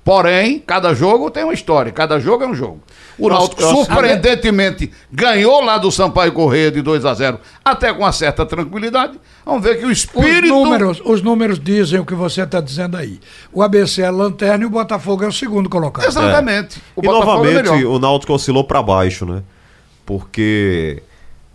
Porém, 0.04 0.60
cada 0.60 0.94
jogo 0.94 1.32
tem 1.32 1.46
uma 1.46 1.54
história, 1.54 1.90
cada 1.92 2.20
jogo 2.20 2.44
é 2.44 2.48
um 2.48 2.54
jogo. 2.54 2.82
O 3.18 3.30
Nossa, 3.30 3.40
Náutico, 3.42 3.62
nossa. 3.62 3.76
surpreendentemente, 3.76 4.92
ganhou 5.10 5.62
lá 5.64 5.78
do 5.78 5.90
Sampaio 5.92 6.34
Correia 6.34 6.70
de 6.70 6.82
2 6.82 7.06
a 7.06 7.14
0 7.14 7.40
até 7.64 7.94
com 7.94 8.00
uma 8.00 8.12
certa 8.12 8.46
tranquilidade. 8.46 9.18
Vamos 9.46 9.64
ver 9.64 9.78
que 9.78 9.86
o 9.86 9.90
Os 9.90 10.00
espírito. 10.00 10.48
números, 10.48 11.02
os 11.06 11.22
números 11.22 11.58
dizem 11.58 12.00
o 12.02 12.06
que 12.06 12.16
você 12.16 12.42
está 12.42 12.60
dizendo 12.60 12.98
aí. 12.98 13.20
O 13.54 13.62
ABC 13.62 14.02
é 14.02 14.08
a 14.08 14.12
lanterna 14.12 14.64
e 14.64 14.68
o 14.68 14.70
Botafogo 14.70 15.24
é 15.24 15.28
o 15.28 15.32
segundo 15.32 15.70
colocado. 15.70 16.06
Exatamente. 16.06 16.82
O 16.98 17.02
e 17.02 17.06
Botafogo 17.08 17.32
é 17.32 17.54
novamente 17.54 17.72
melhor. 17.72 17.92
o 17.96 18.00
Náutico 18.00 18.34
oscilou 18.34 18.66
para 18.66 18.82
baixo, 18.84 19.26
né? 19.26 19.42
Porque 20.06 21.02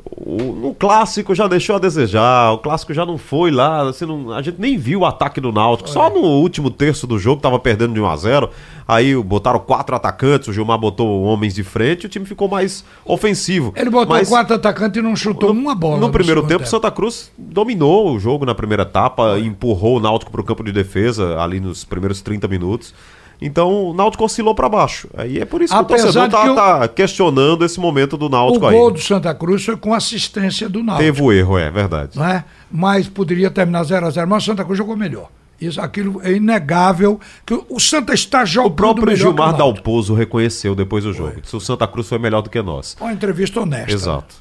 o, 0.04 0.52
no 0.52 0.74
clássico 0.74 1.34
já 1.34 1.46
deixou 1.46 1.76
a 1.76 1.78
desejar, 1.78 2.52
o 2.52 2.58
clássico 2.58 2.94
já 2.94 3.04
não 3.04 3.18
foi 3.18 3.50
lá, 3.50 3.88
assim, 3.88 4.06
não- 4.06 4.32
a 4.32 4.40
gente 4.42 4.60
nem 4.60 4.76
viu 4.78 5.00
o 5.00 5.04
ataque 5.06 5.40
do 5.40 5.50
Náutico, 5.52 5.88
só 5.88 6.08
no 6.08 6.20
último 6.20 6.70
terço 6.70 7.06
do 7.06 7.18
jogo 7.18 7.40
tava 7.42 7.58
perdendo 7.58 7.94
de 7.94 8.00
1 8.00 8.06
a 8.06 8.16
0 8.16 8.50
aí 8.86 9.14
botaram 9.16 9.58
quatro 9.58 9.94
atacantes, 9.94 10.48
o 10.48 10.52
Gilmar 10.52 10.78
botou 10.78 11.22
homens 11.24 11.54
de 11.54 11.62
frente, 11.62 12.06
o 12.06 12.08
time 12.08 12.24
ficou 12.24 12.48
mais 12.48 12.84
ofensivo. 13.04 13.72
Ele 13.76 13.90
botou 13.90 14.16
Mas 14.16 14.28
quatro 14.28 14.54
atacantes 14.54 14.98
e 14.98 15.02
não 15.02 15.14
chutou 15.14 15.50
uma 15.50 15.74
bola. 15.74 15.98
No 16.00 16.10
primeiro 16.10 16.42
tempo, 16.46 16.64
o 16.64 16.66
Santa 16.66 16.90
Cruz 16.90 17.30
dominou 17.36 18.12
o 18.14 18.18
jogo 18.18 18.46
na 18.46 18.54
primeira 18.54 18.84
etapa, 18.84 19.38
empurrou 19.38 19.96
o 19.98 20.00
Náutico 20.00 20.30
para 20.30 20.40
o 20.40 20.44
campo 20.44 20.62
de 20.64 20.72
defesa 20.72 21.38
ali 21.38 21.60
nos 21.60 21.84
primeiros 21.84 22.22
30 22.22 22.48
minutos. 22.48 22.94
Então 23.40 23.90
o 23.90 23.94
Náutico 23.94 24.24
oscilou 24.24 24.52
para 24.54 24.68
baixo. 24.68 25.08
Aí 25.16 25.38
é 25.38 25.44
por 25.44 25.62
isso 25.62 25.72
que 25.72 25.78
Apesar 25.80 26.08
o 26.08 26.12
torcedor 26.22 26.26
de 26.28 26.32
tá, 26.32 26.42
que 26.42 26.48
o- 26.50 26.54
tá 26.54 26.88
questionando 26.88 27.64
esse 27.64 27.78
momento 27.78 28.16
do 28.16 28.26
O 28.26 28.28
Náutico 28.28 28.66
aí. 28.66 28.76
gol 28.76 28.90
do 28.90 29.00
Santa 29.00 29.32
Cruz 29.34 29.64
foi 29.64 29.76
com 29.76 29.94
assistência 29.94 30.68
do 30.68 30.82
Náutico. 30.82 31.04
Teve 31.04 31.22
o 31.22 31.32
erro, 31.32 31.56
é 31.56 31.70
verdade. 31.70 32.16
não 32.18 32.24
é? 32.26 32.44
Mas 32.70 33.08
poderia 33.08 33.48
terminar 33.50 33.84
0 33.84 34.06
a 34.06 34.10
0 34.10 34.28
mas 34.28 34.42
o 34.42 34.46
Santa 34.46 34.64
Cruz 34.64 34.76
jogou 34.76 34.96
melhor. 34.96 35.28
Isso, 35.60 35.80
aquilo 35.80 36.20
é 36.22 36.32
inegável 36.32 37.18
que 37.46 37.54
o- 37.54 37.64
o 37.70 37.80
Santa 37.80 38.12
está 38.14 38.44
jogando 38.44 38.72
O 38.72 38.76
próprio 38.76 39.16
Gilmar 39.16 39.54
o. 39.54 39.56
Dalpozo 39.58 40.14
reconheceu 40.14 40.74
depois 40.74 41.02
do 41.04 41.12
jogo. 41.12 41.40
Disse 41.40 41.50
que 41.50 41.56
o 41.56 41.60
Santa 41.60 41.86
Cruz 41.86 42.08
foi 42.08 42.18
melhor 42.18 42.42
do 42.42 42.50
que 42.50 42.60
nós. 42.62 42.96
Uma 43.00 43.12
entrevista 43.12 43.60
honesta. 43.60 43.92
Exato. 43.92 44.34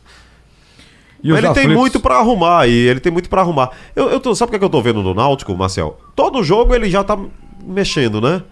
E 1.24 1.30
ele 1.32 1.42
tem 1.42 1.50
aflitos? 1.50 1.74
muito 1.76 2.00
pra 2.00 2.18
arrumar 2.18 2.60
aí, 2.62 2.72
ele 2.72 3.00
tem 3.00 3.12
muito 3.12 3.28
pra 3.30 3.42
arrumar. 3.42 3.72
Eu, 3.96 4.10
eu 4.10 4.20
tô, 4.20 4.36
sabe 4.36 4.50
o 4.50 4.52
que, 4.52 4.56
é 4.58 4.60
que 4.60 4.66
eu 4.66 4.70
tô 4.70 4.82
vendo 4.82 5.02
no 5.02 5.14
Náutico, 5.16 5.56
Marcel? 5.56 6.00
Todo 6.16 6.44
jogo 6.44 6.76
ele 6.76 6.90
já 6.90 7.04
tá 7.04 7.18
mexendo, 7.66 8.22
né? 8.22 8.44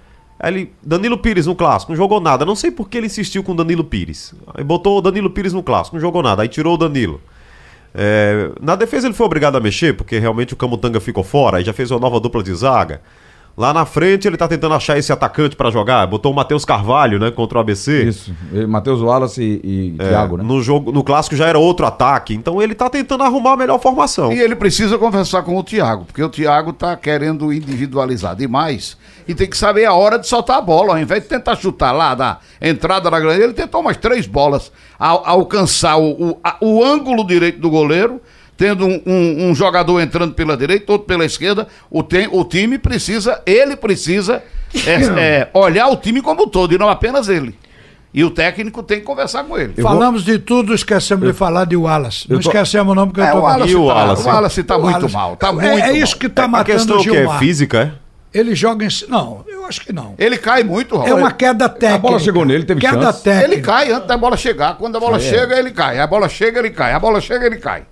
Aí 0.46 0.54
Ele, 0.54 0.74
Danilo 0.84 1.18
Pires 1.18 1.48
no 1.48 1.56
clássico, 1.56 1.92
não 1.92 1.98
jogou 1.98 2.22
nada. 2.22 2.46
Não 2.46 2.56
sei 2.56 2.70
por 2.70 2.88
que 2.88 3.00
ele 3.00 3.08
insistiu 3.08 3.44
com 3.44 3.56
Danilo 3.56 3.84
Pires. 3.84 4.32
Aí 4.54 4.64
botou 4.64 5.00
o 5.00 5.02
Danilo 5.02 5.28
Pires 5.32 5.54
no 5.54 5.64
clássico, 5.64 5.96
não 5.96 6.02
jogou 6.02 6.22
nada. 6.22 6.44
Aí 6.44 6.48
tirou 6.48 6.76
o 6.76 6.78
Danilo. 6.78 7.20
É, 7.96 8.52
na 8.62 8.76
defesa 8.76 9.08
ele 9.08 9.16
foi 9.16 9.26
obrigado 9.26 9.56
a 9.56 9.60
mexer, 9.60 9.98
porque 9.98 10.20
realmente 10.20 10.54
o 10.54 10.56
Camutanga 10.56 11.00
ficou 11.00 11.24
fora, 11.24 11.58
aí 11.58 11.64
já 11.64 11.74
fez 11.74 11.90
uma 11.90 12.00
nova 12.00 12.20
dupla 12.20 12.44
de 12.44 12.54
zaga. 12.54 13.02
Lá 13.58 13.74
na 13.74 13.86
frente 13.86 14.28
ele 14.28 14.36
tá 14.36 14.50
tentando 14.50 14.76
achar 14.76 14.98
esse 14.98 15.14
atacante 15.14 15.56
pra 15.56 15.72
jogar. 15.72 16.06
Botou 16.08 16.34
o 16.34 16.36
Matheus 16.36 16.66
Carvalho, 16.66 17.18
né, 17.18 17.32
contra 17.32 17.58
o 17.58 17.62
ABC. 17.62 18.04
Isso. 18.04 18.36
Matheus 18.68 19.02
Wallace 19.02 19.42
e, 19.42 19.96
e 19.98 20.04
É, 20.04 20.10
Thiago, 20.10 20.36
né? 20.36 20.44
No 20.44 20.62
jogo, 20.62 20.92
no 20.92 21.02
clássico 21.04 21.38
já 21.38 21.48
era 21.48 21.58
outro 21.58 21.86
ataque, 21.86 22.34
então 22.34 22.62
ele 22.62 22.76
tá 22.76 22.90
tentando 22.90 23.24
arrumar 23.24 23.54
a 23.54 23.58
melhor 23.58 23.80
formação. 23.80 24.34
E 24.34 24.40
ele 24.42 24.58
precisa 24.58 24.98
conversar 24.98 25.42
com 25.44 25.56
o 25.58 25.64
Thiago, 25.64 26.04
porque 26.04 26.22
o 26.22 26.28
Thiago 26.30 26.74
tá 26.74 26.98
querendo 26.98 27.54
individualizar 27.54 28.36
demais 28.36 28.98
e 29.28 29.34
tem 29.34 29.50
que 29.50 29.58
saber 29.58 29.86
a 29.86 29.94
hora 29.94 30.20
de 30.20 30.28
soltar 30.28 30.58
a 30.58 30.62
bola. 30.62 30.94
Ao 30.94 31.00
invés 31.00 31.24
de 31.24 31.30
tentar 31.30 31.56
chutar 31.56 31.94
lá 31.94 32.14
da 32.14 32.40
entrada 32.62 33.10
da 33.10 33.20
grande, 33.20 33.42
ele 33.42 33.54
tentou 33.54 33.80
umas 33.80 33.96
três 33.96 34.28
bolas 34.28 34.70
ao 35.00 35.26
alcançar 35.26 35.96
o, 35.98 36.12
o, 36.32 36.38
a- 36.44 36.58
o 36.60 36.84
ângulo 36.84 37.26
direito 37.26 37.60
do 37.60 37.70
goleiro, 37.70 38.20
tendo 38.58 38.86
um, 38.86 39.02
um- 39.06 39.50
um 39.50 39.56
jogador 39.56 40.00
entrando 40.00 40.34
pela 40.34 40.56
direita, 40.56 40.92
outro 40.92 41.08
pela 41.08 41.26
esquerda. 41.26 41.68
O, 41.90 42.02
tem, 42.04 42.28
o 42.32 42.44
time 42.44 42.78
precisa, 42.78 43.42
ele 43.46 43.76
precisa 43.76 44.42
é, 44.86 44.94
é, 45.20 45.50
olhar 45.54 45.88
o 45.90 45.98
time 45.98 46.22
como 46.22 46.44
um 46.44 46.48
todo 46.48 46.74
e 46.74 46.78
não 46.78 46.90
apenas 46.90 47.28
ele. 47.30 47.58
E 48.14 48.24
o 48.24 48.30
técnico 48.32 48.82
tem 48.82 49.00
que 49.00 49.04
conversar 49.06 49.44
com 49.44 49.58
ele. 49.58 49.74
Falamos 49.82 50.24
de 50.24 50.40
tudo, 50.40 50.74
esquecemos 50.74 51.28
de 51.28 51.34
falar 51.34 51.66
de 51.66 51.76
Wallace. 51.76 52.26
Não 52.30 52.38
Eu 52.38 52.42
tô- 52.42 52.48
esquecemos 52.50 52.96
não, 52.96 53.08
porque 53.08 53.20
eu 53.20 53.26
É, 53.26 53.32
tô 53.32 53.38
o 53.40 53.42
Wallace, 53.42 53.72
E 53.72 53.76
o 53.76 53.88
tá, 53.88 53.94
Wallace? 53.94 54.22
o 54.22 54.26
Wallace 54.28 54.64
tá 54.64 54.78
O 54.78 54.82
muito 54.82 54.96
Wallace- 54.96 55.14
mal. 55.14 55.36
Tá 55.36 55.50
é, 55.50 55.52
muito 55.52 55.68
é 55.68 55.92
isso 55.98 56.18
que 56.18 56.30
tá 56.30 56.46
a 56.46 56.48
matando 56.48 56.72
questão 56.78 56.96
o 56.96 57.00
é 57.00 57.02
o 57.02 57.04
quê? 57.04 57.10
É 57.10 57.20
Gilmar. 57.20 57.40
física, 57.40 57.82
é? 58.02 58.38
Ele 58.40 58.56
joga 58.56 58.86
em. 58.86 58.90
Não, 59.10 59.44
eu 59.48 59.66
acho 59.66 59.82
que 59.82 59.92
não. 59.94 60.14
Ele 60.18 60.38
cai 60.38 60.64
muito, 60.64 60.96
Raul. 60.98 61.10
É 61.10 61.14
uma 61.14 61.32
queda 61.32 61.68
técnica. 61.70 62.00
bola 62.00 62.20
chegou 62.20 62.46
nele, 62.46 62.64
teve 62.66 62.80
Queda 62.82 63.02
chance. 63.02 63.24
técnica. 63.24 63.54
Ele 63.54 63.62
cai 63.62 63.92
antes 63.92 64.08
da 64.08 64.18
bola 64.18 64.36
chegar. 64.38 64.78
Quando 64.78 64.96
a 64.96 65.00
bola 65.00 65.20
chega, 65.20 65.58
ele 65.58 65.72
cai. 65.72 66.00
A 66.00 66.08
bola 66.08 66.28
chega, 66.30 66.60
ele 66.60 66.70
cai. 66.70 66.92
A 66.94 67.00
bola 67.00 67.20
chega, 67.22 67.46
ele 67.46 67.58
cai. 67.58 67.84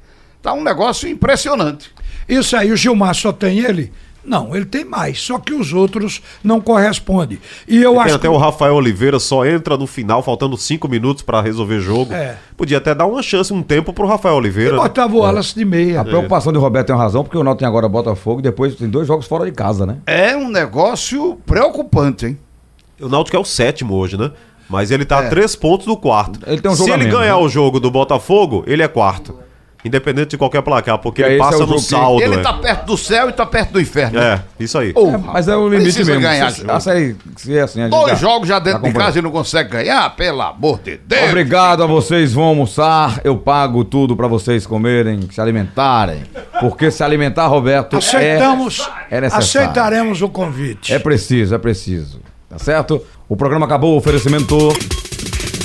Tá 0.43 0.53
um 0.53 0.61
negócio 0.61 1.07
impressionante. 1.09 1.89
Isso 2.27 2.55
aí, 2.57 2.69
o 2.71 2.75
Gilmar 2.75 3.15
só 3.15 3.31
tem 3.31 3.59
ele? 3.59 3.91
Não, 4.25 4.55
ele 4.55 4.63
tem 4.65 4.85
mais, 4.85 5.19
só 5.21 5.37
que 5.37 5.53
os 5.53 5.73
outros 5.73 6.21
não 6.43 6.61
correspondem. 6.61 7.39
E 7.67 7.81
eu 7.81 7.91
Tem 7.93 8.01
acho 8.01 8.15
até 8.15 8.27
que 8.27 8.33
o 8.33 8.37
Rafael 8.37 8.73
Oliveira 8.75 9.19
só 9.19 9.45
entra 9.45 9.77
no 9.77 9.85
final, 9.87 10.21
faltando 10.23 10.55
cinco 10.57 10.87
minutos 10.87 11.23
pra 11.23 11.41
resolver 11.41 11.79
jogo. 11.81 12.13
É. 12.13 12.37
Podia 12.55 12.77
até 12.77 12.93
dar 12.95 13.05
uma 13.05 13.21
chance, 13.21 13.51
um 13.51 13.61
tempo 13.61 13.91
pro 13.91 14.05
Rafael 14.07 14.35
Oliveira. 14.35 14.73
né? 14.73 14.77
botava 14.77 15.13
o 15.15 15.19
Wallace 15.19 15.55
de 15.55 15.65
meia. 15.65 16.01
A 16.01 16.05
preocupação 16.05 16.53
de 16.53 16.59
Roberto 16.59 16.87
tem 16.87 16.95
razão, 16.95 17.23
porque 17.23 17.37
o 17.37 17.43
Náutico 17.43 17.59
tem 17.59 17.67
agora 17.67 17.89
Botafogo 17.89 18.39
e 18.39 18.43
depois 18.43 18.75
tem 18.75 18.89
dois 18.89 19.07
jogos 19.07 19.25
fora 19.25 19.45
de 19.45 19.51
casa, 19.51 19.85
né? 19.85 19.97
É 20.05 20.35
um 20.37 20.49
negócio 20.49 21.37
preocupante, 21.45 22.25
hein? 22.27 22.39
O 23.01 23.09
Náutico 23.09 23.35
é 23.35 23.39
o 23.39 23.45
sétimo 23.45 23.93
hoje, 23.95 24.17
né? 24.17 24.31
Mas 24.69 24.89
ele 24.89 25.03
tá 25.03 25.21
É. 25.21 25.27
a 25.27 25.29
três 25.29 25.53
pontos 25.55 25.85
do 25.85 25.97
quarto. 25.97 26.39
Ele 26.47 26.61
tem 26.61 26.71
um 26.71 26.75
Se 26.75 26.89
ele 26.89 27.05
ganhar 27.05 27.35
né? 27.35 27.41
o 27.43 27.49
jogo 27.49 27.77
do 27.77 27.91
Botafogo, 27.91 28.63
ele 28.65 28.81
é 28.81 28.87
quarto. 28.87 29.42
Independente 29.85 30.29
de 30.29 30.37
qualquer 30.37 30.61
placar, 30.61 30.97
porque 30.97 31.21
Que 31.21 31.27
ele 31.27 31.35
é 31.35 31.37
passa 31.39 31.63
o 31.63 31.67
no 31.67 31.75
que- 31.75 31.81
saldo. 31.81 32.21
Ele 32.21 32.35
é. 32.35 32.41
tá 32.41 32.53
perto 32.53 32.85
do 32.85 32.97
céu 32.97 33.29
e 33.29 33.33
tá 33.33 33.45
perto 33.45 33.73
do 33.73 33.81
inferno. 33.81 34.17
É, 34.19 34.41
isso 34.59 34.77
aí. 34.77 34.93
Ô, 34.95 35.09
É, 35.09 35.17
mas 35.17 35.47
é 35.47 35.55
o 35.57 35.67
limite 35.67 35.97
mesmo. 36.05 36.21
ganhar 36.21 36.51
Se- 36.51 36.61
jogo. 36.61 36.71
a 36.71 36.79
série, 36.79 37.15
se 37.35 37.57
é 37.57 37.61
assim, 37.61 37.81
a 37.81 37.83
gente 37.83 37.91
Dois 37.91 38.09
já- 38.11 38.15
jogos 38.15 38.47
já 38.47 38.59
dentro 38.59 38.81
de 38.83 38.93
casa 38.93 39.19
e 39.19 39.21
não 39.21 39.31
consegue 39.31 39.69
ganhar, 39.69 40.15
pelo 40.15 40.41
amor 40.41 40.79
de 40.79 40.97
Deus. 40.97 41.27
Obrigado 41.29 41.83
a 41.83 41.85
vocês, 41.85 42.31
vão 42.33 42.45
almoçar. 42.45 43.19
Eu 43.23 43.35
pago 43.37 43.83
tudo 43.83 44.15
pra 44.15 44.27
vocês 44.27 44.65
comerem, 44.65 45.19
se 45.31 45.41
alimentarem. 45.41 46.23
Porque 46.59 46.89
se 46.89 47.03
alimentar, 47.03 47.47
Roberto, 47.47 47.97
Aceitamos, 47.97 48.89
é, 49.11 49.17
é 49.17 49.21
necessário. 49.21 49.45
aceitaremos 49.45 50.21
o 50.21 50.29
convite. 50.29 50.93
É 50.93 50.99
preciso, 50.99 51.53
é 51.53 51.57
preciso. 51.57 52.21
Tá 52.49 52.57
certo? 52.57 53.01
O 53.27 53.35
programa 53.35 53.65
acabou, 53.65 53.95
o 53.95 53.97
oferecimento. 53.97 54.55